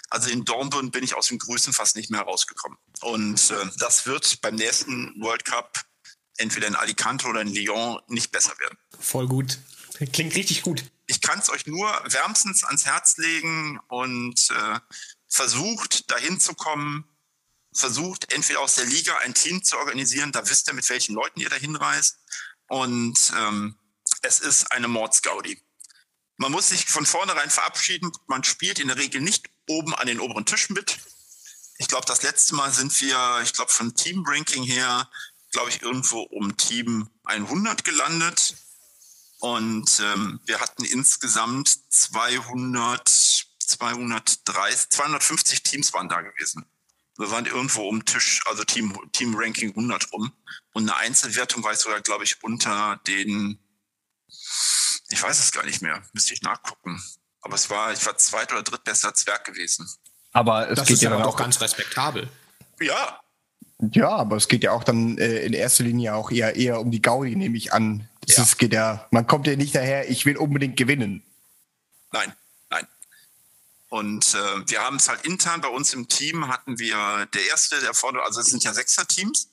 Also 0.08 0.30
in 0.30 0.44
Dornbirn 0.44 0.90
bin 0.90 1.04
ich 1.04 1.14
aus 1.14 1.28
dem 1.28 1.38
Grüßen 1.38 1.74
fast 1.74 1.96
nicht 1.96 2.10
mehr 2.10 2.22
rausgekommen. 2.22 2.78
Und 3.02 3.50
äh, 3.50 3.66
das 3.78 4.06
wird 4.06 4.40
beim 4.40 4.54
nächsten 4.54 5.20
World 5.20 5.44
Cup 5.44 5.84
entweder 6.38 6.66
in 6.66 6.76
Alicante 6.76 7.26
oder 7.26 7.42
in 7.42 7.54
Lyon 7.54 8.00
nicht 8.08 8.32
besser 8.32 8.58
werden. 8.58 8.78
Voll 8.98 9.28
gut. 9.28 9.58
Klingt 10.12 10.34
richtig 10.34 10.62
gut. 10.62 10.84
Ich 11.06 11.20
kann 11.20 11.38
es 11.40 11.50
euch 11.50 11.66
nur 11.66 11.88
wärmstens 12.06 12.64
ans 12.64 12.86
Herz 12.86 13.18
legen 13.18 13.78
und 13.88 14.50
äh, 14.50 14.80
versucht, 15.28 16.10
dahin 16.10 16.40
zu 16.40 16.54
kommen, 16.54 17.04
versucht, 17.72 18.32
entweder 18.32 18.60
aus 18.60 18.74
der 18.74 18.84
Liga 18.84 19.16
ein 19.18 19.34
Team 19.34 19.62
zu 19.62 19.78
organisieren, 19.78 20.32
da 20.32 20.48
wisst 20.48 20.68
ihr, 20.68 20.74
mit 20.74 20.88
welchen 20.88 21.14
Leuten 21.14 21.40
ihr 21.40 21.48
da 21.48 21.56
hinreist. 21.56 22.18
Und 22.68 23.32
ähm, 23.36 23.76
es 24.22 24.40
ist 24.40 24.72
eine 24.72 24.88
Mordsgaudi. 24.88 25.60
Man 26.36 26.52
muss 26.52 26.68
sich 26.68 26.86
von 26.86 27.06
vornherein 27.06 27.50
verabschieden. 27.50 28.10
Man 28.26 28.44
spielt 28.44 28.78
in 28.78 28.88
der 28.88 28.96
Regel 28.96 29.20
nicht 29.20 29.48
oben 29.68 29.94
an 29.94 30.06
den 30.06 30.20
oberen 30.20 30.46
Tischen 30.46 30.74
mit. 30.74 30.98
Ich 31.78 31.88
glaube, 31.88 32.06
das 32.06 32.22
letzte 32.22 32.54
Mal 32.54 32.72
sind 32.72 32.98
wir, 33.00 33.40
ich 33.42 33.52
glaube, 33.52 33.70
von 33.70 33.94
Team-Ranking 33.94 34.64
her, 34.64 35.08
glaube 35.50 35.70
ich, 35.70 35.82
irgendwo 35.82 36.22
um 36.22 36.56
Team 36.56 37.08
100 37.24 37.84
gelandet. 37.84 38.54
Und 39.38 40.00
ähm, 40.00 40.40
wir 40.44 40.60
hatten 40.60 40.84
insgesamt 40.84 41.92
200, 41.92 43.08
230, 43.58 44.90
250 44.90 45.62
Teams 45.62 45.92
waren 45.92 46.08
da 46.08 46.20
gewesen. 46.20 46.64
Wir 47.18 47.30
waren 47.30 47.46
irgendwo 47.46 47.88
um 47.88 48.04
Tisch, 48.04 48.40
also 48.46 48.64
Team, 48.64 48.96
Team 49.12 49.34
Ranking 49.36 49.70
100 49.70 50.12
rum. 50.12 50.32
Und 50.72 50.84
eine 50.88 50.96
Einzelwertung 50.96 51.62
war 51.62 51.72
ich 51.72 51.78
sogar, 51.78 52.00
glaube 52.00 52.24
ich, 52.24 52.42
unter 52.42 53.00
den, 53.06 53.58
ich 55.10 55.22
weiß 55.22 55.38
es 55.38 55.52
gar 55.52 55.64
nicht 55.64 55.82
mehr, 55.82 56.02
müsste 56.14 56.32
ich 56.34 56.42
nachgucken. 56.42 57.02
Aber 57.42 57.54
es 57.54 57.68
war, 57.68 57.92
ich 57.92 58.04
war 58.06 58.16
zweit- 58.16 58.52
oder 58.52 58.62
drittbester 58.62 59.12
Zwerg 59.14 59.44
gewesen. 59.44 59.86
Aber 60.32 60.70
es 60.70 60.76
das 60.76 60.88
geht 60.88 60.94
ist 60.96 61.02
ja 61.02 61.10
dann 61.10 61.22
auch 61.22 61.36
ganz 61.36 61.60
respektabel. 61.60 62.28
Ja. 62.80 63.20
Ja, 63.90 64.08
aber 64.10 64.36
es 64.36 64.48
geht 64.48 64.62
ja 64.62 64.70
auch 64.72 64.84
dann 64.84 65.18
äh, 65.18 65.44
in 65.44 65.52
erster 65.52 65.84
Linie 65.84 66.14
auch 66.14 66.30
eher, 66.30 66.54
eher 66.56 66.80
um 66.80 66.90
die 66.90 67.02
Gaudi, 67.02 67.34
nehme 67.36 67.56
ich 67.58 67.72
an. 67.72 68.08
Es 68.26 68.36
Ja. 68.36 68.42
ist- 68.44 68.58
geht 68.58 68.72
ja, 68.72 69.06
man 69.10 69.26
kommt 69.26 69.46
ja 69.46 69.56
nicht 69.56 69.74
daher, 69.74 70.08
ich 70.08 70.24
will 70.24 70.36
unbedingt 70.36 70.76
gewinnen. 70.76 71.22
Nein. 72.12 72.32
Und 73.92 74.34
äh, 74.34 74.68
wir 74.70 74.80
haben 74.80 74.96
es 74.96 75.06
halt 75.10 75.26
intern 75.26 75.60
bei 75.60 75.68
uns 75.68 75.92
im 75.92 76.08
Team 76.08 76.48
hatten 76.48 76.78
wir 76.78 77.28
der 77.34 77.46
erste, 77.48 77.78
der 77.78 77.92
vorne, 77.92 78.22
also 78.22 78.40
es 78.40 78.46
sind 78.46 78.64
ja 78.64 78.72
Sechser-Teams. 78.72 79.50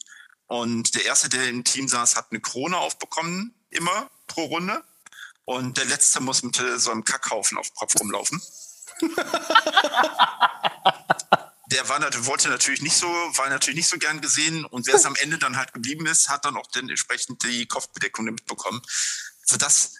Und 0.48 0.96
der 0.96 1.04
erste, 1.04 1.28
der 1.28 1.50
im 1.50 1.66
Team 1.66 1.90
saß, 1.90 2.16
hat 2.16 2.28
eine 2.32 2.40
Krone 2.40 2.78
aufbekommen, 2.78 3.54
immer 3.70 4.10
pro 4.28 4.46
Runde. 4.46 4.82
Und 5.44 5.78
der 5.78 5.84
letzte 5.84 6.22
muss 6.22 6.42
mit 6.42 6.56
so 6.78 6.90
einem 6.90 7.04
Kackhaufen 7.04 7.58
auf 7.58 7.68
dem 7.68 7.76
Kopf 7.76 8.00
rumlaufen. 8.00 8.42
der 11.72 11.90
war, 11.90 12.00
wollte 12.26 12.48
natürlich 12.48 12.82
nicht 12.82 12.96
so, 12.96 13.08
war 13.08 13.50
natürlich 13.50 13.76
nicht 13.76 13.90
so 13.90 13.98
gern 13.98 14.22
gesehen. 14.22 14.64
Und 14.64 14.88
wer 14.88 14.96
es 14.96 15.06
am 15.06 15.18
Ende 15.18 15.38
dann 15.38 15.58
halt 15.58 15.74
geblieben 15.74 16.06
ist, 16.06 16.30
hat 16.30 16.46
dann 16.46 16.56
auch 16.56 16.68
dann 16.68 16.88
entsprechend 16.88 17.44
die 17.44 17.66
Kopfbedeckung 17.66 18.24
mitbekommen. 18.24 18.82
Das, 19.58 19.96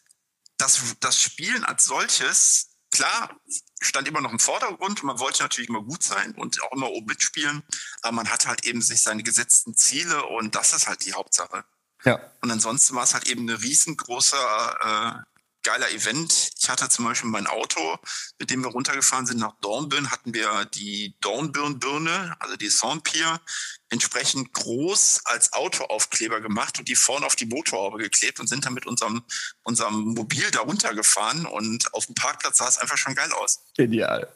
das, 0.56 0.80
das 1.02 1.22
Spielen 1.22 1.66
als 1.66 1.84
solches, 1.84 2.69
klar, 2.92 3.40
stand 3.82 4.08
immer 4.08 4.22
noch 4.22 4.32
im 4.32 4.40
Vordergrund 4.40 5.02
und 5.02 5.08
man 5.08 5.20
wollte 5.20 5.44
natürlich 5.44 5.70
immer 5.70 5.84
gut 5.84 6.04
sein 6.04 6.34
und 6.36 6.62
auch 6.64 6.72
immer 6.74 6.90
oben 6.90 7.08
mitspielen, 7.08 7.64
aber 8.02 8.14
man 8.14 8.30
hatte 8.30 8.48
halt 8.48 8.66
eben 8.66 8.82
sich 8.82 9.02
seine 9.02 9.24
gesetzten 9.24 9.76
Ziele 9.76 10.26
und 10.26 10.56
das 10.56 10.74
ist 10.74 10.88
halt 10.88 11.06
die 11.06 11.14
Hauptsache. 11.14 11.64
Ja. 12.04 12.20
Und 12.42 12.52
ansonsten 12.52 12.96
war 12.96 13.04
es 13.04 13.14
halt 13.14 13.28
eben 13.28 13.50
ein 13.50 13.56
riesengroßer, 13.56 14.78
äh, 14.82 15.40
geiler 15.64 15.90
Event. 15.92 16.32
Ich 16.70 16.72
hatte 16.72 16.88
zum 16.88 17.06
Beispiel 17.06 17.32
mein 17.32 17.48
Auto, 17.48 17.98
mit 18.38 18.52
dem 18.52 18.64
wir 18.64 18.70
runtergefahren 18.70 19.26
sind 19.26 19.40
nach 19.40 19.56
Dornbirn, 19.60 20.12
hatten 20.12 20.36
wir 20.36 20.66
die 20.66 21.16
Dornbirn-Birne, 21.20 22.36
also 22.40 22.58
die 22.58 22.70
Saint-Pierre, 22.70 23.42
entsprechend 23.90 24.54
groß 24.54 25.22
als 25.26 25.52
Autoaufkleber 25.54 26.42
gemacht 26.42 26.78
und 26.78 26.88
die 26.88 26.96
vorne 26.96 27.26
auf 27.26 27.36
die 27.36 27.48
Motorhaube 27.48 27.98
geklebt 27.98 28.40
und 28.40 28.46
sind 28.46 28.68
dann 28.68 28.76
mit 28.76 28.86
unserem, 28.86 29.24
unserem 29.64 30.14
Mobil 30.14 30.44
da 30.52 30.60
runtergefahren 30.60 31.48
und 31.48 31.92
auf 31.96 32.06
dem 32.06 32.14
Parkplatz 32.14 32.60
sah 32.60 32.68
es 32.68 32.78
einfach 32.78 33.00
schon 33.00 33.16
geil 33.16 33.32
aus. 33.34 33.62
Genial. 33.76 34.32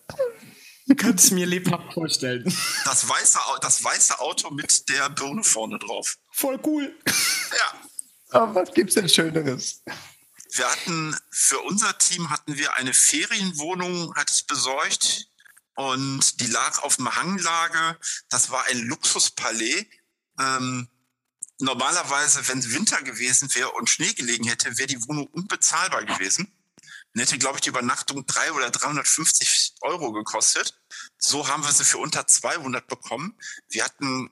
Kannst 0.97 1.33
mir 1.33 1.45
lebhaft 1.45 1.93
vorstellen. 1.93 2.45
Das 2.83 3.07
weiße, 3.07 3.37
das 3.61 3.83
weiße 3.83 4.19
Auto 4.19 4.49
mit 4.49 4.89
der 4.89 5.11
Birne 5.11 5.43
vorne 5.43 5.77
drauf. 5.77 6.17
Voll 6.31 6.59
cool. 6.65 6.95
Ja, 7.05 7.81
Aber 8.31 8.55
was 8.55 8.73
gibt's 8.73 8.95
denn 8.95 9.07
Schöneres? 9.07 9.83
Wir 10.55 10.69
hatten 10.69 11.17
für 11.31 11.59
unser 11.61 11.97
Team 11.97 12.29
hatten 12.29 12.57
wir 12.57 12.75
eine 12.75 12.93
Ferienwohnung, 12.93 14.13
hat 14.15 14.29
es 14.29 14.43
besorgt 14.43 15.27
und 15.73 16.39
die 16.41 16.45
lag 16.45 16.83
auf 16.83 16.97
dem 16.97 17.15
Hanglage. 17.15 17.97
Das 18.29 18.51
war 18.51 18.63
ein 18.65 18.77
Luxuspalais. 18.81 19.87
Ähm, 20.39 20.87
normalerweise, 21.57 22.47
wenn 22.47 22.71
Winter 22.71 23.01
gewesen 23.01 23.53
wäre 23.55 23.71
und 23.71 23.89
Schnee 23.89 24.13
gelegen 24.13 24.43
hätte, 24.43 24.77
wäre 24.77 24.87
die 24.87 25.01
Wohnung 25.07 25.25
unbezahlbar 25.25 26.05
gewesen. 26.05 26.51
Dann 27.13 27.23
hätte, 27.23 27.39
glaube 27.39 27.57
ich, 27.57 27.61
die 27.61 27.69
Übernachtung 27.69 28.25
drei 28.27 28.51
oder 28.51 28.69
350 28.69 29.73
Euro 29.81 30.11
gekostet. 30.11 30.79
So 31.17 31.47
haben 31.47 31.63
wir 31.63 31.71
sie 31.71 31.85
für 31.85 31.97
unter 31.97 32.27
200 32.27 32.87
bekommen. 32.87 33.39
Wir 33.69 33.85
hatten 33.85 34.29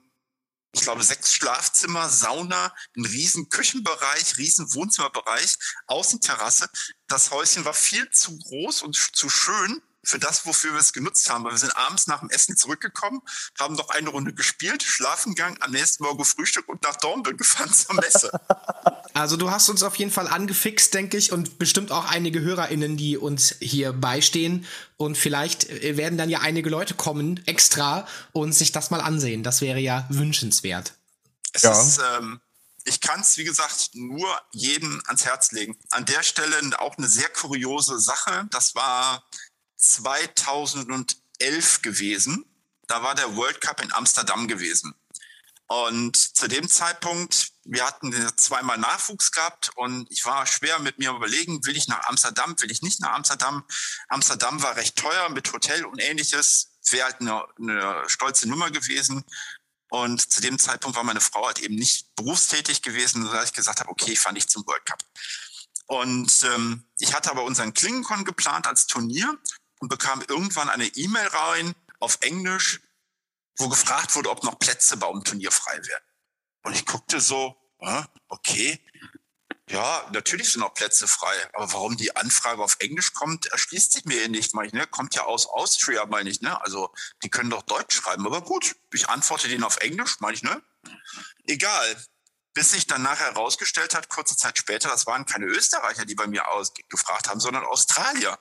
ich 0.72 0.80
glaube, 0.80 1.02
sechs 1.02 1.34
Schlafzimmer, 1.34 2.08
Sauna, 2.08 2.74
einen 2.96 3.04
riesen 3.04 3.48
Küchenbereich, 3.48 4.38
riesen 4.38 4.72
Wohnzimmerbereich, 4.72 5.56
Außenterrasse. 5.86 6.68
Das 7.06 7.30
Häuschen 7.30 7.64
war 7.64 7.74
viel 7.74 8.08
zu 8.10 8.38
groß 8.38 8.82
und 8.82 8.96
zu 8.96 9.28
schön 9.28 9.82
für 10.04 10.18
das, 10.18 10.46
wofür 10.46 10.72
wir 10.72 10.80
es 10.80 10.92
genutzt 10.92 11.28
haben. 11.30 11.44
Weil 11.44 11.52
wir 11.52 11.58
sind 11.58 11.76
abends 11.76 12.06
nach 12.06 12.20
dem 12.20 12.30
Essen 12.30 12.56
zurückgekommen, 12.56 13.22
haben 13.58 13.74
noch 13.74 13.88
eine 13.90 14.10
Runde 14.10 14.32
gespielt, 14.34 14.82
schlafen 14.82 15.34
gegangen, 15.34 15.56
am 15.60 15.70
nächsten 15.72 16.02
Morgen 16.04 16.24
Frühstück 16.24 16.68
und 16.68 16.82
nach 16.82 16.96
Dornbirn 16.96 17.36
gefahren 17.36 17.72
zur 17.72 17.94
Messe. 17.96 18.30
Also 19.14 19.36
du 19.36 19.50
hast 19.50 19.68
uns 19.68 19.82
auf 19.82 19.96
jeden 19.96 20.10
Fall 20.10 20.26
angefixt, 20.26 20.94
denke 20.94 21.18
ich, 21.18 21.32
und 21.32 21.58
bestimmt 21.58 21.92
auch 21.92 22.06
einige 22.06 22.40
HörerInnen, 22.40 22.96
die 22.96 23.18
uns 23.18 23.54
hier 23.60 23.92
beistehen. 23.92 24.66
Und 24.96 25.18
vielleicht 25.18 25.68
äh, 25.68 25.98
werden 25.98 26.16
dann 26.16 26.30
ja 26.30 26.40
einige 26.40 26.70
Leute 26.70 26.94
kommen, 26.94 27.46
extra, 27.46 28.06
und 28.32 28.54
sich 28.54 28.72
das 28.72 28.90
mal 28.90 29.02
ansehen. 29.02 29.42
Das 29.42 29.60
wäre 29.60 29.78
ja 29.80 30.06
wünschenswert. 30.08 30.94
Es 31.52 31.62
Ja. 31.62 31.78
ist, 31.78 32.00
ähm, 32.16 32.40
ich 32.84 33.00
kann 33.00 33.20
es, 33.20 33.36
wie 33.36 33.44
gesagt, 33.44 33.90
nur 33.92 34.40
jedem 34.52 35.02
ans 35.06 35.24
Herz 35.24 35.52
legen. 35.52 35.78
An 35.90 36.06
der 36.06 36.22
Stelle 36.22 36.56
auch 36.80 36.96
eine 36.96 37.08
sehr 37.08 37.28
kuriose 37.28 38.00
Sache. 38.00 38.46
Das 38.50 38.74
war 38.74 39.24
2011 39.82 41.82
gewesen. 41.82 42.44
Da 42.86 43.02
war 43.02 43.14
der 43.14 43.36
World 43.36 43.60
Cup 43.60 43.82
in 43.82 43.92
Amsterdam 43.92 44.48
gewesen. 44.48 44.94
Und 45.66 46.16
zu 46.16 46.48
dem 46.48 46.68
Zeitpunkt, 46.68 47.52
wir 47.64 47.86
hatten 47.86 48.12
zweimal 48.36 48.76
Nachwuchs 48.76 49.32
gehabt 49.32 49.70
und 49.76 50.10
ich 50.10 50.24
war 50.26 50.46
schwer 50.46 50.78
mit 50.80 50.98
mir 50.98 51.10
überlegen, 51.10 51.64
will 51.64 51.76
ich 51.76 51.88
nach 51.88 52.08
Amsterdam, 52.08 52.54
will 52.60 52.70
ich 52.70 52.82
nicht 52.82 53.00
nach 53.00 53.14
Amsterdam. 53.14 53.64
Amsterdam 54.08 54.62
war 54.62 54.76
recht 54.76 54.96
teuer 54.96 55.30
mit 55.30 55.50
Hotel 55.52 55.86
und 55.86 55.98
ähnliches. 55.98 56.72
Wäre 56.90 57.06
halt 57.06 57.20
eine, 57.20 57.44
eine 57.58 58.02
stolze 58.08 58.48
Nummer 58.48 58.70
gewesen. 58.70 59.24
Und 59.88 60.30
zu 60.30 60.42
dem 60.42 60.58
Zeitpunkt 60.58 60.96
war 60.96 61.04
meine 61.04 61.20
Frau 61.20 61.46
halt 61.46 61.60
eben 61.60 61.76
nicht 61.76 62.14
berufstätig 62.16 62.82
gewesen, 62.82 63.24
sodass 63.24 63.46
ich 63.46 63.52
gesagt 63.54 63.80
habe, 63.80 63.90
okay, 63.90 64.12
ich 64.12 64.20
fahre 64.20 64.34
nicht 64.34 64.50
zum 64.50 64.66
World 64.66 64.84
Cup. 64.84 65.02
Und 65.86 66.42
ähm, 66.44 66.84
ich 66.98 67.14
hatte 67.14 67.30
aber 67.30 67.44
unseren 67.44 67.72
Klingenkon 67.72 68.24
geplant 68.24 68.66
als 68.66 68.86
Turnier 68.86 69.38
und 69.82 69.88
bekam 69.88 70.22
irgendwann 70.28 70.70
eine 70.70 70.86
E-Mail 70.86 71.26
rein 71.26 71.74
auf 71.98 72.18
Englisch, 72.20 72.80
wo 73.56 73.68
gefragt 73.68 74.14
wurde, 74.14 74.30
ob 74.30 74.44
noch 74.44 74.60
Plätze 74.60 74.96
bei 74.96 75.10
dem 75.10 75.24
Turnier 75.24 75.50
frei 75.50 75.76
wären. 75.76 76.02
Und 76.62 76.76
ich 76.76 76.86
guckte 76.86 77.20
so, 77.20 77.56
ah, 77.80 78.06
okay, 78.28 78.80
ja, 79.68 80.08
natürlich 80.12 80.52
sind 80.52 80.60
noch 80.60 80.72
Plätze 80.74 81.08
frei, 81.08 81.34
aber 81.54 81.72
warum 81.72 81.96
die 81.96 82.14
Anfrage 82.14 82.62
auf 82.62 82.76
Englisch 82.78 83.12
kommt, 83.12 83.46
erschließt 83.46 83.90
sich 83.90 84.04
mir 84.04 84.28
nicht, 84.28 84.54
meine 84.54 84.68
ich, 84.68 84.72
ne? 84.72 84.86
Kommt 84.86 85.16
ja 85.16 85.24
aus 85.24 85.46
Austria, 85.46 86.06
meine 86.06 86.30
ich, 86.30 86.42
ne? 86.42 86.60
Also 86.62 86.94
die 87.24 87.28
können 87.28 87.50
doch 87.50 87.62
Deutsch 87.62 87.96
schreiben, 87.96 88.24
aber 88.24 88.40
gut, 88.40 88.76
ich 88.92 89.08
antworte 89.08 89.48
denen 89.48 89.64
auf 89.64 89.78
Englisch, 89.78 90.20
meine 90.20 90.36
ich, 90.36 90.44
ne? 90.44 90.62
Egal. 91.48 92.06
Bis 92.54 92.70
sich 92.70 92.86
dann 92.86 93.02
nachher 93.02 93.32
herausgestellt 93.32 93.96
hat, 93.96 94.08
kurze 94.08 94.36
Zeit 94.36 94.58
später, 94.58 94.90
das 94.90 95.06
waren 95.06 95.26
keine 95.26 95.46
Österreicher, 95.46 96.04
die 96.04 96.14
bei 96.14 96.28
mir 96.28 96.48
aus 96.50 96.72
gefragt 96.88 97.28
haben, 97.28 97.40
sondern 97.40 97.64
Australier. 97.64 98.38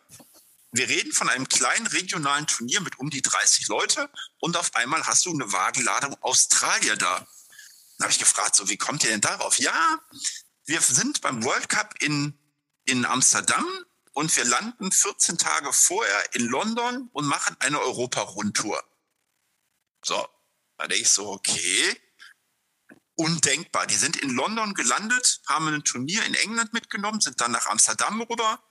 Wir 0.72 0.88
reden 0.88 1.12
von 1.12 1.28
einem 1.30 1.50
kleinen 1.50 1.88
regionalen 1.88 2.48
Turnier 2.48 2.82
mit 2.82 2.98
um 2.98 3.10
die 3.10 3.22
30 3.22 3.68
Leute 3.68 4.10
und 4.40 4.56
auf 4.56 4.74
einmal 4.76 5.06
hast 5.06 5.26
du 5.26 5.34
eine 5.34 5.52
Wagenladung 5.52 6.16
Australier 6.22 6.96
da. 6.96 7.18
Dann 7.18 8.06
habe 8.06 8.12
ich 8.12 8.20
gefragt, 8.20 8.56
so 8.56 8.70
wie 8.70 8.78
kommt 8.78 9.04
ihr 9.04 9.10
denn 9.10 9.22
darauf? 9.22 9.60
Ja, 9.60 10.00
wir 10.66 10.82
sind 10.82 11.22
beim 11.22 11.44
World 11.44 11.68
Cup 11.68 12.02
in, 12.02 12.38
in 12.86 13.06
Amsterdam 13.06 13.66
und 14.14 14.36
wir 14.36 14.46
landen 14.46 14.92
14 14.92 15.38
Tage 15.38 15.74
vorher 15.74 16.36
in 16.36 16.46
London 16.46 17.10
und 17.12 17.26
machen 17.26 17.56
eine 17.60 17.80
Europa-Rundtour. 17.80 18.82
So, 20.04 20.28
da 20.78 20.88
denke 20.88 21.04
ich 21.04 21.12
so, 21.12 21.28
okay, 21.28 22.02
undenkbar. 23.16 23.88
Die 23.88 23.96
sind 23.96 24.16
in 24.16 24.32
London 24.32 24.74
gelandet, 24.74 25.42
haben 25.48 25.68
ein 25.68 25.84
Turnier 25.84 26.24
in 26.26 26.34
England 26.34 26.74
mitgenommen, 26.74 27.22
sind 27.22 27.40
dann 27.42 27.52
nach 27.52 27.68
Amsterdam 27.68 28.22
rüber. 28.22 28.64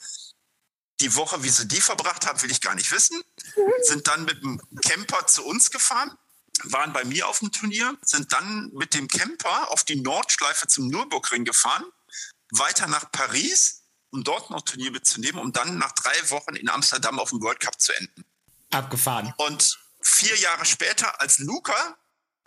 Die 1.01 1.15
Woche, 1.17 1.43
wie 1.43 1.49
sie 1.49 1.67
die 1.67 1.81
verbracht 1.81 2.27
haben, 2.27 2.41
will 2.43 2.51
ich 2.51 2.61
gar 2.61 2.75
nicht 2.75 2.93
wissen. 2.93 3.23
Sind 3.83 4.07
dann 4.07 4.25
mit 4.25 4.43
dem 4.43 4.61
Camper 4.83 5.27
zu 5.27 5.45
uns 5.45 5.71
gefahren, 5.71 6.17
waren 6.65 6.93
bei 6.93 7.05
mir 7.05 7.29
auf 7.29 7.39
dem 7.39 7.53
Turnier, 7.53 7.97
sind 8.03 8.33
dann 8.33 8.71
mit 8.75 8.95
dem 8.95 9.09
Camper 9.09 9.71
auf 9.71 9.85
die 9.85 10.01
Nordschleife 10.01 10.67
zum 10.67 10.89
Nürburgring 10.89 11.45
gefahren, 11.45 11.85
weiter 12.51 12.87
nach 12.87 13.11
Paris, 13.13 13.83
um 14.11 14.25
dort 14.25 14.51
noch 14.51 14.63
Turnier 14.63 14.91
mitzunehmen, 14.91 15.41
um 15.41 15.53
dann 15.53 15.79
nach 15.79 15.93
drei 15.93 16.31
Wochen 16.31 16.57
in 16.57 16.69
Amsterdam 16.69 17.19
auf 17.19 17.31
dem 17.31 17.41
World 17.41 17.61
Cup 17.61 17.81
zu 17.81 17.93
enden. 17.93 18.25
Abgefahren. 18.71 19.33
Und 19.39 19.79
vier 20.01 20.37
Jahre 20.37 20.65
später, 20.65 21.21
als 21.21 21.39
Luca 21.39 21.97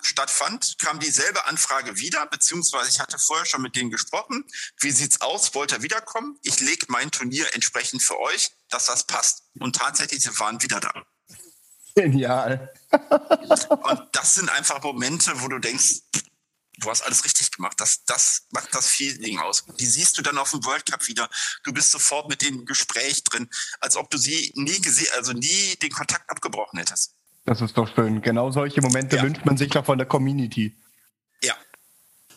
stattfand, 0.05 0.77
kam 0.79 0.99
dieselbe 0.99 1.45
Anfrage 1.45 1.97
wieder, 1.97 2.25
beziehungsweise 2.27 2.89
ich 2.89 2.99
hatte 2.99 3.17
vorher 3.19 3.45
schon 3.45 3.61
mit 3.61 3.75
denen 3.75 3.91
gesprochen. 3.91 4.45
Wie 4.79 4.91
sieht's 4.91 5.21
aus? 5.21 5.53
Wollt 5.55 5.71
ihr 5.71 5.81
wiederkommen? 5.81 6.37
Ich 6.43 6.59
lege 6.59 6.85
mein 6.89 7.11
Turnier 7.11 7.45
entsprechend 7.53 8.01
für 8.01 8.19
euch, 8.19 8.51
dass 8.69 8.85
das 8.85 9.05
passt. 9.05 9.43
Und 9.59 9.75
tatsächlich, 9.75 10.21
sie 10.21 10.39
waren 10.39 10.61
wieder 10.61 10.79
da. 10.79 10.93
Genial. 11.95 12.73
Und 13.69 14.09
das 14.11 14.35
sind 14.35 14.49
einfach 14.49 14.81
Momente, 14.81 15.31
wo 15.41 15.47
du 15.47 15.59
denkst, 15.59 16.01
du 16.77 16.89
hast 16.89 17.01
alles 17.01 17.23
richtig 17.23 17.51
gemacht. 17.51 17.79
Das, 17.79 18.03
das 18.05 18.47
macht 18.51 18.73
das 18.73 18.87
Feeling 18.87 19.39
aus. 19.39 19.63
Die 19.79 19.85
siehst 19.85 20.17
du 20.17 20.21
dann 20.21 20.37
auf 20.37 20.51
dem 20.51 20.63
World 20.65 20.85
Cup 20.85 21.07
wieder. 21.07 21.29
Du 21.63 21.71
bist 21.71 21.91
sofort 21.91 22.29
mit 22.29 22.43
im 22.43 22.65
Gespräch 22.65 23.23
drin, 23.23 23.49
als 23.79 23.95
ob 23.95 24.09
du 24.09 24.17
sie 24.17 24.51
nie 24.55 24.81
gesehen, 24.81 25.11
also 25.15 25.33
nie 25.33 25.75
den 25.77 25.91
Kontakt 25.91 26.29
abgebrochen 26.29 26.79
hättest. 26.79 27.15
Das 27.45 27.61
ist 27.61 27.77
doch 27.77 27.93
schön. 27.93 28.21
Genau 28.21 28.51
solche 28.51 28.81
Momente 28.81 29.17
Ja. 29.17 29.23
wünscht 29.23 29.45
man 29.45 29.57
sich 29.57 29.69
doch 29.69 29.85
von 29.85 29.97
der 29.97 30.07
Community. 30.07 30.77
Ja. 31.41 31.55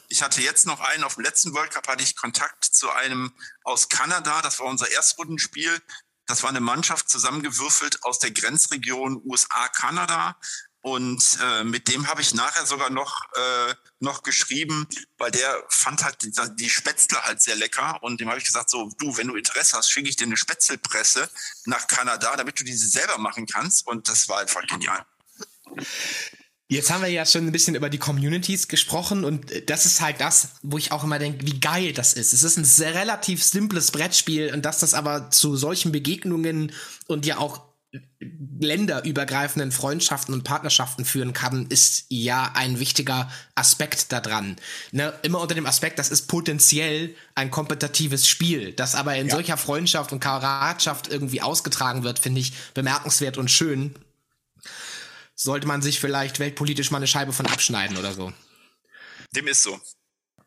Ich 0.08 0.22
hatte 0.22 0.40
jetzt 0.40 0.66
noch 0.66 0.80
einen, 0.80 1.04
auf 1.04 1.14
dem 1.14 1.24
letzten 1.24 1.52
World 1.54 1.70
Cup 1.72 1.88
hatte 1.88 2.02
ich 2.02 2.16
Kontakt 2.16 2.64
zu 2.64 2.90
einem 2.90 3.32
aus 3.64 3.88
Kanada. 3.88 4.42
Das 4.42 4.58
war 4.58 4.66
unser 4.66 4.90
Erstrundenspiel. 4.90 5.80
Das 6.26 6.42
war 6.42 6.50
eine 6.50 6.60
Mannschaft 6.60 7.08
zusammengewürfelt 7.08 8.02
aus 8.02 8.18
der 8.18 8.32
Grenzregion 8.32 9.20
USA-Kanada. 9.24 10.36
Und 10.86 11.38
äh, 11.42 11.64
mit 11.64 11.88
dem 11.88 12.06
habe 12.06 12.22
ich 12.22 12.32
nachher 12.32 12.64
sogar 12.64 12.90
noch, 12.90 13.24
äh, 13.34 13.74
noch 13.98 14.22
geschrieben, 14.22 14.86
weil 15.18 15.32
der 15.32 15.64
fand 15.68 16.04
halt 16.04 16.22
die, 16.22 16.30
die 16.60 16.70
Spätzle 16.70 17.20
halt 17.24 17.42
sehr 17.42 17.56
lecker. 17.56 18.00
Und 18.04 18.20
dem 18.20 18.28
habe 18.28 18.38
ich 18.38 18.44
gesagt, 18.44 18.70
so, 18.70 18.88
du, 18.98 19.16
wenn 19.16 19.26
du 19.26 19.34
Interesse 19.34 19.76
hast, 19.76 19.90
schicke 19.90 20.08
ich 20.08 20.14
dir 20.14 20.26
eine 20.26 20.36
Spätzlepresse 20.36 21.28
nach 21.64 21.88
Kanada, 21.88 22.36
damit 22.36 22.60
du 22.60 22.62
diese 22.62 22.86
selber 22.86 23.18
machen 23.18 23.46
kannst. 23.46 23.84
Und 23.84 24.08
das 24.08 24.28
war 24.28 24.38
einfach 24.38 24.64
genial. 24.68 25.04
Jetzt 26.68 26.90
haben 26.92 27.02
wir 27.02 27.08
ja 27.08 27.26
schon 27.26 27.44
ein 27.44 27.52
bisschen 27.52 27.74
über 27.74 27.90
die 27.90 27.98
Communities 27.98 28.68
gesprochen 28.68 29.24
und 29.24 29.68
das 29.68 29.86
ist 29.86 30.00
halt 30.00 30.20
das, 30.20 30.50
wo 30.62 30.78
ich 30.78 30.92
auch 30.92 31.02
immer 31.02 31.18
denke, 31.18 31.46
wie 31.46 31.58
geil 31.58 31.94
das 31.94 32.12
ist. 32.12 32.32
Es 32.32 32.44
ist 32.44 32.58
ein 32.58 32.64
sehr 32.64 32.94
relativ 32.94 33.42
simples 33.42 33.90
Brettspiel 33.90 34.52
und 34.54 34.62
dass 34.62 34.78
das 34.78 34.94
aber 34.94 35.30
zu 35.30 35.56
solchen 35.56 35.90
Begegnungen 35.90 36.72
und 37.08 37.26
ja 37.26 37.38
auch 37.38 37.65
länderübergreifenden 38.20 39.72
Freundschaften 39.72 40.34
und 40.34 40.44
Partnerschaften 40.44 41.04
führen 41.04 41.32
kann, 41.32 41.66
ist 41.66 42.06
ja 42.08 42.52
ein 42.54 42.80
wichtiger 42.80 43.30
Aspekt 43.54 44.12
daran. 44.12 44.56
Ne? 44.92 45.12
Immer 45.22 45.40
unter 45.40 45.54
dem 45.54 45.66
Aspekt, 45.66 45.98
das 45.98 46.10
ist 46.10 46.26
potenziell 46.26 47.14
ein 47.34 47.50
kompetitives 47.50 48.28
Spiel, 48.28 48.72
das 48.72 48.94
aber 48.94 49.16
in 49.16 49.28
ja. 49.28 49.34
solcher 49.34 49.56
Freundschaft 49.56 50.12
und 50.12 50.20
Kameradschaft 50.20 51.08
irgendwie 51.08 51.42
ausgetragen 51.42 52.02
wird, 52.02 52.18
finde 52.18 52.40
ich 52.40 52.52
bemerkenswert 52.74 53.38
und 53.38 53.50
schön. 53.50 53.94
Sollte 55.34 55.66
man 55.66 55.82
sich 55.82 56.00
vielleicht 56.00 56.38
weltpolitisch 56.38 56.90
mal 56.90 56.98
eine 56.98 57.06
Scheibe 57.06 57.32
von 57.32 57.46
abschneiden 57.46 57.98
oder 57.98 58.14
so. 58.14 58.32
Dem 59.34 59.48
ist 59.48 59.62
so. 59.62 59.78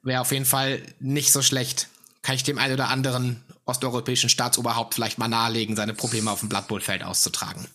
Wäre 0.02 0.22
auf 0.22 0.32
jeden 0.32 0.46
Fall 0.46 0.82
nicht 1.00 1.32
so 1.32 1.42
schlecht. 1.42 1.90
Kann 2.22 2.36
ich 2.36 2.44
dem 2.44 2.58
einen 2.58 2.74
oder 2.74 2.90
anderen 2.90 3.44
osteuropäischen 3.70 4.30
Staatsoberhaupt 4.30 4.94
vielleicht 4.94 5.18
mal 5.18 5.28
nahelegen, 5.28 5.76
seine 5.76 5.94
Probleme 5.94 6.32
auf 6.32 6.42
dem 6.42 6.50
Blattbohlfeld 6.50 7.04
auszutragen. 7.04 7.68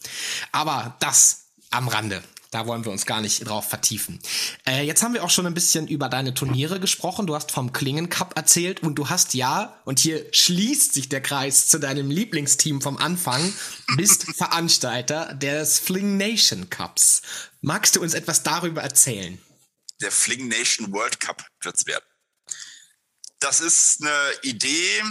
Aber 0.53 0.97
das 1.01 1.47
am 1.71 1.89
Rande. 1.89 2.23
Da 2.55 2.69
wollen 2.69 2.85
wir 2.85 2.93
uns 2.93 3.05
gar 3.05 3.21
nicht 3.21 3.49
drauf 3.49 3.69
vertiefen. 3.69 4.21
Äh, 4.65 4.87
jetzt 4.87 5.03
haben 5.03 5.13
wir 5.13 5.25
auch 5.25 5.31
schon 5.31 5.45
ein 5.45 5.55
bisschen 5.55 5.89
über 5.89 6.09
deine 6.09 6.35
Turniere 6.35 6.79
gesprochen. 6.79 7.27
Du 7.27 7.35
hast 7.35 7.51
vom 7.51 7.73
Klingen 7.73 8.11
Cup 8.11 8.37
erzählt 8.37 8.81
und 8.81 8.95
du 8.95 9.09
hast 9.09 9.35
ja, 9.35 9.77
und 9.85 9.99
hier 9.99 10.25
schließt 10.31 10.95
sich 10.95 11.09
der 11.09 11.21
Kreis 11.21 11.67
zu 11.67 11.81
deinem 11.81 12.13
Lieblingsteam 12.13 12.81
vom 12.81 12.97
Anfang, 12.97 13.53
bist 13.97 14.23
Veranstalter 14.37 15.35
des 15.35 15.81
Fling 15.81 16.17
Nation 16.17 16.71
Cups. 16.71 17.23
Magst 17.61 17.97
du 17.97 18.03
uns 18.03 18.15
etwas 18.15 18.45
darüber 18.45 18.83
erzählen? 18.83 19.43
Der 20.01 20.13
Fling 20.13 20.47
Nation 20.47 20.93
World 20.93 21.19
Cup 21.19 21.45
wird's 21.61 21.87
werden. 21.87 22.05
Das 23.41 23.61
ist 23.61 24.01
eine 24.01 24.13
Idee, 24.43 25.03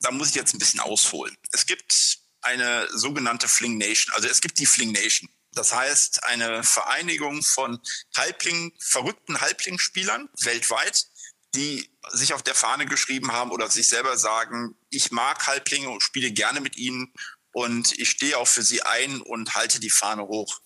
da 0.00 0.10
muss 0.10 0.30
ich 0.30 0.34
jetzt 0.34 0.54
ein 0.54 0.58
bisschen 0.58 0.80
ausholen. 0.80 1.36
Es 1.52 1.66
gibt 1.66 2.18
eine 2.42 2.88
sogenannte 2.92 3.48
Fling 3.48 3.78
Nation, 3.78 4.14
also 4.14 4.28
es 4.28 4.40
gibt 4.40 4.58
die 4.58 4.66
Fling 4.66 4.92
Nation. 4.92 5.28
Das 5.52 5.74
heißt, 5.74 6.24
eine 6.24 6.62
Vereinigung 6.62 7.42
von 7.42 7.80
Halbling, 8.16 8.72
verrückten 8.78 9.40
Halbling-Spielern 9.40 10.28
weltweit, 10.42 11.06
die 11.54 11.90
sich 12.12 12.32
auf 12.32 12.42
der 12.42 12.54
Fahne 12.54 12.86
geschrieben 12.86 13.32
haben 13.32 13.50
oder 13.50 13.68
sich 13.68 13.88
selber 13.88 14.16
sagen, 14.16 14.76
ich 14.90 15.10
mag 15.10 15.46
Halblinge 15.46 15.90
und 15.90 16.02
spiele 16.02 16.30
gerne 16.30 16.60
mit 16.60 16.76
ihnen 16.76 17.12
und 17.52 17.98
ich 17.98 18.10
stehe 18.10 18.38
auch 18.38 18.46
für 18.46 18.62
sie 18.62 18.82
ein 18.82 19.20
und 19.20 19.54
halte 19.54 19.80
die 19.80 19.90
Fahne 19.90 20.22
hoch. 20.22 20.60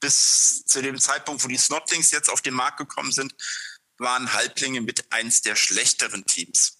Bis 0.00 0.64
zu 0.66 0.82
dem 0.82 0.98
Zeitpunkt, 0.98 1.44
wo 1.44 1.48
die 1.48 1.56
Snotlings 1.56 2.10
jetzt 2.10 2.28
auf 2.28 2.42
den 2.42 2.54
Markt 2.54 2.78
gekommen 2.78 3.12
sind, 3.12 3.34
waren 3.98 4.32
Halblinge 4.32 4.80
mit 4.80 5.10
eins 5.12 5.40
der 5.42 5.56
schlechteren 5.56 6.26
Teams. 6.26 6.75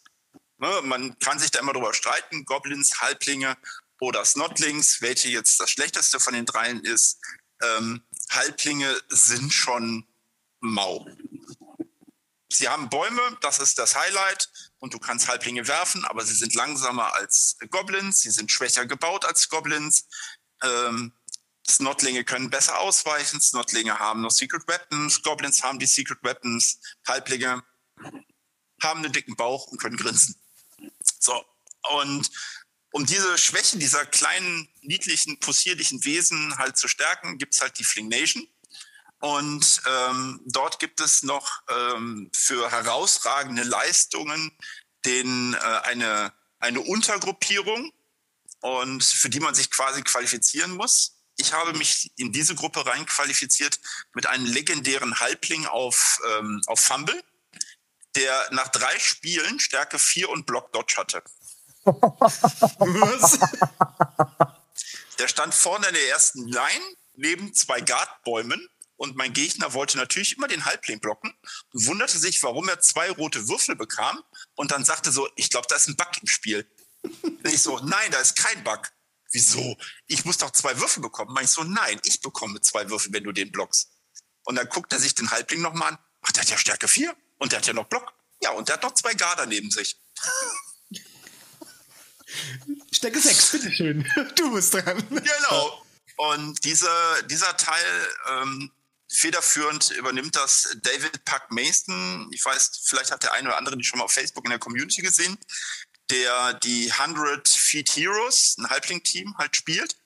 Ne, 0.59 0.81
man 0.85 1.19
kann 1.19 1.39
sich 1.39 1.51
da 1.51 1.61
immer 1.61 1.75
drüber 1.75 1.93
streiten, 1.93 2.45
Goblins, 2.45 3.01
Halblinge 3.01 3.57
oder 4.01 4.25
Snotlings, 4.25 5.03
welche 5.03 5.29
jetzt 5.29 5.61
das 5.61 5.71
schlechteste 5.71 6.19
von 6.19 6.35
den 6.35 6.47
dreien 6.47 6.83
ist. 6.85 7.19
Ähm, 7.63 8.03
Halblinge 8.31 8.95
sind 9.09 9.53
schon 9.53 10.07
mau. 10.61 11.07
Sie 12.49 12.69
haben 12.69 12.89
Bäume, 12.89 13.21
das 13.43 13.59
ist 13.59 13.79
das 13.79 13.97
Highlight, 13.97 14.49
und 14.79 14.95
du 14.95 14.99
kannst 14.99 15.29
Halblinge 15.29 15.69
werfen, 15.69 16.05
aber 16.07 16.25
sie 16.25 16.35
sind 16.35 16.55
langsamer 16.55 17.15
als 17.15 17.57
Goblins, 17.71 18.21
sie 18.21 18.31
sind 18.31 18.51
schwächer 18.51 18.87
gebaut 18.87 19.25
als 19.25 19.49
Goblins. 19.49 20.09
Ähm, 20.63 21.13
Snotlinge 21.69 22.25
können 22.25 22.49
besser 22.49 22.79
ausweichen, 22.79 23.41
Snotlinge 23.41 23.99
haben 23.99 24.23
noch 24.23 24.31
Secret 24.31 24.67
Weapons, 24.69 25.23
Goblins 25.23 25.63
haben 25.63 25.79
die 25.79 25.87
Secret 25.87 26.23
Weapons, 26.23 26.79
Halblinge 27.07 27.63
haben 28.83 29.05
einen 29.05 29.13
dicken 29.13 29.37
Bauch 29.37 29.67
und 29.67 29.81
können 29.81 29.97
grinsen. 29.97 30.37
So, 31.27 31.45
und 31.91 32.31
um 32.93 33.05
diese 33.05 33.37
Schwächen 33.37 33.81
dieser 33.81 34.07
kleinen, 34.07 34.69
niedlichen, 34.81 35.41
possierlichen 35.41 36.05
Wesen 36.05 36.57
halt 36.57 36.77
zu 36.77 36.87
stärken, 36.87 37.37
gibt 37.37 37.55
es 37.55 37.61
halt 37.61 37.79
die 37.81 37.85
Fling 37.85 38.09
Nation. 38.09 38.47
Und 39.19 39.83
ähm, 39.87 40.41
dort 40.47 40.79
gibt 40.79 41.01
es 41.01 41.25
noch 41.25 41.51
ähm, 41.69 42.31
für 42.33 42.71
herausragende 42.71 43.65
Leistungen 43.65 44.57
den, 45.05 45.55
äh, 45.55 45.59
eine, 45.59 46.33
eine 46.61 46.81
Untergruppierung 46.81 47.93
und 48.61 49.03
für 49.03 49.29
die 49.29 49.41
man 49.41 49.55
sich 49.55 49.71
quasi 49.71 50.03
qualifizieren 50.03 50.71
muss. 50.71 51.17
Ich 51.39 51.53
habe 51.53 51.77
mich 51.77 52.13
in 52.17 52.33
diese 52.33 52.55
Gruppe 52.55 52.87
reinqualifiziert 52.87 53.81
mit 54.15 54.27
einem 54.27 54.47
legendären 54.47 55.19
Halbling 55.19 55.67
auf, 55.67 56.21
ähm, 56.39 56.63
auf 56.67 56.79
Fumble 56.79 57.21
der 58.17 58.49
nach 58.53 58.69
drei 58.69 58.99
Spielen 58.99 59.61
Stärke 59.61 59.99
4 59.99 60.29
und 60.31 60.47
Block 60.47 60.73
Dodge 60.73 60.97
hatte. 60.97 61.23
Der 65.19 65.29
stand 65.29 65.55
vorne 65.55 65.87
in 65.87 65.95
der 65.95 66.09
ersten 66.09 66.47
Line 66.47 66.85
neben 67.15 67.55
zwei 67.55 67.81
Guardbäumen 67.81 68.69
und 68.97 69.17
mein 69.17 69.33
Gegner 69.33 69.73
wollte 69.73 69.97
natürlich 69.99 70.37
immer 70.37 70.49
den 70.49 70.65
Halbling 70.65 71.01
blocken 71.01 71.33
und 71.73 71.87
wunderte 71.87 72.19
sich, 72.19 72.43
warum 72.43 72.69
er 72.69 72.81
zwei 72.81 73.11
rote 73.11 73.49
Würfel 73.49 73.77
bekam 73.77 74.23
und 74.55 74.73
dann 74.73 74.85
sagte 74.85 75.13
so, 75.13 75.29
ich 75.37 75.49
glaube, 75.51 75.67
da 75.69 75.77
ist 75.77 75.89
ein 75.89 75.97
Bug 75.97 76.11
im 76.21 76.27
Spiel. 76.27 76.69
Und 77.03 77.47
ich 77.47 77.63
so, 77.63 77.79
nein, 77.79 78.11
da 78.11 78.19
ist 78.19 78.37
kein 78.37 78.65
Bug. 78.65 78.91
Wieso? 79.33 79.77
Ich 80.07 80.25
muss 80.25 80.39
doch 80.39 80.51
zwei 80.51 80.79
Würfel 80.81 81.03
bekommen. 81.03 81.37
Ich 81.43 81.51
so, 81.51 81.63
nein, 81.63 82.01
ich 82.05 82.21
bekomme 82.21 82.61
zwei 82.61 82.89
Würfel, 82.91 83.13
wenn 83.13 83.25
du 83.25 83.33
den 83.33 83.53
blockst. 83.53 83.91
Und 84.45 84.57
dann 84.57 84.69
guckt 84.69 84.93
er 84.93 84.99
sich 84.99 85.15
den 85.15 85.31
Halbling 85.31 85.61
nochmal 85.61 85.93
an. 85.93 85.99
Ach, 86.23 86.33
der 86.33 86.43
hat 86.43 86.51
ja 86.51 86.59
Stärke 86.59 86.89
4. 86.89 87.15
Und 87.39 87.53
der 87.53 87.59
hat 87.59 87.67
ja 87.67 87.73
noch 87.73 87.87
Block. 87.87 88.13
Ja, 88.43 88.51
und 88.51 88.69
der 88.69 88.75
hat 88.75 88.83
noch 88.83 88.95
zwei 88.95 89.15
Garder 89.15 89.47
neben 89.47 89.71
sich. 89.71 89.97
Stecke 92.93 93.21
6, 93.21 93.53
bitteschön. 93.53 94.11
Du 94.37 94.53
bist 94.53 94.75
dran. 94.75 95.07
Genau. 95.11 95.87
Und 96.17 96.65
diese, 96.65 96.89
dieser 97.29 97.57
Teil 97.57 98.09
ähm, 98.31 98.73
federführend 99.09 99.91
übernimmt 99.91 100.35
das 100.35 100.77
David 100.83 101.25
Puck 101.25 101.51
Mason. 101.51 102.29
Ich 102.33 102.45
weiß, 102.45 102.83
vielleicht 102.85 103.11
hat 103.11 103.23
der 103.23 103.33
eine 103.33 103.49
oder 103.49 103.59
andere 103.59 103.77
die 103.77 103.85
schon 103.85 103.99
mal 103.99 104.05
auf 104.05 104.13
Facebook 104.13 104.45
in 104.45 104.51
der 104.51 104.59
Community 104.59 105.03
gesehen, 105.03 105.39
der 106.11 106.55
die 106.55 106.91
100 106.91 107.49
Feet 107.49 107.91
Heroes, 107.97 108.57
ein 108.59 108.69
Halbling-Team, 108.69 109.37
halt 109.39 109.57
spielt. 109.57 109.97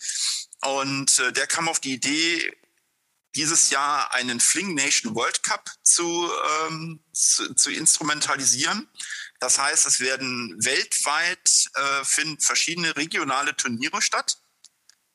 Und 0.63 1.19
äh, 1.21 1.33
der 1.33 1.47
kam 1.47 1.69
auf 1.69 1.81
die 1.81 1.95
Idee, 1.95 2.57
dieses 3.35 3.71
Jahr 3.71 4.13
einen 4.13 4.41
Fling 4.41 4.75
Nation 4.75 5.15
World 5.15 5.43
Cup 5.43 5.71
zu, 5.83 6.31
ähm, 6.69 7.01
zu, 7.13 7.55
zu, 7.55 7.71
instrumentalisieren. 7.71 8.89
Das 9.39 9.59
heißt, 9.59 9.87
es 9.87 10.01
werden 10.01 10.57
weltweit 10.65 11.71
äh, 11.75 12.05
finden 12.05 12.41
verschiedene 12.41 12.97
regionale 12.97 13.57
Turniere 13.57 14.03
statt, 14.03 14.39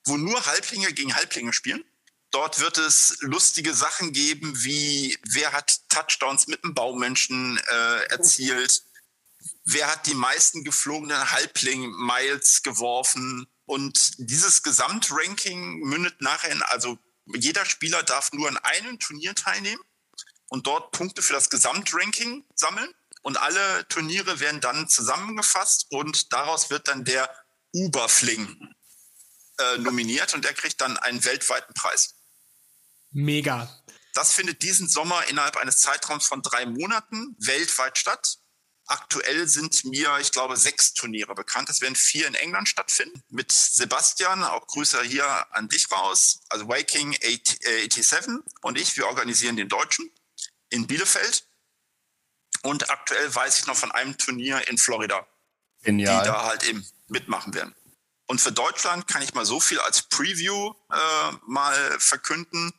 wo 0.05 0.17
nur 0.17 0.45
Halblinge 0.45 0.93
gegen 0.93 1.15
Halblinge 1.15 1.53
spielen. 1.53 1.83
Dort 2.31 2.59
wird 2.59 2.77
es 2.77 3.17
lustige 3.21 3.73
Sachen 3.73 4.11
geben, 4.11 4.63
wie 4.63 5.17
wer 5.25 5.53
hat 5.53 5.81
Touchdowns 5.89 6.47
mit 6.47 6.63
einem 6.63 6.73
Baumenschen 6.73 7.57
äh, 7.57 8.05
erzielt, 8.07 8.83
wer 9.63 9.87
hat 9.89 10.07
die 10.07 10.15
meisten 10.15 10.63
geflogenen 10.63 11.31
Halbling-Miles 11.31 12.63
geworfen. 12.63 13.47
Und 13.65 14.15
dieses 14.17 14.63
Gesamtranking 14.63 15.79
mündet 15.79 16.21
nachher 16.21 16.51
in, 16.51 16.61
also 16.61 16.99
jeder 17.33 17.65
Spieler 17.65 18.03
darf 18.03 18.31
nur 18.33 18.47
an 18.47 18.57
einem 18.57 18.99
Turnier 18.99 19.35
teilnehmen 19.35 19.81
und 20.47 20.67
dort 20.67 20.91
Punkte 20.91 21.21
für 21.21 21.33
das 21.33 21.49
Gesamtranking 21.49 22.45
sammeln. 22.55 22.93
Und 23.21 23.37
alle 23.37 23.87
Turniere 23.87 24.39
werden 24.39 24.61
dann 24.61 24.87
zusammengefasst 24.87 25.87
und 25.89 26.31
daraus 26.31 26.69
wird 26.69 26.87
dann 26.87 27.05
der 27.05 27.27
Uberfling 27.73 28.73
äh, 29.57 29.77
nominiert 29.79 30.35
und 30.35 30.45
der 30.45 30.53
kriegt 30.53 30.79
dann 30.79 30.97
einen 30.97 31.23
weltweiten 31.25 31.73
Preis. 31.73 32.13
Mega. 33.11 33.83
Das 34.13 34.33
findet 34.33 34.61
diesen 34.61 34.87
Sommer 34.87 35.27
innerhalb 35.27 35.57
eines 35.57 35.77
Zeitraums 35.77 36.27
von 36.27 36.41
drei 36.41 36.65
Monaten 36.65 37.35
weltweit 37.39 37.97
statt. 37.97 38.37
Aktuell 38.87 39.47
sind 39.47 39.83
mir, 39.85 40.17
ich 40.19 40.31
glaube, 40.31 40.57
sechs 40.57 40.93
Turniere 40.93 41.33
bekannt. 41.33 41.69
Es 41.69 41.81
werden 41.81 41.95
vier 41.95 42.27
in 42.27 42.35
England 42.35 42.69
stattfinden. 42.69 43.23
Mit 43.29 43.51
Sebastian, 43.51 44.43
auch 44.43 44.67
Grüße 44.67 45.01
hier 45.01 45.25
an 45.55 45.69
dich 45.69 45.91
raus, 45.91 46.41
also 46.49 46.67
Waking 46.67 47.13
87 47.13 47.63
äh, 47.63 48.41
und 48.61 48.77
ich, 48.77 48.95
wir 48.95 49.07
organisieren 49.07 49.55
den 49.55 49.69
Deutschen 49.69 50.11
in 50.69 50.85
Bielefeld. 50.85 51.47
Und 52.61 52.89
aktuell 52.89 53.33
weiß 53.33 53.59
ich 53.59 53.65
noch 53.67 53.75
von 53.75 53.91
einem 53.91 54.17
Turnier 54.17 54.67
in 54.67 54.77
Florida, 54.77 55.27
Genial. 55.81 56.21
die 56.21 56.27
da 56.27 56.45
halt 56.45 56.63
eben 56.63 56.87
mitmachen 57.07 57.53
werden. 57.53 57.75
Und 58.27 58.41
für 58.41 58.51
Deutschland 58.51 59.07
kann 59.07 59.21
ich 59.21 59.33
mal 59.33 59.45
so 59.45 59.59
viel 59.59 59.79
als 59.79 60.03
Preview 60.03 60.73
äh, 60.91 61.31
mal 61.45 61.99
verkünden. 61.99 62.73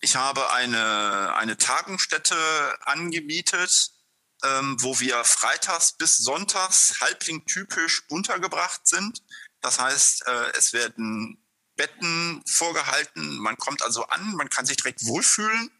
Ich 0.00 0.16
habe 0.16 0.50
eine, 0.52 1.34
eine 1.34 1.56
Tagungsstätte 1.56 2.36
angemietet, 2.82 3.92
ähm, 4.44 4.76
wo 4.80 4.98
wir 5.00 5.24
freitags 5.24 5.92
bis 5.92 6.18
sonntags 6.18 7.00
halbling-typisch 7.00 8.02
untergebracht 8.08 8.86
sind. 8.86 9.22
Das 9.60 9.78
heißt, 9.78 10.26
äh, 10.26 10.52
es 10.56 10.72
werden 10.72 11.38
Betten 11.76 12.42
vorgehalten. 12.46 13.38
Man 13.38 13.56
kommt 13.56 13.82
also 13.82 14.06
an, 14.06 14.34
man 14.34 14.48
kann 14.48 14.66
sich 14.66 14.76
direkt 14.76 15.06
wohlfühlen 15.06 15.70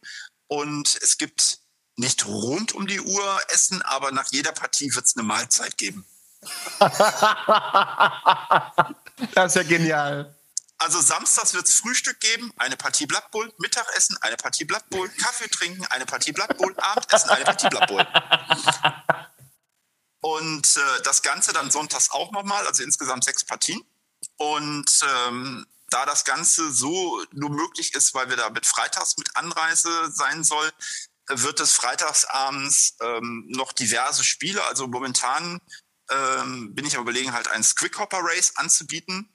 und 0.47 0.99
es 1.03 1.19
gibt 1.19 1.59
nicht 1.97 2.27
rund 2.27 2.73
um 2.75 2.87
die 2.87 3.01
Uhr 3.01 3.41
Essen, 3.49 3.83
aber 3.83 4.13
nach 4.13 4.33
jeder 4.33 4.53
Partie 4.53 4.95
wird 4.95 5.05
es 5.05 5.17
eine 5.17 5.27
Mahlzeit 5.27 5.77
geben. 5.77 6.07
das 9.35 9.55
ist 9.55 9.57
ja 9.57 9.63
genial. 9.63 10.35
Also 10.83 11.01
samstags 11.01 11.55
wird 11.55 11.69
es 11.69 11.77
Frühstück 11.77 12.19
geben, 12.19 12.53
eine 12.57 12.77
Partie 12.77 13.07
Blood 13.07 13.31
Bowl, 13.31 13.53
Mittagessen, 13.59 14.17
eine 14.21 14.37
Partie 14.37 14.65
Blood 14.65 14.91
Bowl, 14.91 15.09
Kaffee 15.11 15.49
trinken, 15.49 15.87
eine 15.87 16.07
Partie 16.07 16.33
Blood 16.33 16.57
Bowl, 16.57 16.75
Abendessen, 16.77 17.31
eine 17.31 17.45
Partie 17.45 17.69
Blood 17.69 17.87
Bowl. 17.87 18.05
Und 20.23 20.77
äh, 20.77 21.03
das 21.05 21.23
Ganze 21.23 21.53
dann 21.53 21.71
sonntags 21.71 22.11
auch 22.11 22.33
nochmal, 22.33 22.67
also 22.67 22.83
insgesamt 22.83 23.23
sechs 23.23 23.45
Partien. 23.45 23.81
Und 24.39 24.91
ähm, 25.09 25.67
da 25.91 26.05
das 26.05 26.25
Ganze 26.25 26.73
so 26.73 27.25
nur 27.31 27.51
möglich 27.51 27.95
ist, 27.95 28.13
weil 28.15 28.29
wir 28.29 28.37
da 28.37 28.51
mit 28.51 28.67
freitags 28.67 29.17
mit 29.19 29.37
Anreise 29.37 30.11
sein 30.11 30.43
soll, 30.43 30.69
wird 31.29 31.61
es 31.61 31.75
freitagsabends 31.75 32.97
ähm, 33.01 33.45
noch 33.51 33.71
diverse 33.73 34.25
Spiele. 34.25 34.65
Also 34.65 34.89
momentan 34.89 35.61
ähm, 36.11 36.75
bin 36.75 36.87
ich 36.87 36.97
am 36.97 37.03
überlegen, 37.03 37.33
halt 37.33 37.47
ein 37.47 37.63
Squickhopper 37.63 38.19
Race 38.21 38.57
anzubieten 38.57 39.29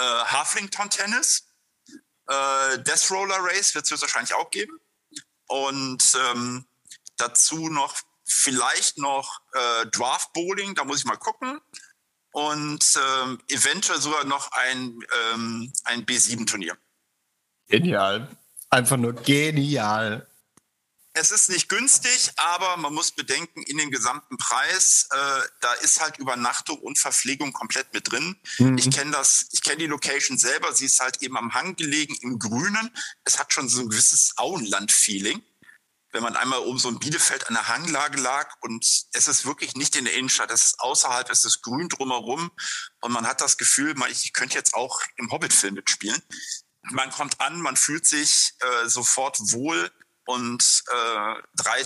äh, 0.00 0.24
Halflington 0.24 0.90
Tennis, 0.90 1.46
äh, 2.28 2.78
Death 2.78 3.10
Roller 3.10 3.38
Race 3.40 3.74
wird 3.74 3.90
es 3.90 4.00
wahrscheinlich 4.00 4.34
auch 4.34 4.50
geben. 4.50 4.80
Und 5.48 6.16
ähm, 6.30 6.64
dazu 7.16 7.68
noch 7.68 7.96
vielleicht 8.24 8.98
noch 8.98 9.40
äh, 9.52 9.86
Draft 9.86 10.32
Bowling, 10.32 10.74
da 10.74 10.84
muss 10.84 10.98
ich 10.98 11.04
mal 11.04 11.16
gucken. 11.16 11.60
Und 12.32 12.84
ähm, 12.96 13.40
eventuell 13.48 14.00
sogar 14.00 14.24
noch 14.24 14.52
ein, 14.52 15.00
ähm, 15.32 15.72
ein 15.84 16.06
B7-Turnier. 16.06 16.76
Genial. 17.66 18.28
Einfach 18.70 18.96
nur 18.96 19.14
genial 19.14 20.29
es 21.12 21.30
ist 21.30 21.50
nicht 21.50 21.68
günstig, 21.68 22.30
aber 22.36 22.76
man 22.76 22.94
muss 22.94 23.10
bedenken, 23.10 23.62
in 23.64 23.78
den 23.78 23.90
gesamten 23.90 24.36
Preis, 24.36 25.08
äh, 25.10 25.40
da 25.60 25.72
ist 25.74 26.00
halt 26.00 26.18
Übernachtung 26.18 26.78
und 26.78 26.98
Verpflegung 26.98 27.52
komplett 27.52 27.92
mit 27.92 28.10
drin. 28.10 28.36
Mhm. 28.58 28.78
Ich 28.78 28.90
kenne 28.90 29.10
das, 29.10 29.46
ich 29.50 29.62
kenne 29.62 29.78
die 29.78 29.86
Location 29.86 30.38
selber, 30.38 30.72
sie 30.72 30.86
ist 30.86 31.00
halt 31.00 31.22
eben 31.22 31.36
am 31.36 31.52
Hang 31.52 31.74
gelegen 31.74 32.14
im 32.20 32.38
Grünen. 32.38 32.96
Es 33.24 33.38
hat 33.38 33.52
schon 33.52 33.68
so 33.68 33.80
ein 33.80 33.88
gewisses 33.88 34.34
Auenland-Feeling. 34.36 35.42
Wenn 36.12 36.22
man 36.24 36.36
einmal 36.36 36.60
um 36.60 36.78
so 36.78 36.88
ein 36.88 36.98
Bielefeld 36.98 37.46
an 37.46 37.54
der 37.54 37.68
Hanglage 37.68 38.20
lag 38.20 38.56
und 38.60 38.84
es 39.12 39.28
ist 39.28 39.46
wirklich 39.46 39.74
nicht 39.74 39.94
in 39.94 40.04
der 40.04 40.14
Innenstadt, 40.14 40.50
es 40.50 40.64
ist 40.64 40.80
außerhalb, 40.80 41.30
es 41.30 41.44
ist 41.44 41.62
grün 41.62 41.88
drumherum 41.88 42.50
und 43.00 43.12
man 43.12 43.26
hat 43.26 43.40
das 43.40 43.58
Gefühl, 43.58 43.94
ich 44.10 44.32
könnte 44.32 44.56
jetzt 44.56 44.74
auch 44.74 45.02
im 45.16 45.30
Hobbit-Film 45.30 45.74
mitspielen. 45.74 46.20
Man 46.82 47.10
kommt 47.10 47.40
an, 47.40 47.60
man 47.60 47.76
fühlt 47.76 48.06
sich 48.06 48.54
äh, 48.60 48.88
sofort 48.88 49.38
wohl 49.52 49.92
und 50.32 50.84
äh, 50.88 51.34
drei, 51.56 51.84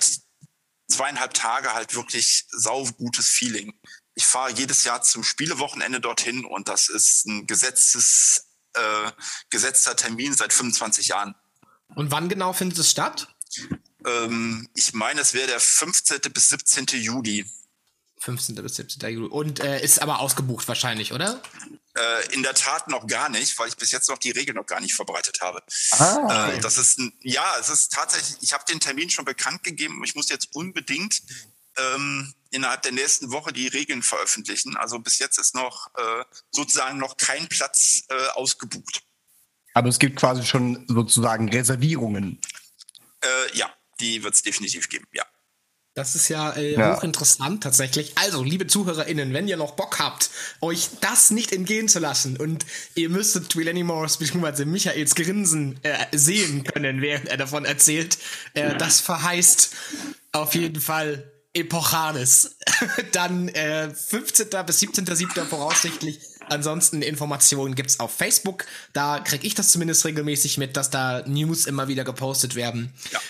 zweieinhalb 0.88 1.34
Tage 1.34 1.74
halt 1.74 1.94
wirklich 1.94 2.46
saugutes 2.50 3.28
Feeling. 3.28 3.72
Ich 4.14 4.26
fahre 4.26 4.52
jedes 4.52 4.84
Jahr 4.84 5.02
zum 5.02 5.24
Spielewochenende 5.24 6.00
dorthin 6.00 6.44
und 6.44 6.68
das 6.68 6.88
ist 6.88 7.26
ein 7.26 7.46
gesetztes, 7.46 8.46
äh, 8.74 9.10
gesetzter 9.50 9.96
Termin 9.96 10.34
seit 10.34 10.52
25 10.52 11.08
Jahren. 11.08 11.34
Und 11.94 12.10
wann 12.10 12.28
genau 12.28 12.52
findet 12.52 12.78
es 12.78 12.90
statt? 12.90 13.28
Ähm, 14.06 14.68
ich 14.74 14.92
meine, 14.92 15.20
es 15.20 15.34
wäre 15.34 15.48
der 15.48 15.60
15. 15.60 16.20
bis 16.32 16.48
17. 16.50 16.86
Juli. 17.00 17.46
15. 18.18 18.54
bis 18.56 18.76
17. 18.76 19.12
Juli. 19.12 19.28
Und 19.28 19.60
äh, 19.60 19.82
ist 19.82 20.00
aber 20.00 20.20
ausgebucht 20.20 20.68
wahrscheinlich, 20.68 21.12
oder? 21.12 21.42
Äh, 21.96 22.34
in 22.34 22.42
der 22.42 22.54
Tat 22.54 22.88
noch 22.88 23.06
gar 23.06 23.28
nicht, 23.28 23.56
weil 23.58 23.68
ich 23.68 23.76
bis 23.76 23.92
jetzt 23.92 24.08
noch 24.08 24.18
die 24.18 24.32
Regel 24.32 24.54
noch 24.54 24.66
gar 24.66 24.80
nicht 24.80 24.94
verbreitet 24.94 25.40
habe. 25.40 25.62
Ah, 25.92 26.16
okay. 26.24 26.56
äh, 26.56 26.60
das 26.60 26.76
ist 26.76 26.98
ein, 26.98 27.12
ja, 27.22 27.44
es 27.60 27.68
ist 27.68 27.92
tatsächlich, 27.92 28.36
ich 28.40 28.52
habe 28.52 28.64
den 28.68 28.80
Termin 28.80 29.10
schon 29.10 29.24
bekannt 29.24 29.62
gegeben. 29.62 30.02
Ich 30.04 30.16
muss 30.16 30.28
jetzt 30.28 30.48
unbedingt 30.54 31.22
ähm, 31.76 32.34
innerhalb 32.50 32.82
der 32.82 32.92
nächsten 32.92 33.30
Woche 33.30 33.52
die 33.52 33.68
Regeln 33.68 34.02
veröffentlichen. 34.02 34.76
Also 34.76 34.98
bis 34.98 35.18
jetzt 35.20 35.38
ist 35.38 35.54
noch 35.54 35.88
äh, 35.96 36.24
sozusagen 36.50 36.98
noch 36.98 37.16
kein 37.16 37.48
Platz 37.48 38.02
äh, 38.08 38.28
ausgebucht. 38.34 39.02
Aber 39.74 39.88
es 39.88 39.98
gibt 39.98 40.18
quasi 40.18 40.44
schon 40.44 40.84
sozusagen 40.88 41.48
Reservierungen. 41.48 42.40
Äh, 43.20 43.56
ja, 43.56 43.72
die 44.00 44.22
wird 44.22 44.34
es 44.34 44.42
definitiv 44.42 44.88
geben, 44.88 45.06
ja. 45.12 45.24
Das 45.94 46.16
ist 46.16 46.28
ja, 46.28 46.50
äh, 46.50 46.74
ja, 46.74 46.96
hochinteressant 46.96 47.62
tatsächlich. 47.62 48.12
Also, 48.16 48.42
liebe 48.42 48.66
ZuhörerInnen, 48.66 49.32
wenn 49.32 49.46
ihr 49.46 49.56
noch 49.56 49.74
Bock 49.74 50.00
habt, 50.00 50.28
euch 50.60 50.88
das 51.00 51.30
nicht 51.30 51.52
entgehen 51.52 51.86
zu 51.86 52.00
lassen 52.00 52.36
und 52.36 52.66
ihr 52.96 53.08
müsstet 53.08 53.50
Twileni 53.50 53.84
Morris 53.84 54.16
bzw. 54.16 54.64
Michaels 54.64 55.14
Grinsen 55.14 55.78
äh, 55.84 55.94
sehen 56.10 56.64
können, 56.64 57.00
während 57.00 57.28
er 57.28 57.36
davon 57.36 57.64
erzählt, 57.64 58.18
äh, 58.54 58.76
das 58.76 59.00
verheißt 59.00 59.70
auf 60.32 60.56
jeden 60.56 60.80
Fall 60.80 61.30
Epochanes. 61.52 62.56
Dann 63.12 63.46
äh, 63.50 63.88
15. 63.94 64.48
bis 64.66 64.82
17.07. 64.82 65.44
voraussichtlich. 65.44 66.18
Ansonsten 66.48 67.02
Informationen 67.02 67.76
gibt's 67.76 68.00
auf 68.00 68.12
Facebook. 68.12 68.66
Da 68.92 69.20
krieg 69.20 69.44
ich 69.44 69.54
das 69.54 69.70
zumindest 69.70 70.04
regelmäßig 70.04 70.58
mit, 70.58 70.76
dass 70.76 70.90
da 70.90 71.22
News 71.26 71.66
immer 71.66 71.86
wieder 71.86 72.02
gepostet 72.02 72.56
werden. 72.56 72.92
Ja 73.12 73.20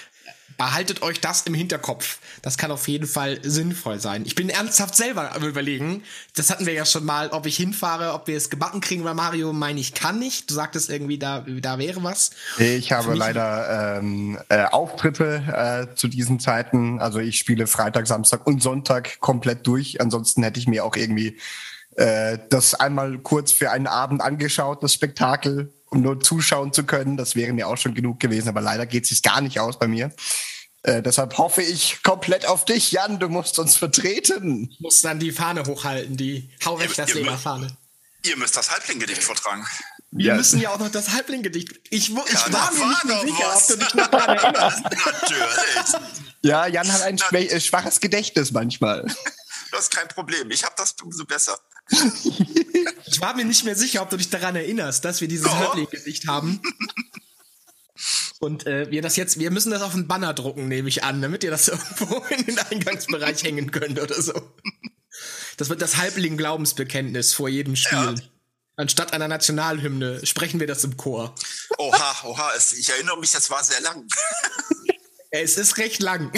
behaltet 0.57 1.03
euch 1.03 1.21
das 1.21 1.43
im 1.43 1.55
Hinterkopf. 1.55 2.19
Das 2.43 2.59
kann 2.59 2.71
auf 2.71 2.89
jeden 2.89 3.07
Fall 3.07 3.39
sinnvoll 3.43 4.01
sein. 4.01 4.25
Ich 4.27 4.35
bin 4.35 4.49
ernsthaft 4.49 4.95
selber 4.95 5.35
am 5.35 5.45
überlegen. 5.45 6.03
Das 6.37 6.51
hatten 6.51 6.67
wir 6.67 6.73
ja 6.73 6.87
schon 6.87 7.05
mal, 7.05 7.29
ob 7.31 7.47
ich 7.47 7.57
hinfahre, 7.57 8.13
ob 8.15 8.27
wir 8.27 8.37
es 8.37 8.51
gebacken 8.51 8.81
kriegen 8.81 9.05
bei 9.05 9.15
Mario, 9.15 9.53
meine 9.53 9.81
ich 9.81 9.95
kann 9.95 10.19
nicht. 10.19 10.51
Du 10.51 10.55
sagtest 10.55 10.91
irgendwie, 10.91 11.19
da, 11.19 11.45
da 11.47 11.79
wäre 11.79 12.03
was. 12.03 12.31
Ich 12.59 12.93
habe 12.93 13.15
leider 13.15 13.99
ähm, 13.99 14.39
äh, 14.49 14.65
Auftritte 14.65 15.89
äh, 15.93 15.95
zu 15.95 16.09
diesen 16.09 16.41
Zeiten. 16.41 17.01
Also 17.01 17.19
ich 17.19 17.39
spiele 17.39 17.67
Freitag, 17.67 18.07
Samstag 18.07 18.47
und 18.47 18.63
Sonntag 18.63 19.21
komplett 19.21 19.67
durch. 19.67 20.01
Ansonsten 20.01 20.43
hätte 20.43 20.61
ich 20.61 20.67
mir 20.67 20.85
auch 20.85 20.97
irgendwie 20.97 21.39
äh, 21.97 22.39
das 22.51 22.75
einmal 22.75 23.19
kurz 23.19 23.53
für 23.53 23.71
einen 23.71 23.87
Abend 23.87 24.21
angeschaut, 24.21 24.83
das 24.83 24.93
Spektakel 24.93 25.73
nur 26.03 26.21
zuschauen 26.21 26.73
zu 26.73 26.85
können. 26.85 27.17
Das 27.17 27.37
wäre 27.37 27.53
mir 27.53 27.69
auch 27.69 27.77
schon 27.77 27.95
genug 27.95 28.21
gewesen, 28.21 28.49
aber 28.49 28.61
leider 28.61 28.87
geht 28.87 29.05
es 29.05 29.11
sich 29.11 29.23
gar 29.23 29.41
nicht 29.41 29.61
aus 29.61 29.79
bei 29.79 29.89
mir. 29.89 30.13
Äh, 30.83 31.03
deshalb 31.03 31.39
hoffe 31.39 31.63
ich 31.63 32.03
komplett 32.03 32.47
auf 32.47 32.65
dich, 32.65 32.93
Jan. 32.93 33.19
Du 33.19 33.29
musst 33.29 33.59
uns 33.59 33.77
vertreten. 33.77 34.69
Ich 34.71 34.81
muss 34.81 35.01
dann 35.01 35.19
die 35.19 35.33
Fahne 35.33 35.65
hochhalten, 35.65 36.17
die 36.17 36.51
Hau 36.65 36.79
weg 36.79 36.95
das 36.95 37.15
Leber-Fahne. 37.15 37.77
Ihr 38.23 38.37
müsst 38.37 38.57
das 38.57 38.71
Halbling-Gedicht 38.71 39.23
vortragen. 39.23 39.67
Wir 40.11 40.27
ja. 40.27 40.35
müssen 40.37 40.61
ja 40.61 40.71
auch 40.71 40.79
noch 40.79 40.91
das 40.91 41.11
Halbling-Gedicht. 41.11 41.73
Ich, 41.91 42.09
ich 42.09 42.09
ja, 42.09 42.53
war 42.53 42.73
mir 42.73 42.87
nicht 42.87 43.05
mehr 43.05 43.21
sicher, 43.21 43.49
was. 43.49 43.71
ob 43.73 43.79
du 43.79 43.85
dich 43.85 43.95
noch 43.95 44.07
daran 44.09 44.37
erinnerst. 44.39 44.83
Natürlich. 44.85 46.01
Ja, 46.43 46.67
Jan 46.67 46.93
hat 46.93 47.03
ein 47.03 47.19
schwaches 47.19 48.01
Gedächtnis 48.01 48.53
manchmal. 48.53 49.07
Das 49.71 49.85
ist 49.85 49.91
kein 49.95 50.09
Problem. 50.09 50.51
Ich 50.51 50.63
habe 50.65 50.75
das 50.77 50.95
umso 51.03 51.25
besser. 51.25 51.59
ich 53.07 53.21
war 53.21 53.35
mir 53.35 53.45
nicht 53.45 53.65
mehr 53.65 53.77
sicher, 53.77 54.03
ob 54.03 54.11
du 54.11 54.17
dich 54.17 54.31
daran 54.31 54.57
erinnerst, 54.57 55.05
dass 55.05 55.21
wir 55.21 55.29
dieses 55.29 55.47
oh. 55.47 55.55
Halbling-Gesicht 55.55 56.27
haben. 56.27 56.61
Und 58.41 58.67
äh, 58.67 58.91
wir 58.91 59.03
das 59.03 59.17
jetzt, 59.17 59.39
wir 59.39 59.51
müssen 59.51 59.71
das 59.71 59.83
auf 59.83 59.95
einen 59.95 60.09
Banner 60.09 60.35
drucken, 60.35 60.69
nehme 60.69 60.89
ich 60.89 61.05
an, 61.05 61.23
damit 61.23 61.45
ihr 61.45 61.51
das 61.51 61.69
irgendwo 61.69 62.17
in 62.29 62.45
den 62.45 62.59
Eingangsbereich 62.59 63.43
hängen 63.43 63.71
könnt 63.71 64.01
oder 64.01 64.21
so. 64.21 64.35
Das 65.57 65.69
wird 65.69 65.81
das 65.81 65.97
Halbling-Glaubensbekenntnis 65.97 67.33
vor 67.33 67.49
jedem 67.49 67.77
Spiel. 67.77 67.99
Ja. 67.99 68.15
Anstatt 68.77 69.13
einer 69.13 69.29
Nationalhymne 69.29 70.27
sprechen 70.27 70.59
wir 70.59 70.67
das 70.67 70.83
im 70.83 70.97
Chor. 70.97 71.35
Oha, 71.79 72.17
oha, 72.25 72.51
es, 72.57 72.73
ich 72.73 72.91
erinnere 72.91 73.19
mich, 73.21 73.31
das 73.31 73.49
war 73.51 73.63
sehr 73.63 73.81
lang. 73.81 74.05
es 75.31 75.57
ist 75.57 75.79
recht 75.79 76.03
lang. 76.03 76.33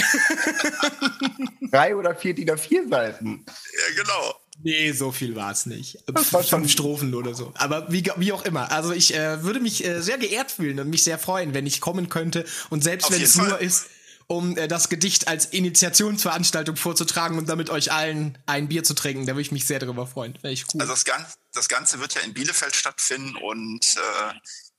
Drei 1.70 1.96
oder 1.96 2.14
vier 2.14 2.34
DIN 2.34 2.50
A4 2.50 2.90
Seiten. 2.90 3.46
Ja, 3.46 4.02
genau. 4.02 4.34
Nee, 4.66 4.90
so 4.90 5.12
viel 5.12 5.36
war 5.36 5.52
es 5.52 5.64
nicht. 5.64 5.98
Das 6.08 6.32
war 6.32 6.42
Fünf 6.42 6.72
Strophen 6.72 7.14
oder 7.14 7.36
so. 7.36 7.52
Aber 7.54 7.92
wie, 7.92 8.02
wie 8.16 8.32
auch 8.32 8.44
immer. 8.44 8.72
Also 8.72 8.90
ich 8.90 9.14
äh, 9.14 9.44
würde 9.44 9.60
mich 9.60 9.84
äh, 9.84 10.02
sehr 10.02 10.18
geehrt 10.18 10.50
fühlen 10.50 10.80
und 10.80 10.90
mich 10.90 11.04
sehr 11.04 11.20
freuen, 11.20 11.54
wenn 11.54 11.66
ich 11.66 11.80
kommen 11.80 12.08
könnte. 12.08 12.44
Und 12.68 12.82
selbst 12.82 13.04
Auf 13.04 13.12
wenn 13.12 13.22
es 13.22 13.36
Fall. 13.36 13.46
nur 13.46 13.60
ist, 13.60 13.86
um 14.26 14.56
äh, 14.56 14.66
das 14.66 14.88
Gedicht 14.88 15.28
als 15.28 15.46
Initiationsveranstaltung 15.46 16.74
vorzutragen 16.74 17.38
und 17.38 17.48
damit 17.48 17.70
euch 17.70 17.92
allen 17.92 18.38
ein 18.46 18.66
Bier 18.66 18.82
zu 18.82 18.94
trinken, 18.94 19.24
da 19.24 19.34
würde 19.34 19.42
ich 19.42 19.52
mich 19.52 19.66
sehr 19.66 19.78
darüber 19.78 20.04
freuen. 20.04 20.36
Wäre 20.42 20.52
ich 20.52 20.64
cool. 20.74 20.80
Also 20.80 20.94
das, 20.94 21.04
Gan 21.04 21.24
das 21.52 21.68
Ganze 21.68 22.00
wird 22.00 22.16
ja 22.16 22.22
in 22.22 22.34
Bielefeld 22.34 22.74
stattfinden 22.74 23.36
und 23.36 23.84
äh, 23.94 24.34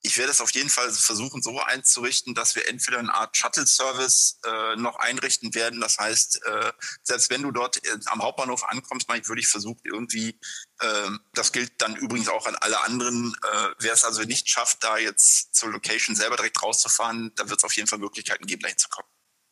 ich 0.07 0.17
werde 0.17 0.31
es 0.31 0.39
auf 0.39 0.51
jeden 0.51 0.69
Fall 0.69 0.91
versuchen, 0.91 1.41
so 1.41 1.59
einzurichten, 1.59 2.33
dass 2.33 2.55
wir 2.55 2.67
entweder 2.69 2.99
eine 2.99 3.13
Art 3.13 3.35
Shuttle-Service 3.35 4.39
äh, 4.45 4.75
noch 4.77 4.95
einrichten 4.99 5.53
werden. 5.53 5.81
Das 5.81 5.97
heißt, 5.97 6.43
äh, 6.45 6.71
selbst 7.03 7.29
wenn 7.29 7.41
du 7.41 7.51
dort 7.51 7.85
äh, 7.85 7.99
am 8.05 8.21
Hauptbahnhof 8.21 8.63
ankommst, 8.63 9.09
würde 9.09 9.41
ich 9.41 9.47
versuchen, 9.47 9.81
irgendwie, 9.83 10.39
äh, 10.79 11.09
das 11.33 11.51
gilt 11.51 11.81
dann 11.81 11.97
übrigens 11.97 12.29
auch 12.29 12.45
an 12.45 12.55
alle 12.55 12.81
anderen, 12.83 13.35
äh, 13.43 13.69
wer 13.79 13.93
es 13.93 14.05
also 14.05 14.21
nicht 14.23 14.49
schafft, 14.49 14.81
da 14.83 14.97
jetzt 14.97 15.53
zur 15.53 15.71
Location 15.71 16.15
selber 16.15 16.37
direkt 16.37 16.63
rauszufahren, 16.63 17.33
da 17.35 17.49
wird 17.49 17.59
es 17.59 17.65
auf 17.65 17.73
jeden 17.73 17.89
Fall 17.89 17.99
Möglichkeiten 17.99 18.45
geben, 18.45 18.61
dahin 18.61 18.77
zu 18.77 18.87
kommen. 18.87 19.09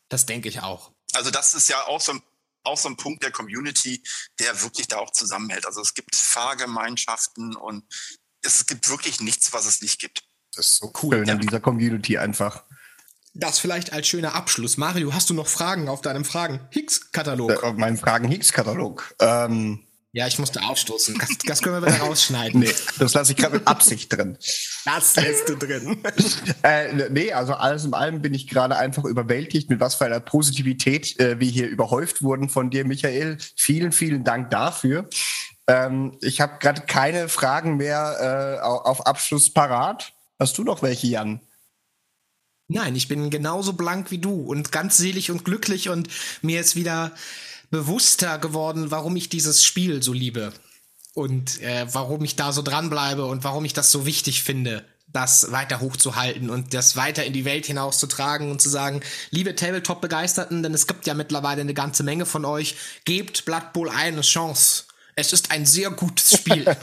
Das 0.08 0.24
denke 0.24 0.48
ich 0.48 0.60
auch. 0.60 0.92
Also 1.12 1.30
das 1.30 1.52
ist 1.54 1.68
ja 1.68 1.86
auch 1.86 2.00
so 2.00 2.12
ein 2.12 2.22
auch 2.64 2.78
so 2.78 2.88
ein 2.88 2.96
Punkt 2.96 3.22
der 3.22 3.30
Community, 3.30 4.02
der 4.40 4.60
wirklich 4.62 4.88
da 4.88 4.96
auch 4.96 5.12
zusammenhält. 5.12 5.66
Also 5.66 5.80
es 5.82 5.94
gibt 5.94 6.16
Fahrgemeinschaften 6.16 7.54
und 7.54 7.84
es 8.42 8.66
gibt 8.66 8.88
wirklich 8.88 9.20
nichts, 9.20 9.52
was 9.52 9.66
es 9.66 9.80
nicht 9.82 10.00
gibt. 10.00 10.25
Das 10.56 10.66
ist 10.66 10.76
so 10.76 10.92
cool 11.02 11.16
schön 11.16 11.26
ja. 11.26 11.34
in 11.34 11.40
dieser 11.40 11.60
Community 11.60 12.18
einfach. 12.18 12.64
Das 13.34 13.58
vielleicht 13.58 13.92
als 13.92 14.08
schöner 14.08 14.34
Abschluss. 14.34 14.78
Mario, 14.78 15.12
hast 15.12 15.28
du 15.28 15.34
noch 15.34 15.46
Fragen 15.46 15.88
auf 15.88 16.00
deinem 16.00 16.24
Fragen-Hicks-Katalog? 16.24 17.50
Äh, 17.50 17.66
auf 17.66 17.76
meinem 17.76 17.98
Fragen-Hicks-Katalog. 17.98 19.14
Ähm, 19.20 19.86
ja, 20.12 20.26
ich 20.26 20.38
musste 20.38 20.62
aufstoßen. 20.62 21.18
Das, 21.18 21.28
das 21.44 21.60
können 21.60 21.82
wir 21.82 21.86
wieder 21.86 21.98
rausschneiden. 21.98 22.60
nee, 22.60 22.72
das 22.98 23.12
lasse 23.12 23.32
ich 23.32 23.36
gerade 23.36 23.56
mit 23.56 23.66
Absicht 23.66 24.10
drin. 24.10 24.38
Das 24.86 25.14
lässt 25.16 25.50
du 25.50 25.56
drin. 25.56 25.98
äh, 26.62 27.10
nee, 27.10 27.34
also 27.34 27.52
alles 27.52 27.84
in 27.84 27.92
allem 27.92 28.22
bin 28.22 28.32
ich 28.32 28.48
gerade 28.48 28.78
einfach 28.78 29.04
überwältigt, 29.04 29.68
mit 29.68 29.78
was 29.78 29.96
für 29.96 30.06
einer 30.06 30.20
Positivität 30.20 31.20
äh, 31.20 31.38
wir 31.38 31.50
hier 31.50 31.68
überhäuft 31.68 32.22
wurden 32.22 32.48
von 32.48 32.70
dir, 32.70 32.86
Michael. 32.86 33.36
Vielen, 33.56 33.92
vielen 33.92 34.24
Dank 34.24 34.48
dafür. 34.48 35.10
Ähm, 35.66 36.16
ich 36.22 36.40
habe 36.40 36.54
gerade 36.60 36.80
keine 36.86 37.28
Fragen 37.28 37.76
mehr 37.76 38.60
äh, 38.62 38.64
auf 38.64 39.06
Abschluss 39.06 39.52
parat. 39.52 40.14
Hast 40.38 40.58
du 40.58 40.64
noch 40.64 40.82
welche, 40.82 41.06
Jan? 41.06 41.40
Nein, 42.68 42.96
ich 42.96 43.08
bin 43.08 43.30
genauso 43.30 43.72
blank 43.72 44.10
wie 44.10 44.18
du 44.18 44.34
und 44.42 44.72
ganz 44.72 44.96
selig 44.96 45.30
und 45.30 45.44
glücklich 45.44 45.88
und 45.88 46.08
mir 46.42 46.60
ist 46.60 46.76
wieder 46.76 47.12
bewusster 47.70 48.38
geworden, 48.38 48.90
warum 48.90 49.16
ich 49.16 49.28
dieses 49.28 49.64
Spiel 49.64 50.02
so 50.02 50.12
liebe 50.12 50.52
und 51.14 51.62
äh, 51.62 51.86
warum 51.92 52.24
ich 52.24 52.36
da 52.36 52.52
so 52.52 52.62
dranbleibe 52.62 53.24
und 53.24 53.44
warum 53.44 53.64
ich 53.64 53.72
das 53.72 53.92
so 53.92 54.04
wichtig 54.04 54.42
finde, 54.42 54.84
das 55.06 55.52
weiter 55.52 55.80
hochzuhalten 55.80 56.50
und 56.50 56.74
das 56.74 56.96
weiter 56.96 57.24
in 57.24 57.32
die 57.32 57.44
Welt 57.44 57.66
hinauszutragen 57.66 58.50
und 58.50 58.60
zu 58.60 58.68
sagen, 58.68 59.00
liebe 59.30 59.54
Tabletop-Begeisterten, 59.54 60.62
denn 60.62 60.74
es 60.74 60.88
gibt 60.88 61.06
ja 61.06 61.14
mittlerweile 61.14 61.60
eine 61.60 61.74
ganze 61.74 62.02
Menge 62.02 62.26
von 62.26 62.44
euch, 62.44 62.74
gebt 63.04 63.44
Blood 63.44 63.72
Bowl 63.72 63.88
eine 63.88 64.22
Chance. 64.22 64.84
Es 65.14 65.32
ist 65.32 65.52
ein 65.52 65.64
sehr 65.64 65.90
gutes 65.90 66.36
Spiel. 66.36 66.76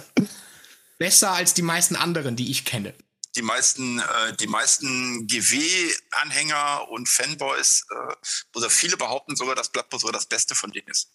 Besser 0.98 1.32
als 1.34 1.54
die 1.54 1.62
meisten 1.62 1.98
anderen, 1.98 2.36
die 2.38 2.50
ich 2.50 2.64
kenne 2.64 2.94
die 3.36 3.42
meisten, 3.42 4.00
äh, 4.00 4.36
die 4.40 4.48
meisten 4.48 5.28
GW-Anhänger 5.28 6.90
und 6.90 7.10
Fanboys 7.10 7.86
äh, 7.90 8.58
oder 8.58 8.70
viele 8.70 8.98
behaupten 8.98 9.36
sogar, 9.36 9.56
dass 9.56 9.70
Blood 9.70 9.90
Bowl 9.90 10.00
sogar 10.00 10.14
das 10.14 10.26
Beste 10.26 10.56
von 10.56 10.72
denen 10.72 10.88
ist. 10.88 11.10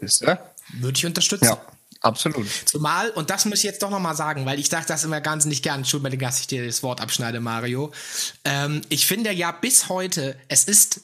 Ist 0.00 0.22
er? 0.22 0.54
Würde 0.74 0.96
ich 0.96 1.06
unterstützen. 1.06 1.44
Ja, 1.44 1.60
absolut. 2.00 2.46
Zumal, 2.66 3.10
und 3.10 3.30
das 3.30 3.44
muss 3.44 3.58
ich 3.58 3.64
jetzt 3.64 3.82
doch 3.82 3.90
nochmal 3.90 4.16
sagen, 4.16 4.46
weil 4.46 4.58
ich 4.58 4.68
dachte 4.68 4.88
das 4.88 5.04
immer 5.04 5.20
ganz 5.20 5.44
nicht 5.44 5.62
gern, 5.62 5.80
Entschuldigung, 5.80 6.20
dass 6.20 6.40
ich 6.40 6.46
dir 6.46 6.64
das 6.64 6.82
Wort 6.82 7.00
abschneide, 7.00 7.40
Mario. 7.40 7.92
Ähm, 8.44 8.82
ich 8.88 9.06
finde 9.06 9.32
ja 9.32 9.52
bis 9.52 9.88
heute, 9.88 10.38
es 10.48 10.64
ist 10.64 11.00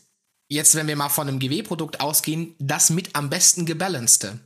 jetzt, 0.48 0.76
wenn 0.76 0.86
wir 0.86 0.96
mal 0.96 1.08
von 1.08 1.28
einem 1.28 1.38
GW-Produkt 1.38 2.00
ausgehen, 2.00 2.54
das 2.58 2.90
mit 2.90 3.16
am 3.16 3.28
besten 3.28 3.66
gebalancete. 3.66 4.38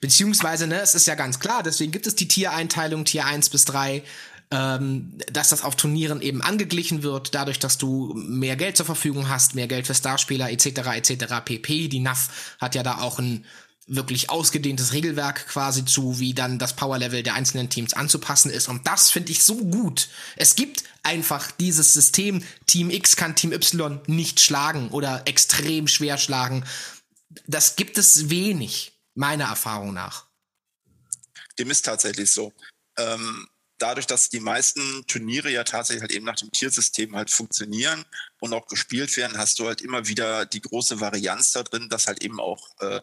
Beziehungsweise, 0.00 0.66
ne, 0.66 0.80
es 0.80 0.94
ist 0.94 1.06
ja 1.06 1.14
ganz 1.14 1.40
klar, 1.40 1.62
deswegen 1.62 1.92
gibt 1.92 2.06
es 2.06 2.14
die 2.14 2.28
Tiereinteilung, 2.28 3.04
Tier 3.04 3.26
1 3.26 3.50
bis 3.50 3.64
3, 3.64 4.04
ähm, 4.52 5.18
dass 5.32 5.48
das 5.48 5.64
auf 5.64 5.76
Turnieren 5.76 6.20
eben 6.20 6.42
angeglichen 6.42 7.02
wird, 7.02 7.34
dadurch, 7.34 7.58
dass 7.58 7.78
du 7.78 8.12
mehr 8.14 8.56
Geld 8.56 8.76
zur 8.76 8.86
Verfügung 8.86 9.28
hast, 9.30 9.54
mehr 9.54 9.66
Geld 9.66 9.86
für 9.86 9.94
Starspieler 9.94 10.50
etc. 10.50 10.66
etc. 10.94 11.24
pp. 11.44 11.88
Die 11.88 12.00
NAF 12.00 12.56
hat 12.60 12.74
ja 12.74 12.82
da 12.82 12.98
auch 12.98 13.18
ein 13.18 13.46
wirklich 13.86 14.30
ausgedehntes 14.30 14.92
Regelwerk 14.92 15.48
quasi 15.48 15.84
zu, 15.84 16.20
wie 16.20 16.34
dann 16.34 16.58
das 16.58 16.76
Powerlevel 16.76 17.22
der 17.22 17.34
einzelnen 17.34 17.70
Teams 17.70 17.94
anzupassen 17.94 18.50
ist. 18.50 18.68
Und 18.68 18.86
das 18.86 19.10
finde 19.10 19.32
ich 19.32 19.42
so 19.42 19.56
gut. 19.56 20.08
Es 20.36 20.54
gibt 20.54 20.84
einfach 21.02 21.50
dieses 21.50 21.94
System, 21.94 22.44
Team 22.66 22.90
X 22.90 23.16
kann 23.16 23.34
Team 23.34 23.52
Y 23.52 24.00
nicht 24.06 24.40
schlagen 24.40 24.90
oder 24.90 25.22
extrem 25.26 25.88
schwer 25.88 26.18
schlagen. 26.18 26.64
Das 27.46 27.76
gibt 27.76 27.96
es 27.96 28.28
wenig, 28.28 28.92
meiner 29.14 29.44
Erfahrung 29.44 29.94
nach. 29.94 30.26
Dem 31.58 31.70
ist 31.70 31.84
tatsächlich 31.84 32.30
so. 32.30 32.52
Ähm, 32.98 33.48
dadurch, 33.82 34.06
dass 34.06 34.28
die 34.28 34.40
meisten 34.40 35.04
Turniere 35.08 35.50
ja 35.50 35.64
tatsächlich 35.64 36.02
halt 36.02 36.12
eben 36.12 36.24
nach 36.24 36.36
dem 36.36 36.52
Tiersystem 36.52 37.16
halt 37.16 37.30
funktionieren 37.30 38.04
und 38.40 38.52
auch 38.54 38.66
gespielt 38.68 39.16
werden, 39.16 39.36
hast 39.36 39.58
du 39.58 39.66
halt 39.66 39.82
immer 39.82 40.06
wieder 40.06 40.46
die 40.46 40.60
große 40.60 41.00
Varianz 41.00 41.50
da 41.50 41.64
drin, 41.64 41.88
dass 41.88 42.06
halt 42.06 42.22
eben 42.22 42.38
auch 42.38 42.70
äh, 42.80 43.00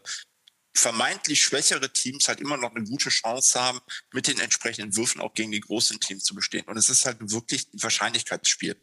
vermeintlich 0.74 1.42
schwächere 1.42 1.92
Teams 1.92 2.30
halt 2.30 2.40
immer 2.40 2.56
noch 2.56 2.74
eine 2.74 2.86
gute 2.86 3.10
Chance 3.10 3.60
haben, 3.60 3.82
mit 4.14 4.28
den 4.28 4.40
entsprechenden 4.40 4.96
Würfen 4.96 5.20
auch 5.20 5.34
gegen 5.34 5.52
die 5.52 5.60
großen 5.60 6.00
Teams 6.00 6.24
zu 6.24 6.34
bestehen. 6.34 6.66
Und 6.66 6.78
es 6.78 6.90
ist 6.90 7.06
halt 7.06 7.18
wirklich 7.20 7.68
ein 7.74 7.84
Wahrscheinlichkeitsspiel. 7.84 8.78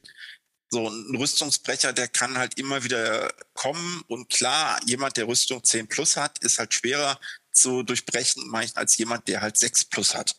So 0.68 0.90
ein 0.90 1.16
Rüstungsbrecher, 1.16 1.94
der 1.94 2.08
kann 2.08 2.36
halt 2.36 2.58
immer 2.58 2.84
wieder 2.84 3.32
kommen. 3.54 4.02
Und 4.08 4.28
klar, 4.28 4.80
jemand, 4.84 5.16
der 5.16 5.28
Rüstung 5.28 5.64
10 5.64 5.88
plus 5.88 6.16
hat, 6.16 6.38
ist 6.40 6.58
halt 6.58 6.74
schwerer 6.74 7.18
zu 7.52 7.82
durchbrechen, 7.84 8.52
als 8.74 8.98
jemand, 8.98 9.28
der 9.28 9.40
halt 9.40 9.56
6 9.56 9.84
plus 9.86 10.14
hat 10.14 10.36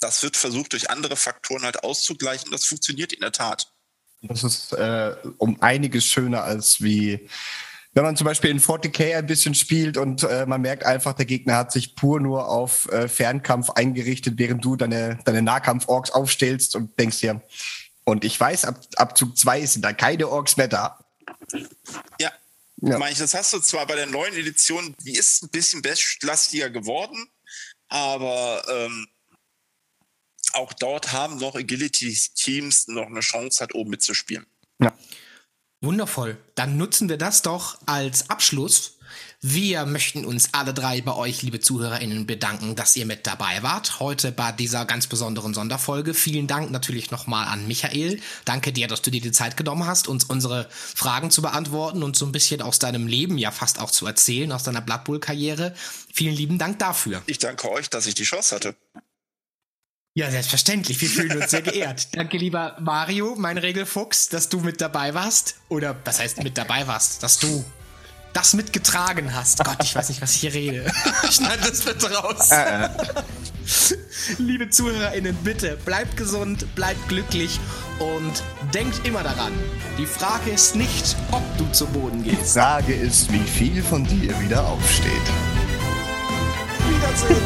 das 0.00 0.22
wird 0.22 0.36
versucht, 0.36 0.72
durch 0.72 0.90
andere 0.90 1.16
Faktoren 1.16 1.62
halt 1.62 1.84
auszugleichen. 1.84 2.50
Das 2.50 2.64
funktioniert 2.64 3.12
in 3.12 3.20
der 3.20 3.32
Tat. 3.32 3.72
Das 4.22 4.44
ist 4.44 4.72
äh, 4.72 5.14
um 5.38 5.60
einiges 5.62 6.04
schöner 6.04 6.42
als 6.42 6.82
wie 6.82 7.28
wenn 7.92 8.04
man 8.04 8.16
zum 8.16 8.24
Beispiel 8.24 8.50
in 8.50 8.60
40k 8.60 9.16
ein 9.16 9.26
bisschen 9.26 9.54
spielt 9.54 9.96
und 9.96 10.22
äh, 10.22 10.46
man 10.46 10.60
merkt 10.60 10.84
einfach, 10.84 11.12
der 11.12 11.26
Gegner 11.26 11.56
hat 11.56 11.72
sich 11.72 11.96
pur 11.96 12.20
nur 12.20 12.48
auf 12.48 12.90
äh, 12.92 13.08
Fernkampf 13.08 13.70
eingerichtet, 13.70 14.34
während 14.36 14.64
du 14.64 14.76
deine, 14.76 15.18
deine 15.24 15.42
Nahkampf-Orks 15.42 16.12
aufstellst 16.12 16.76
und 16.76 16.96
denkst 16.98 17.18
dir, 17.18 17.42
und 18.04 18.24
ich 18.24 18.38
weiß, 18.38 18.64
ab, 18.64 18.80
ab 18.96 19.18
Zug 19.18 19.36
2 19.36 19.66
sind 19.66 19.84
da 19.84 19.92
keine 19.92 20.28
Orks 20.28 20.56
mehr 20.56 20.68
da. 20.68 21.04
Ja. 22.20 22.32
ja. 22.76 23.08
Ich, 23.08 23.18
das 23.18 23.34
hast 23.34 23.52
du 23.52 23.58
zwar 23.58 23.86
bei 23.86 23.96
der 23.96 24.06
neuen 24.06 24.34
Edition, 24.34 24.94
die 25.04 25.16
ist 25.16 25.42
ein 25.42 25.48
bisschen 25.48 25.82
bestlastiger 25.82 26.70
geworden, 26.70 27.28
aber 27.88 28.62
ähm, 28.68 29.08
auch 30.54 30.72
dort 30.72 31.12
haben 31.12 31.38
noch 31.38 31.54
Agility-Teams 31.54 32.88
noch 32.88 33.06
eine 33.06 33.20
Chance, 33.20 33.60
halt 33.60 33.74
oben 33.74 33.90
mitzuspielen. 33.90 34.46
Ja. 34.80 34.92
Wundervoll. 35.82 36.36
Dann 36.54 36.76
nutzen 36.76 37.08
wir 37.08 37.16
das 37.16 37.42
doch 37.42 37.78
als 37.86 38.28
Abschluss. 38.28 38.98
Wir 39.40 39.86
möchten 39.86 40.26
uns 40.26 40.50
alle 40.52 40.74
drei 40.74 41.00
bei 41.00 41.14
euch, 41.14 41.40
liebe 41.40 41.60
ZuhörerInnen, 41.60 42.26
bedanken, 42.26 42.76
dass 42.76 42.94
ihr 42.96 43.06
mit 43.06 43.26
dabei 43.26 43.62
wart. 43.62 43.98
Heute 43.98 44.32
bei 44.32 44.52
dieser 44.52 44.84
ganz 44.84 45.06
besonderen 45.06 45.54
Sonderfolge. 45.54 46.12
Vielen 46.12 46.46
Dank 46.46 46.70
natürlich 46.70 47.10
nochmal 47.10 47.48
an 47.48 47.66
Michael. 47.66 48.20
Danke 48.44 48.72
dir, 48.72 48.86
dass 48.86 49.00
du 49.00 49.10
dir 49.10 49.22
die 49.22 49.32
Zeit 49.32 49.56
genommen 49.56 49.86
hast, 49.86 50.08
uns 50.08 50.24
unsere 50.24 50.68
Fragen 50.70 51.30
zu 51.30 51.40
beantworten 51.40 52.02
und 52.02 52.16
so 52.16 52.26
ein 52.26 52.32
bisschen 52.32 52.60
aus 52.60 52.78
deinem 52.78 53.06
Leben 53.06 53.38
ja 53.38 53.50
fast 53.50 53.78
auch 53.80 53.90
zu 53.90 54.06
erzählen, 54.06 54.52
aus 54.52 54.64
deiner 54.64 54.82
Blood 54.82 55.04
Bowl-Karriere. 55.04 55.74
Vielen 56.12 56.34
lieben 56.34 56.58
Dank 56.58 56.78
dafür. 56.78 57.22
Ich 57.24 57.38
danke 57.38 57.70
euch, 57.70 57.88
dass 57.88 58.06
ich 58.06 58.14
die 58.14 58.24
Chance 58.24 58.54
hatte. 58.54 58.76
Ja, 60.14 60.28
selbstverständlich. 60.30 61.00
Wir 61.00 61.08
fühlen 61.08 61.40
uns 61.40 61.50
sehr 61.52 61.62
geehrt. 61.62 62.08
Danke, 62.16 62.36
lieber 62.36 62.76
Mario, 62.80 63.36
mein 63.38 63.58
Regelfuchs, 63.58 64.28
dass 64.28 64.48
du 64.48 64.58
mit 64.60 64.80
dabei 64.80 65.14
warst. 65.14 65.56
Oder 65.68 65.96
was 66.04 66.18
heißt 66.18 66.42
mit 66.42 66.58
dabei 66.58 66.86
warst? 66.88 67.22
Dass 67.22 67.38
du 67.38 67.64
das 68.32 68.54
mitgetragen 68.54 69.34
hast. 69.34 69.62
Gott, 69.64 69.78
ich 69.82 69.94
weiß 69.94 70.08
nicht, 70.08 70.20
was 70.20 70.34
ich 70.34 70.40
hier 70.40 70.54
rede. 70.54 70.92
Schneid 71.30 71.60
das 71.62 71.82
bitte 71.82 72.12
raus. 72.12 72.50
Äh, 72.50 72.84
äh. 72.86 72.88
Liebe 74.38 74.68
ZuhörerInnen, 74.68 75.34
bitte 75.44 75.76
bleibt 75.84 76.16
gesund, 76.16 76.74
bleibt 76.74 77.08
glücklich 77.08 77.60
und 77.98 78.42
denkt 78.74 79.06
immer 79.06 79.22
daran. 79.22 79.52
Die 79.96 80.06
Frage 80.06 80.50
ist 80.50 80.74
nicht, 80.74 81.16
ob 81.30 81.42
du 81.56 81.70
zu 81.72 81.86
Boden 81.86 82.24
gehst. 82.24 82.40
Die 82.40 82.58
Frage 82.58 82.94
ist, 82.94 83.32
wie 83.32 83.38
viel 83.38 83.82
von 83.82 84.04
dir 84.04 84.38
wieder 84.40 84.66
aufsteht. 84.66 85.12
Wiedersehen. 86.88 87.36